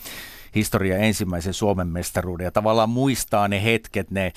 historia 0.55 0.97
ensimmäisen 0.97 1.53
Suomen 1.53 1.87
mestaruuden 1.87 2.45
ja 2.45 2.51
tavallaan 2.51 2.89
muistaa 2.89 3.47
ne 3.47 3.63
hetket, 3.63 4.11
ne 4.11 4.33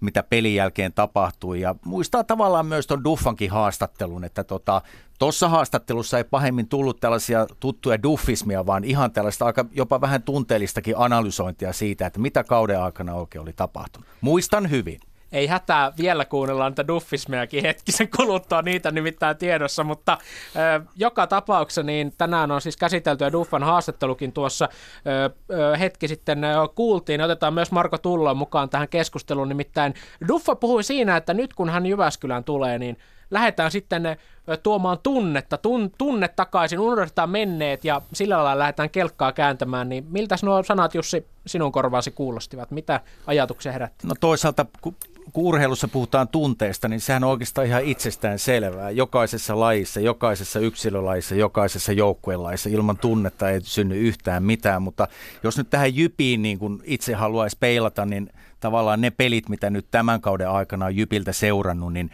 mitä 0.00 0.22
pelin 0.22 0.54
jälkeen 0.54 0.92
tapahtui 0.92 1.60
ja 1.60 1.74
muistaa 1.84 2.24
tavallaan 2.24 2.66
myös 2.66 2.86
tuon 2.86 3.04
Duffankin 3.04 3.50
haastattelun, 3.50 4.24
että 4.24 4.44
tota, 4.44 4.82
Tuossa 5.18 5.48
haastattelussa 5.48 6.18
ei 6.18 6.24
pahemmin 6.24 6.68
tullut 6.68 7.00
tällaisia 7.00 7.46
tuttuja 7.60 8.02
duffismia, 8.02 8.66
vaan 8.66 8.84
ihan 8.84 9.12
tällaista 9.12 9.46
aika 9.46 9.64
jopa 9.72 10.00
vähän 10.00 10.22
tunteellistakin 10.22 10.94
analysointia 10.98 11.72
siitä, 11.72 12.06
että 12.06 12.20
mitä 12.20 12.44
kauden 12.44 12.80
aikana 12.80 13.14
oikein 13.14 13.42
oli 13.42 13.52
tapahtunut. 13.52 14.08
Muistan 14.20 14.70
hyvin. 14.70 15.00
Ei 15.32 15.46
hätää, 15.46 15.92
vielä 15.98 16.24
kuunnellaan 16.24 16.72
niitä 16.72 16.86
duffismejakin 16.86 17.62
hetkisen 17.62 18.08
kuluttua, 18.16 18.62
niitä 18.62 18.90
nimittäin 18.90 19.36
tiedossa, 19.36 19.84
mutta 19.84 20.12
äh, 20.12 20.88
joka 20.96 21.26
tapauksessa 21.26 21.82
niin 21.82 22.12
tänään 22.18 22.50
on 22.50 22.60
siis 22.60 22.76
käsitelty 22.76 23.24
ja 23.24 23.32
Duffan 23.32 23.62
haastattelukin 23.62 24.32
tuossa 24.32 24.68
äh, 24.68 25.80
hetki 25.80 26.08
sitten 26.08 26.44
äh, 26.44 26.56
kuultiin. 26.74 27.20
Otetaan 27.20 27.54
myös 27.54 27.72
Marko 27.72 27.98
Tullo 27.98 28.34
mukaan 28.34 28.70
tähän 28.70 28.88
keskusteluun, 28.88 29.48
nimittäin 29.48 29.94
Duffa 30.28 30.56
puhui 30.56 30.82
siinä, 30.82 31.16
että 31.16 31.34
nyt 31.34 31.54
kun 31.54 31.70
hän 31.70 31.86
Jyväskylään 31.86 32.44
tulee, 32.44 32.78
niin 32.78 32.98
lähdetään 33.30 33.70
sitten 33.70 34.16
tuomaan 34.62 34.98
tunnetta, 35.02 35.58
tun, 35.58 35.90
tunne 35.98 36.28
takaisin, 36.28 36.80
unohdetaan 36.80 37.30
menneet 37.30 37.84
ja 37.84 38.02
sillä 38.12 38.36
lailla 38.36 38.58
lähdetään 38.58 38.90
kelkkaa 38.90 39.32
kääntämään, 39.32 39.88
niin 39.88 40.06
miltä 40.10 40.36
nuo 40.42 40.62
sanat 40.62 40.94
Jussi 40.94 41.26
sinun 41.46 41.72
korvaasi 41.72 42.10
kuulostivat? 42.10 42.70
Mitä 42.70 43.00
ajatuksia 43.26 43.72
herätti? 43.72 44.06
No 44.06 44.14
toisaalta 44.20 44.66
kun 44.80 44.96
urheilussa 45.44 45.88
puhutaan 45.88 46.28
tunteesta, 46.28 46.88
niin 46.88 47.00
sehän 47.00 47.24
on 47.24 47.30
oikeastaan 47.30 47.66
ihan 47.66 47.84
itsestään 47.84 48.38
selvää. 48.38 48.90
Jokaisessa 48.90 49.60
lajissa, 49.60 50.00
jokaisessa 50.00 50.60
yksilölajissa, 50.60 51.34
jokaisessa 51.34 51.92
joukkuelaissa 51.92 52.68
ilman 52.68 52.98
tunnetta 52.98 53.50
ei 53.50 53.60
synny 53.62 53.96
yhtään 53.96 54.42
mitään, 54.42 54.82
mutta 54.82 55.08
jos 55.42 55.58
nyt 55.58 55.70
tähän 55.70 55.96
jypiin 55.96 56.42
niin 56.42 56.58
kun 56.58 56.82
itse 56.84 57.14
haluaisi 57.14 57.56
peilata, 57.60 58.06
niin 58.06 58.30
tavallaan 58.60 59.00
ne 59.00 59.10
pelit, 59.10 59.48
mitä 59.48 59.70
nyt 59.70 59.86
tämän 59.90 60.20
kauden 60.20 60.50
aikana 60.50 60.86
on 60.86 60.96
jypiltä 60.96 61.32
seurannut, 61.32 61.92
niin 61.92 62.10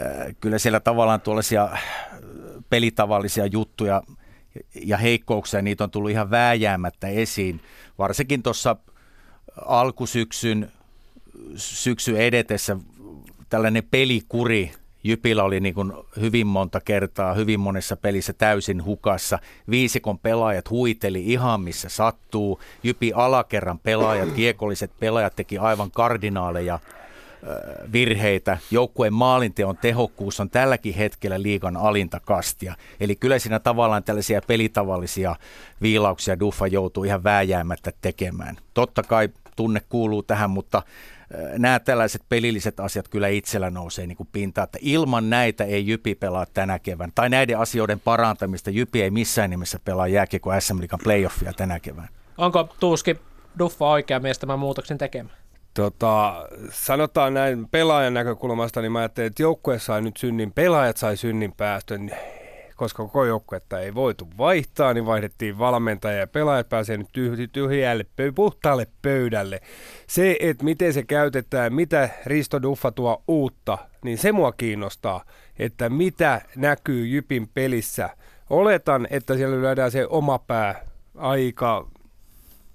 Äh, 0.00 0.34
kyllä 0.40 0.58
siellä 0.58 0.80
tavallaan 0.80 1.20
tuollaisia 1.20 1.64
äh, 1.64 1.82
pelitavallisia 2.70 3.46
juttuja 3.46 4.02
ja 4.84 4.96
heikkouksia, 4.96 5.62
niitä 5.62 5.84
on 5.84 5.90
tullut 5.90 6.10
ihan 6.10 6.30
vääjäämättä 6.30 7.08
esiin. 7.08 7.60
Varsinkin 7.98 8.42
tuossa 8.42 8.76
alkusyksyn 9.66 10.72
syksy 11.56 12.22
edetessä 12.22 12.76
tällainen 13.48 13.82
pelikuri 13.90 14.72
Jypillä 15.04 15.44
oli 15.44 15.60
niin 15.60 15.74
kuin 15.74 15.92
hyvin 16.20 16.46
monta 16.46 16.80
kertaa, 16.80 17.34
hyvin 17.34 17.60
monessa 17.60 17.96
pelissä 17.96 18.32
täysin 18.32 18.84
hukassa. 18.84 19.38
Viisikon 19.70 20.18
pelaajat 20.18 20.70
huiteli 20.70 21.24
ihan 21.26 21.60
missä 21.60 21.88
sattuu. 21.88 22.60
Jypi 22.82 23.12
alakerran 23.14 23.78
pelaajat, 23.78 24.32
kiekolliset 24.36 24.90
pelaajat 25.00 25.36
teki 25.36 25.58
aivan 25.58 25.90
kardinaaleja 25.90 26.78
virheitä. 27.92 28.58
Joukkueen 28.70 29.12
maalinteon 29.12 29.76
tehokkuus 29.76 30.40
on 30.40 30.50
tälläkin 30.50 30.94
hetkellä 30.94 31.42
liikan 31.42 31.76
alinta 31.76 32.20
kastia. 32.20 32.74
Eli 33.00 33.16
kyllä 33.16 33.38
siinä 33.38 33.58
tavallaan 33.58 34.04
tällaisia 34.04 34.42
pelitavallisia 34.46 35.36
viilauksia 35.82 36.40
Duffa 36.40 36.66
joutuu 36.66 37.04
ihan 37.04 37.24
vääjäämättä 37.24 37.92
tekemään. 38.00 38.56
Totta 38.74 39.02
kai 39.02 39.28
tunne 39.56 39.80
kuuluu 39.88 40.22
tähän, 40.22 40.50
mutta 40.50 40.82
nämä 41.58 41.80
tällaiset 41.80 42.22
pelilliset 42.28 42.80
asiat 42.80 43.08
kyllä 43.08 43.28
itsellä 43.28 43.70
nousee 43.70 44.06
niin 44.06 44.16
kuin 44.16 44.28
pintaan, 44.32 44.64
että 44.64 44.78
ilman 44.82 45.30
näitä 45.30 45.64
ei 45.64 45.86
Jypi 45.86 46.14
pelaa 46.14 46.46
tänä 46.54 46.78
kevään. 46.78 47.12
Tai 47.14 47.28
näiden 47.30 47.58
asioiden 47.58 48.00
parantamista 48.00 48.70
Jypi 48.70 49.02
ei 49.02 49.10
missään 49.10 49.50
nimessä 49.50 49.78
pelaa 49.84 50.08
jääkiekko 50.08 50.60
SM 50.60 50.80
Liigan 50.80 51.00
playoffia 51.04 51.52
tänä 51.52 51.80
kevään. 51.80 52.08
Onko 52.38 52.68
Tuuski 52.80 53.16
Duffa 53.58 53.86
oikea 53.86 54.20
mies 54.20 54.38
tämän 54.38 54.58
muutoksen 54.58 54.98
tekemään? 54.98 55.36
Tota, 55.74 56.34
sanotaan 56.70 57.34
näin 57.34 57.68
pelaajan 57.68 58.14
näkökulmasta, 58.14 58.80
niin 58.80 58.92
mä 58.92 58.98
ajattelin, 58.98 59.26
että 59.26 59.42
joukkue 59.42 59.78
sai 59.78 60.02
nyt 60.02 60.16
synnin, 60.16 60.52
pelaajat 60.52 60.96
sai 60.96 61.16
synnin 61.16 61.52
päästön, 61.52 62.10
koska 62.82 63.02
koko 63.02 63.24
joukkuetta 63.24 63.80
ei 63.80 63.94
voitu 63.94 64.28
vaihtaa, 64.38 64.94
niin 64.94 65.06
vaihdettiin 65.06 65.58
valmentaja 65.58 66.18
ja 66.18 66.26
pelaajat 66.26 66.68
pääsee 66.68 66.96
nyt 66.96 67.08
tyhjälle, 67.52 68.06
puhtaalle 68.34 68.86
pöydälle. 69.02 69.60
Se, 70.06 70.36
että 70.40 70.64
miten 70.64 70.92
se 70.92 71.02
käytetään, 71.02 71.74
mitä 71.74 72.08
Risto 72.26 72.62
Duffa 72.62 72.92
tuo 72.92 73.22
uutta, 73.28 73.78
niin 74.04 74.18
se 74.18 74.32
mua 74.32 74.52
kiinnostaa, 74.52 75.24
että 75.58 75.90
mitä 75.90 76.40
näkyy 76.56 77.06
Jypin 77.06 77.48
pelissä. 77.54 78.10
Oletan, 78.50 79.06
että 79.10 79.36
siellä 79.36 79.60
lyödään 79.60 79.90
se 79.90 80.06
oma 80.06 80.38
pää 80.38 80.86
aika 81.16 81.88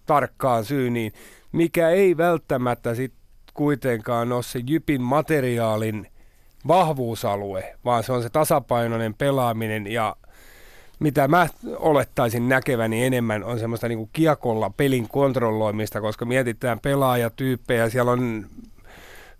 tarkkaan 0.05 0.65
syyniin, 0.65 1.13
mikä 1.51 1.89
ei 1.89 2.17
välttämättä 2.17 2.95
sit 2.95 3.13
kuitenkaan 3.53 4.31
ole 4.31 4.43
se 4.43 4.59
Jypin 4.67 5.01
materiaalin 5.01 6.07
vahvuusalue, 6.67 7.75
vaan 7.85 8.03
se 8.03 8.11
on 8.11 8.23
se 8.23 8.29
tasapainoinen 8.29 9.13
pelaaminen 9.13 9.87
ja 9.87 10.15
mitä 10.99 11.27
mä 11.27 11.47
olettaisin 11.75 12.49
näkeväni 12.49 13.05
enemmän 13.05 13.43
on 13.43 13.59
semmoista 13.59 13.87
niin 13.87 13.97
kuin 13.97 14.09
kiekolla 14.13 14.69
pelin 14.77 15.07
kontrolloimista, 15.09 16.01
koska 16.01 16.25
mietitään 16.25 16.79
pelaajatyyppejä, 16.79 17.89
siellä 17.89 18.11
on 18.11 18.45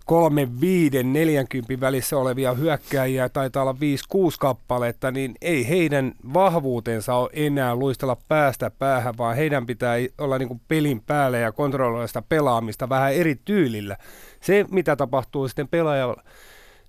kolme, 0.08 0.48
viiden, 0.60 1.12
neljänkympin 1.12 1.80
välissä 1.80 2.18
olevia 2.18 2.54
hyökkääjiä, 2.54 3.28
taitaa 3.28 3.62
olla 3.62 3.80
viisi, 3.80 4.04
kuusi 4.08 4.38
kappaletta, 4.40 5.10
niin 5.10 5.34
ei 5.40 5.68
heidän 5.68 6.12
vahvuutensa 6.34 7.14
ole 7.14 7.30
enää 7.32 7.74
luistella 7.74 8.16
päästä 8.28 8.70
päähän, 8.70 9.18
vaan 9.18 9.36
heidän 9.36 9.66
pitää 9.66 9.96
olla 10.18 10.38
niin 10.38 10.48
kuin 10.48 10.60
pelin 10.68 11.02
päällä 11.06 11.38
ja 11.38 11.52
kontrolloida 11.52 12.06
sitä 12.06 12.22
pelaamista 12.22 12.88
vähän 12.88 13.14
eri 13.14 13.36
tyylillä. 13.44 13.96
Se, 14.40 14.64
mitä 14.70 14.96
tapahtuu 14.96 15.48
sitten 15.48 15.68
pelaajalla, 15.68 16.22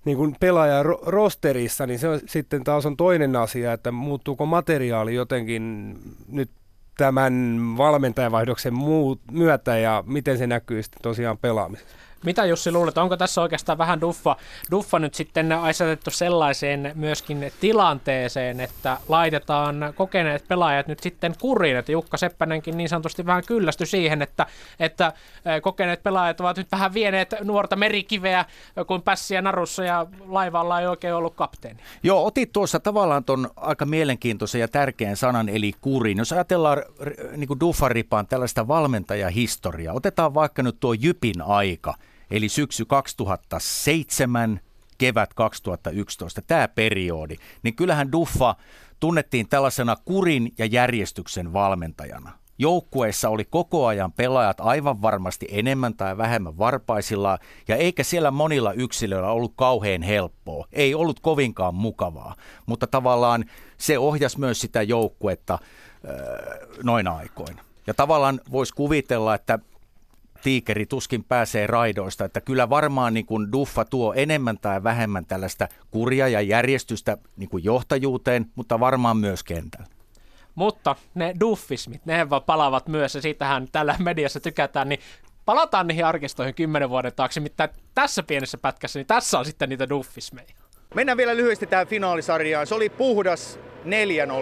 niin 0.04 0.16
kuin 0.16 0.36
pelaaja 0.40 0.82
rosterissa, 1.06 1.86
niin 1.86 1.98
se 1.98 2.08
on, 2.08 2.20
sitten 2.26 2.64
taas 2.64 2.86
on 2.86 2.96
toinen 2.96 3.36
asia, 3.36 3.72
että 3.72 3.92
muuttuuko 3.92 4.46
materiaali 4.46 5.14
jotenkin 5.14 5.94
nyt 6.28 6.50
tämän 6.96 7.58
valmentajavaihdoksen 7.76 8.74
muut, 8.74 9.20
myötä 9.32 9.78
ja 9.78 10.04
miten 10.06 10.38
se 10.38 10.46
näkyy 10.46 10.82
sitten 10.82 11.02
tosiaan 11.02 11.38
pelaamisessa. 11.38 11.96
Mitä 12.24 12.44
Jussi 12.44 12.72
luulet, 12.72 12.98
onko 12.98 13.16
tässä 13.16 13.42
oikeastaan 13.42 13.78
vähän 13.78 14.00
duffa, 14.00 14.36
duffa 14.70 14.98
nyt 14.98 15.14
sitten 15.14 15.52
asetettu 15.52 16.10
sellaiseen 16.10 16.92
myöskin 16.94 17.52
tilanteeseen, 17.60 18.60
että 18.60 18.96
laitetaan 19.08 19.92
kokeneet 19.94 20.48
pelaajat 20.48 20.86
nyt 20.86 21.00
sitten 21.00 21.34
kuriin, 21.40 21.76
että 21.76 21.92
Jukka 21.92 22.16
Seppänenkin 22.16 22.76
niin 22.76 22.88
sanotusti 22.88 23.26
vähän 23.26 23.42
kyllästy 23.46 23.86
siihen, 23.86 24.22
että, 24.22 24.46
että 24.80 25.12
kokeneet 25.62 26.02
pelaajat 26.02 26.40
ovat 26.40 26.56
nyt 26.56 26.72
vähän 26.72 26.94
vieneet 26.94 27.34
nuorta 27.44 27.76
merikiveä 27.76 28.44
kuin 28.86 29.02
pässiä 29.02 29.42
narussa 29.42 29.84
ja 29.84 30.06
laivalla 30.26 30.80
ei 30.80 30.86
oikein 30.86 31.14
ollut 31.14 31.34
kapteeni. 31.34 31.80
Joo, 32.02 32.26
otit 32.26 32.52
tuossa 32.52 32.80
tavallaan 32.80 33.24
ton 33.24 33.50
aika 33.56 33.86
mielenkiintoisen 33.86 34.60
ja 34.60 34.68
tärkeän 34.68 35.16
sanan 35.16 35.48
eli 35.48 35.72
kuriin. 35.80 36.18
Jos 36.18 36.32
ajatellaan 36.32 36.82
niin 37.36 37.48
kuin 37.48 37.60
Duffaripaan 37.60 38.26
tällaista 38.26 38.68
valmentajahistoriaa, 38.68 39.94
otetaan 39.94 40.34
vaikka 40.34 40.62
nyt 40.62 40.76
tuo 40.80 40.92
Jypin 40.92 41.42
aika– 41.42 41.94
eli 42.30 42.48
syksy 42.48 42.84
2007, 42.84 44.60
kevät 44.98 45.34
2011, 45.34 46.42
tämä 46.42 46.68
periodi, 46.68 47.36
niin 47.62 47.76
kyllähän 47.76 48.12
Duffa 48.12 48.54
tunnettiin 49.00 49.48
tällaisena 49.48 49.96
kurin 50.04 50.52
ja 50.58 50.66
järjestyksen 50.66 51.52
valmentajana. 51.52 52.40
Joukkueessa 52.58 53.28
oli 53.28 53.44
koko 53.44 53.86
ajan 53.86 54.12
pelaajat 54.12 54.60
aivan 54.60 55.02
varmasti 55.02 55.46
enemmän 55.50 55.94
tai 55.94 56.16
vähemmän 56.16 56.58
varpaisilla, 56.58 57.38
ja 57.68 57.76
eikä 57.76 58.04
siellä 58.04 58.30
monilla 58.30 58.72
yksilöillä 58.72 59.30
ollut 59.30 59.52
kauhean 59.56 60.02
helppoa. 60.02 60.66
Ei 60.72 60.94
ollut 60.94 61.20
kovinkaan 61.20 61.74
mukavaa, 61.74 62.34
mutta 62.66 62.86
tavallaan 62.86 63.44
se 63.78 63.98
ohjasi 63.98 64.38
myös 64.38 64.60
sitä 64.60 64.82
joukkuetta 64.82 65.58
öö, 66.04 66.66
noin 66.82 67.08
aikoina. 67.08 67.62
Ja 67.86 67.94
tavallaan 67.94 68.40
voisi 68.50 68.74
kuvitella, 68.74 69.34
että 69.34 69.58
tiikeri 70.42 70.86
tuskin 70.86 71.24
pääsee 71.24 71.66
raidoista, 71.66 72.24
että 72.24 72.40
kyllä 72.40 72.70
varmaan 72.70 73.14
niin 73.14 73.26
kuin 73.26 73.52
Duffa 73.52 73.84
tuo 73.84 74.14
enemmän 74.16 74.58
tai 74.58 74.82
vähemmän 74.82 75.26
tällaista 75.26 75.68
kuria 75.90 76.28
ja 76.28 76.40
järjestystä 76.40 77.18
niin 77.36 77.48
kuin 77.48 77.64
johtajuuteen, 77.64 78.46
mutta 78.54 78.80
varmaan 78.80 79.16
myös 79.16 79.42
kentällä. 79.42 79.86
Mutta 80.54 80.96
ne 81.14 81.34
duffismit, 81.40 82.06
ne 82.06 82.30
vaan 82.30 82.42
palavat 82.42 82.88
myös 82.88 83.14
ja 83.14 83.22
siitähän 83.22 83.68
tällä 83.72 83.96
mediassa 83.98 84.40
tykätään, 84.40 84.88
niin 84.88 85.00
palataan 85.44 85.86
niihin 85.86 86.06
arkistoihin 86.06 86.54
kymmenen 86.54 86.90
vuoden 86.90 87.12
taakse, 87.16 87.40
mitä 87.40 87.68
tässä 87.94 88.22
pienessä 88.22 88.58
pätkässä, 88.58 88.98
niin 88.98 89.06
tässä 89.06 89.38
on 89.38 89.44
sitten 89.44 89.68
niitä 89.68 89.88
duffismeja. 89.88 90.48
Mennään 90.94 91.18
vielä 91.18 91.36
lyhyesti 91.36 91.66
tähän 91.66 91.86
finaalisarjaan. 91.86 92.66
Se 92.66 92.74
oli 92.74 92.88
puhdas 92.88 93.58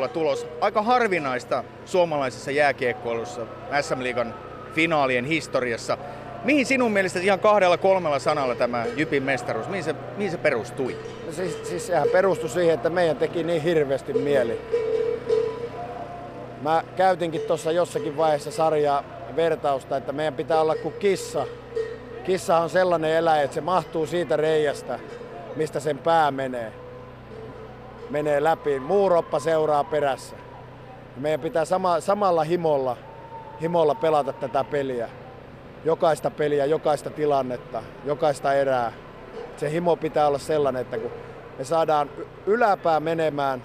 4-0 0.07 0.09
tulos. 0.09 0.47
Aika 0.61 0.83
harvinaista 0.83 1.65
suomalaisessa 1.85 2.51
jääkiekkoilussa 2.51 3.47
SM 3.81 4.03
Liigan 4.03 4.48
finaalien 4.75 5.25
historiassa. 5.25 5.99
Mihin 6.45 6.67
sinun 6.67 6.93
mielestä 6.93 7.19
ihan 7.19 7.41
kahdella 7.41 7.77
kolmella 7.77 8.19
sanalla 8.19 8.55
tämä 8.55 8.87
Jypin 8.97 9.23
mestaruus, 9.23 9.69
mihin 9.69 9.85
se, 9.85 9.95
mihin 10.17 10.31
se 10.31 10.39
perustui? 10.39 10.97
No 11.27 11.33
siis, 11.33 11.69
siis 11.69 11.87
sehän 11.87 12.09
perustui 12.13 12.49
siihen, 12.49 12.75
että 12.75 12.91
meidän 12.91 13.17
teki 13.17 13.43
niin 13.45 13.63
hirveästi 13.63 14.13
mieli. 14.13 14.61
Mä 16.63 16.85
käytinkin 16.97 17.41
tuossa 17.41 17.73
jossakin 17.73 18.17
vaiheessa 18.17 18.51
sarjaa 18.51 19.05
vertausta, 19.37 19.97
että 19.97 20.13
meidän 20.13 20.35
pitää 20.35 20.61
olla 20.61 20.75
kuin 20.75 20.95
kissa. 20.95 21.47
Kissa 22.25 22.59
on 22.59 22.71
sellainen 22.71 23.11
eläin, 23.11 23.45
että 23.45 23.55
se 23.55 23.61
mahtuu 23.61 24.07
siitä 24.07 24.37
reiästä, 24.37 24.99
mistä 25.57 25.81
sen 25.81 25.99
pää 25.99 26.31
menee. 26.31 26.73
Menee 28.11 28.45
läpi. 28.45 28.81
Muuroppa 28.81 29.39
seuraa 29.39 29.85
perässä. 29.85 30.37
Meidän 31.17 31.41
pitää 31.41 31.65
sama, 31.65 32.01
samalla 32.01 32.45
himolla 32.45 32.97
himolla 33.61 33.95
pelata 33.95 34.33
tätä 34.33 34.65
peliä. 34.65 35.09
Jokaista 35.85 36.31
peliä, 36.31 36.65
jokaista 36.65 37.11
tilannetta, 37.11 37.83
jokaista 38.05 38.55
erää. 38.55 38.93
Se 39.57 39.71
himo 39.71 39.97
pitää 39.97 40.27
olla 40.27 40.39
sellainen, 40.39 40.83
että 40.83 40.99
kun 40.99 41.11
me 41.59 41.65
saadaan 41.65 42.11
yläpää 42.47 43.01
menemään 43.01 43.65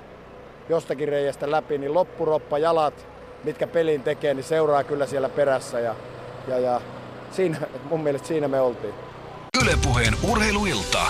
jostakin 0.70 1.08
reiästä 1.08 1.52
läpi, 1.52 1.78
niin 1.78 1.94
loppuroppa, 1.94 2.58
jalat, 2.58 3.08
mitkä 3.44 3.68
pelin 3.68 4.04
tekee, 4.04 4.34
niin 4.34 4.44
seuraa 4.44 4.84
kyllä 4.84 5.06
siellä 5.06 5.30
perässä. 5.30 5.80
Ja, 5.80 5.96
ja, 6.48 6.60
ja 6.60 6.82
siinä, 7.32 7.58
mun 7.89 8.04
mielestä 8.04 8.28
siinä 8.28 8.48
me 8.48 8.62
oltiin. 8.62 8.94
Ylepuheen 9.64 10.14
urheiluilta. 10.32 11.02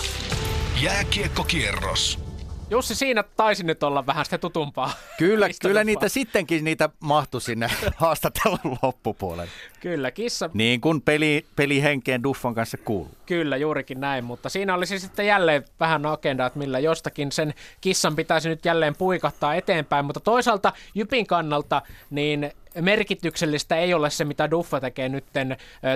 Jääkiekkokierros. 0.82 2.23
Jussi, 2.70 2.96
siinä 2.96 3.24
taisi 3.24 3.64
nyt 3.64 3.84
olla 3.84 4.06
vähän 4.06 4.26
sitä 4.26 4.38
tutumpaa. 4.38 4.92
Kyllä, 5.18 5.50
kyllä 5.62 5.84
niitä 5.84 6.10
sittenkin 6.10 6.64
niitä 6.64 6.90
mahtui 7.00 7.42
sinne 7.42 7.68
haastattelun 7.96 8.78
loppupuolelle. 8.82 9.52
Kyllä, 9.80 10.12
kissa. 10.12 10.50
Niin 10.54 10.82
kuin 10.82 11.02
peli, 11.02 11.46
pelihenkeen 11.56 12.24
Duffan 12.24 12.56
kanssa 12.56 12.78
kuuluu. 12.78 13.12
Kyllä, 13.26 13.58
juurikin 13.58 14.00
näin, 14.00 14.24
mutta 14.24 14.50
siinä 14.50 14.76
olisi 14.76 15.00
sitten 15.00 15.28
jälleen 15.28 15.66
vähän 15.80 16.06
agenda, 16.06 16.46
että 16.46 16.60
millä 16.60 16.80
jostakin 16.80 17.32
sen 17.32 17.54
kissan 17.82 18.16
pitäisi 18.16 18.50
nyt 18.50 18.66
jälleen 18.66 18.96
puikahtaa 18.96 19.56
eteenpäin, 19.56 20.06
mutta 20.06 20.20
toisaalta 20.20 20.74
Jypin 20.96 21.28
kannalta 21.28 21.82
niin 22.10 22.52
merkityksellistä 22.82 23.76
ei 23.76 23.94
ole 23.94 24.10
se, 24.10 24.26
mitä 24.26 24.52
Duffa 24.52 24.80
tekee 24.80 25.10
nyt 25.10 25.26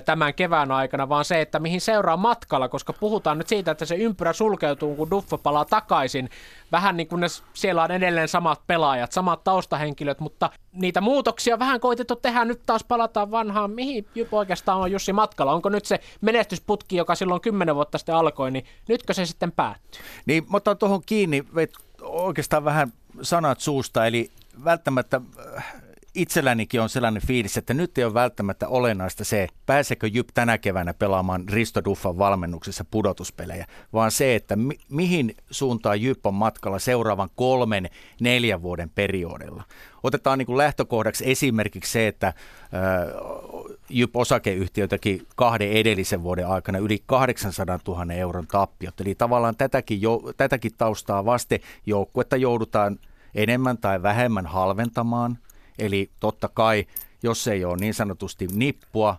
tämän 0.05 0.33
kevään 0.33 0.71
aikana, 0.71 1.09
vaan 1.09 1.25
se, 1.25 1.41
että 1.41 1.59
mihin 1.59 1.81
seuraa 1.81 2.17
matkalla, 2.17 2.69
koska 2.69 2.93
puhutaan 2.93 3.37
nyt 3.37 3.47
siitä, 3.47 3.71
että 3.71 3.85
se 3.85 3.95
ympyrä 3.95 4.33
sulkeutuu, 4.33 4.95
kun 4.95 5.11
Duffa 5.11 5.37
palaa 5.37 5.65
takaisin. 5.65 6.29
Vähän 6.71 6.97
niin 6.97 7.07
kuin 7.07 7.19
ne, 7.19 7.27
siellä 7.53 7.83
on 7.83 7.91
edelleen 7.91 8.27
samat 8.27 8.61
pelaajat, 8.67 9.11
samat 9.11 9.43
taustahenkilöt, 9.43 10.19
mutta 10.19 10.49
niitä 10.71 11.01
muutoksia 11.01 11.59
vähän 11.59 11.79
koitettu 11.79 12.15
tehdä. 12.15 12.45
Nyt 12.45 12.61
taas 12.65 12.83
palataan 12.83 13.31
vanhaan. 13.31 13.71
Mihin 13.71 14.07
oikeastaan 14.31 14.79
on 14.79 14.91
Jussi 14.91 15.13
matkalla? 15.13 15.53
Onko 15.53 15.69
nyt 15.69 15.85
se 15.85 15.99
menestysputki, 16.21 16.95
joka 16.95 17.15
silloin 17.15 17.41
kymmenen 17.41 17.75
vuotta 17.75 17.97
sitten 17.97 18.15
alkoi, 18.15 18.51
niin 18.51 18.65
nytkö 18.87 19.13
se 19.13 19.25
sitten 19.25 19.51
päättyy? 19.51 20.01
Niin, 20.25 20.45
mä 20.49 20.57
otan 20.57 20.77
tuohon 20.77 21.01
kiinni 21.05 21.43
oikeastaan 22.01 22.65
vähän 22.65 22.93
sanat 23.21 23.59
suusta, 23.59 24.05
eli 24.05 24.31
välttämättä 24.63 25.21
itsellänikin 26.17 26.81
on 26.81 26.89
sellainen 26.89 27.27
fiilis, 27.27 27.57
että 27.57 27.73
nyt 27.73 27.97
ei 27.97 28.03
ole 28.03 28.13
välttämättä 28.13 28.67
olennaista 28.67 29.23
se, 29.23 29.47
pääsekö 29.65 30.07
Jyp 30.07 30.29
tänä 30.33 30.57
keväänä 30.57 30.93
pelaamaan 30.93 31.43
Risto 31.49 31.83
Duffan 31.85 32.17
valmennuksessa 32.17 32.85
pudotuspelejä, 32.91 33.65
vaan 33.93 34.11
se, 34.11 34.35
että 34.35 34.55
mi- 34.55 34.79
mihin 34.89 35.35
suuntaan 35.51 36.01
Jyp 36.01 36.25
on 36.25 36.33
matkalla 36.33 36.79
seuraavan 36.79 37.29
kolmen, 37.35 37.89
neljän 38.21 38.61
vuoden 38.61 38.89
periodilla. 38.89 39.63
Otetaan 40.03 40.37
niin 40.37 40.45
kuin 40.45 40.57
lähtökohdaksi 40.57 41.31
esimerkiksi 41.31 41.91
se, 41.91 42.07
että 42.07 42.33
Jyp 43.89 44.15
osakeyhtiö 44.15 44.87
teki 44.87 45.21
kahden 45.35 45.71
edellisen 45.71 46.23
vuoden 46.23 46.47
aikana 46.47 46.79
yli 46.79 47.03
800 47.05 47.79
000 47.87 48.13
euron 48.13 48.47
tappiot. 48.47 49.01
Eli 49.01 49.15
tavallaan 49.15 49.55
tätäkin, 49.55 50.01
jo, 50.01 50.21
tätäkin 50.37 50.71
taustaa 50.77 51.25
vasten 51.25 51.59
joukkuetta 51.85 52.37
joudutaan 52.37 52.99
enemmän 53.35 53.77
tai 53.77 54.03
vähemmän 54.03 54.45
halventamaan. 54.45 55.37
Eli 55.79 56.11
totta 56.19 56.47
kai, 56.47 56.85
jos 57.23 57.47
ei 57.47 57.65
ole 57.65 57.77
niin 57.77 57.93
sanotusti 57.93 58.47
nippua, 58.51 59.17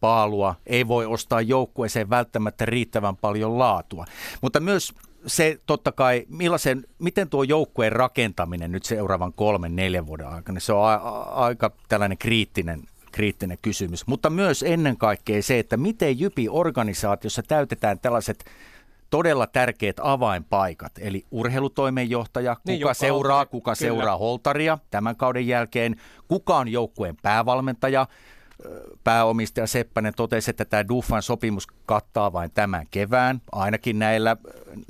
paalua, 0.00 0.54
ei 0.66 0.88
voi 0.88 1.06
ostaa 1.06 1.40
joukkueeseen 1.40 2.10
välttämättä 2.10 2.66
riittävän 2.66 3.16
paljon 3.16 3.58
laatua. 3.58 4.04
Mutta 4.40 4.60
myös 4.60 4.94
se 5.26 5.60
totta 5.66 5.92
kai, 5.92 6.24
millaisen, 6.28 6.84
miten 6.98 7.28
tuo 7.28 7.42
joukkueen 7.42 7.92
rakentaminen 7.92 8.72
nyt 8.72 8.84
seuraavan 8.84 9.32
kolmen, 9.32 9.76
neljän 9.76 10.06
vuoden 10.06 10.28
aikana, 10.28 10.60
se 10.60 10.72
on 10.72 10.88
a- 10.88 10.94
a- 10.94 11.44
aika 11.44 11.70
tällainen 11.88 12.18
kriittinen 12.18 12.82
kriittinen 13.12 13.58
kysymys, 13.62 14.06
mutta 14.06 14.30
myös 14.30 14.62
ennen 14.62 14.96
kaikkea 14.96 15.42
se, 15.42 15.58
että 15.58 15.76
miten 15.76 16.20
Jypi 16.20 16.48
organisaatiossa 16.48 17.42
täytetään 17.42 17.98
tällaiset 17.98 18.44
todella 19.14 19.46
tärkeät 19.46 19.96
avainpaikat, 20.02 20.92
eli 20.98 21.26
urheilutoimenjohtaja, 21.30 22.56
Niin, 22.66 22.78
kuka 22.78 22.90
Jukka 22.90 22.94
seuraa, 22.94 23.36
Holtari, 23.36 23.50
kuka 23.50 23.70
kyllä. 23.70 23.74
seuraa 23.74 24.16
Holtaria 24.16 24.78
tämän 24.90 25.16
kauden 25.16 25.46
jälkeen, 25.46 25.96
kuka 26.28 26.56
on 26.56 26.68
joukkueen 26.68 27.16
päävalmentaja, 27.22 28.06
pääomistaja 29.04 29.66
Seppänen 29.66 30.12
totesi, 30.16 30.50
että 30.50 30.64
tämä 30.64 30.88
Duffan 30.88 31.22
sopimus 31.22 31.66
kattaa 31.86 32.32
vain 32.32 32.50
tämän 32.50 32.86
kevään, 32.90 33.40
ainakin 33.52 33.98
näillä, 33.98 34.36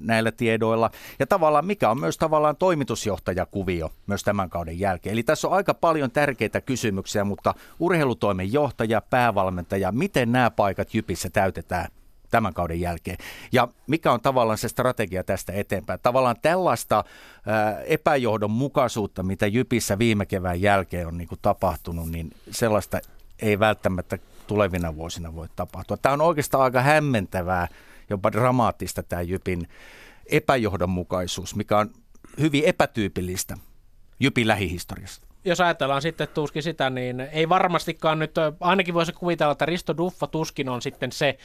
näillä 0.01 0.33
tiedoilla. 0.33 0.91
Ja 1.19 1.27
tavallaan 1.27 1.67
mikä 1.67 1.91
on 1.91 2.01
myös 2.01 2.19
tavallaan 2.19 2.57
toimitusjohtajakuvio 2.57 3.91
myös 4.07 4.23
tämän 4.23 4.51
kauden 4.51 4.79
jälkeen. 4.79 5.13
Eli 5.13 5.23
tässä 5.23 5.49
on 5.49 5.55
aika 5.55 5.75
paljon 5.75 6.11
tärkeitä 6.11 6.61
kysymyksiä, 6.61 7.25
mutta 7.25 7.55
urheilutoimen 7.79 8.53
johtaja, 8.53 9.01
päävalmentaja, 9.01 9.93
miten 9.93 10.33
nämä 10.33 10.51
paikat 10.51 10.95
Jypissä 10.95 11.31
täytetään 11.31 11.89
tämän 12.35 12.55
kauden 12.55 12.81
jälkeen. 12.81 13.19
Ja 13.53 13.69
mikä 13.87 14.13
on 14.13 14.21
tavallaan 14.21 14.59
se 14.59 14.69
strategia 14.69 15.25
tästä 15.25 15.53
eteenpäin? 15.53 16.01
Tavallaan 16.03 16.37
tällaista 16.43 17.05
ää, 17.47 17.81
epäjohdonmukaisuutta, 17.81 19.23
mitä 19.23 19.47
Jypissä 19.47 19.99
viime 19.99 20.27
kevään 20.27 20.61
jälkeen 20.61 21.07
on 21.07 21.19
niin 21.19 21.29
kuin 21.29 21.39
tapahtunut, 21.43 22.11
niin 22.11 22.31
sellaista 22.51 23.01
ei 23.39 23.59
välttämättä 23.59 24.19
tulevina 24.47 24.97
vuosina 24.97 25.35
voi 25.35 25.49
tapahtua. 25.57 25.97
Tämä 25.97 26.13
on 26.13 26.21
oikeastaan 26.21 26.65
aika 26.65 26.83
hämmentävää, 26.83 27.69
jopa 28.11 28.33
dramaattista 28.33 29.03
tämä 29.03 29.23
Jypin 29.23 29.69
epäjohdonmukaisuus, 30.27 31.55
mikä 31.55 31.79
on 31.79 31.91
hyvin 32.41 32.65
epätyypillistä 32.65 33.57
Jypin 34.21 34.49
lähihistoriassa 34.49 35.23
jos 35.45 35.61
ajatellaan 35.61 36.03
sitten 36.03 36.29
tuskin 36.35 36.63
sitä, 36.63 36.91
niin 36.91 37.21
ei 37.21 37.49
varmastikaan 37.49 38.19
nyt, 38.19 38.35
ainakin 38.61 38.95
voisi 38.95 39.13
kuvitella, 39.13 39.53
että 39.53 39.67
Risto 39.67 39.97
Duffa 39.97 40.27
tuskin 40.27 40.69
on 40.69 40.83
sitten 40.83 41.13
se 41.13 41.39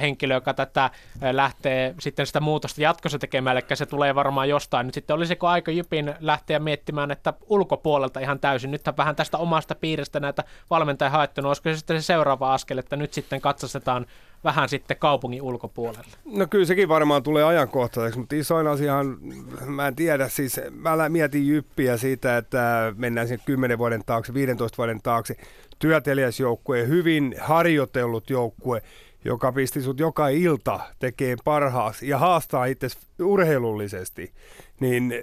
henkilö, 0.00 0.34
joka 0.34 0.54
tätä 0.54 0.90
lähtee 1.32 1.94
sitten 2.00 2.26
sitä 2.26 2.40
muutosta 2.40 2.82
jatkossa 2.82 3.18
tekemään, 3.18 3.56
eli 3.56 3.66
se 3.76 3.86
tulee 3.86 4.14
varmaan 4.14 4.48
jostain. 4.48 4.86
Nyt 4.86 4.94
sitten 4.94 5.16
olisiko 5.16 5.48
aika 5.48 5.70
Jypin 5.70 6.14
lähteä 6.20 6.58
miettimään, 6.58 7.10
että 7.10 7.32
ulkopuolelta 7.48 8.20
ihan 8.20 8.40
täysin, 8.40 8.70
nyt 8.70 8.82
vähän 8.96 9.16
tästä 9.16 9.38
omasta 9.38 9.74
piiristä 9.74 10.20
näitä 10.20 10.44
valmentajia 10.70 11.10
haettu, 11.10 11.40
no 11.40 11.48
olisiko 11.48 11.68
se 11.68 11.76
sitten 11.76 12.02
se 12.02 12.06
seuraava 12.06 12.54
askel, 12.54 12.78
että 12.78 12.96
nyt 12.96 13.12
sitten 13.12 13.40
katsastetaan 13.40 14.06
vähän 14.46 14.68
sitten 14.68 14.96
kaupungin 14.96 15.42
ulkopuolelle? 15.42 16.06
No 16.24 16.46
kyllä 16.46 16.64
sekin 16.64 16.88
varmaan 16.88 17.22
tulee 17.22 17.44
ajankohtaiseksi, 17.44 18.18
mutta 18.18 18.36
isoin 18.36 18.66
asiahan, 18.66 19.18
mä 19.66 19.88
en 19.88 19.96
tiedä, 19.96 20.28
siis 20.28 20.60
mä 20.70 21.08
mietin 21.08 21.48
jyppiä 21.48 21.96
siitä, 21.96 22.36
että 22.36 22.94
mennään 22.96 23.28
sinne 23.28 23.42
10 23.46 23.78
vuoden 23.78 24.02
taakse, 24.06 24.34
15 24.34 24.76
vuoden 24.76 25.00
taakse, 25.02 25.36
työtelijäs 25.78 26.40
joukkue, 26.40 26.88
hyvin 26.88 27.34
harjoitellut 27.40 28.30
joukkue, 28.30 28.82
joka 29.24 29.52
pisti 29.52 29.82
sut 29.82 30.00
joka 30.00 30.28
ilta 30.28 30.80
tekee 30.98 31.36
parhaasi 31.44 32.08
ja 32.08 32.18
haastaa 32.18 32.64
itse 32.64 32.88
urheilullisesti, 33.22 34.32
niin 34.80 35.14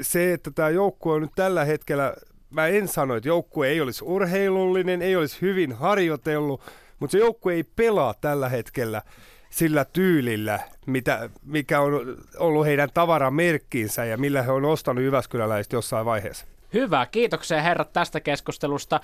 se, 0.00 0.32
että 0.32 0.50
tämä 0.50 0.70
joukkue 0.70 1.14
on 1.14 1.22
nyt 1.22 1.30
tällä 1.36 1.64
hetkellä, 1.64 2.14
mä 2.50 2.66
en 2.66 2.88
sano, 2.88 3.16
että 3.16 3.28
joukkue 3.28 3.68
ei 3.68 3.80
olisi 3.80 4.04
urheilullinen, 4.04 5.02
ei 5.02 5.16
olisi 5.16 5.40
hyvin 5.40 5.72
harjoitellut, 5.72 6.60
mutta 7.00 7.12
se 7.12 7.18
joukkue 7.18 7.54
ei 7.54 7.64
pelaa 7.64 8.14
tällä 8.14 8.48
hetkellä 8.48 9.02
sillä 9.50 9.84
tyylillä, 9.84 10.60
mitä, 10.86 11.30
mikä 11.42 11.80
on 11.80 12.16
ollut 12.38 12.66
heidän 12.66 12.88
tavaramerkkinsä 12.94 14.04
ja 14.04 14.18
millä 14.18 14.42
he 14.42 14.52
on 14.52 14.64
ostanut 14.64 15.04
Jyväskyläläiset 15.04 15.72
jossain 15.72 16.06
vaiheessa. 16.06 16.46
Hyvä, 16.74 17.06
kiitoksia 17.06 17.62
herrat 17.62 17.92
tästä 17.92 18.20
keskustelusta. 18.20 19.00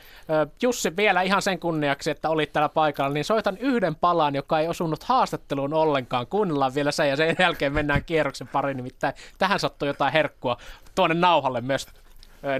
Jussi, 0.62 0.96
vielä 0.96 1.22
ihan 1.22 1.42
sen 1.42 1.58
kunniaksi, 1.58 2.10
että 2.10 2.28
olit 2.28 2.52
täällä 2.52 2.68
paikalla, 2.68 3.14
niin 3.14 3.24
soitan 3.24 3.58
yhden 3.58 3.94
palan, 3.94 4.34
joka 4.34 4.60
ei 4.60 4.68
osunut 4.68 5.02
haastatteluun 5.02 5.74
ollenkaan. 5.74 6.26
Kuunnellaan 6.26 6.74
vielä 6.74 6.92
sen 6.92 7.08
ja 7.08 7.16
sen 7.16 7.36
jälkeen 7.38 7.72
mennään 7.72 8.04
kierroksen 8.04 8.48
pari, 8.48 8.74
nimittäin 8.74 9.14
tähän 9.38 9.60
sattuu 9.60 9.88
jotain 9.88 10.12
herkkua 10.12 10.56
tuonne 10.94 11.14
nauhalle 11.14 11.60
myös 11.60 11.86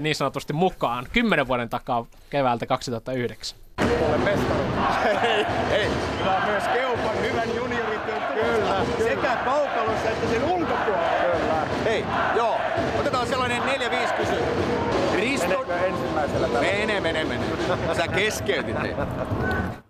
niin 0.01 0.15
sanotusti 0.15 0.53
mukaan. 0.53 1.07
Kymmenen 1.13 1.47
vuoden 1.47 1.69
takaa 1.69 2.05
keväältä 2.29 2.65
2009. 2.65 3.59
Ole 3.81 4.17
mestari. 4.17 4.63
Ei, 5.23 5.45
ei. 5.71 5.87
Kyllä 6.17 6.35
on 6.35 6.43
myös 6.45 6.63
Keupan 6.73 7.21
hyvän 7.21 7.55
juniorityön 7.55 8.21
Kyllä, 8.33 8.85
Sekä 8.97 9.37
kaukalossa 9.45 10.09
että 10.09 10.27
sen 10.29 10.43
ulkopuolella. 10.43 11.37
Kyllä. 11.41 11.67
Hei, 11.83 12.05
joo. 12.35 12.59
Otetaan 12.99 13.27
sellainen 13.27 13.61
4-5 13.61 14.13
kysymys. 14.17 14.43
Risto... 15.15 15.47
Menekö 15.47 15.87
ensimmäisellä 15.87 16.47
tällä? 16.47 16.61
Mene, 16.61 16.99
mene, 16.99 17.23
mene. 17.23 17.43
Sä 17.97 18.07
keskeytit. 18.07 18.75
hei. 18.81 18.95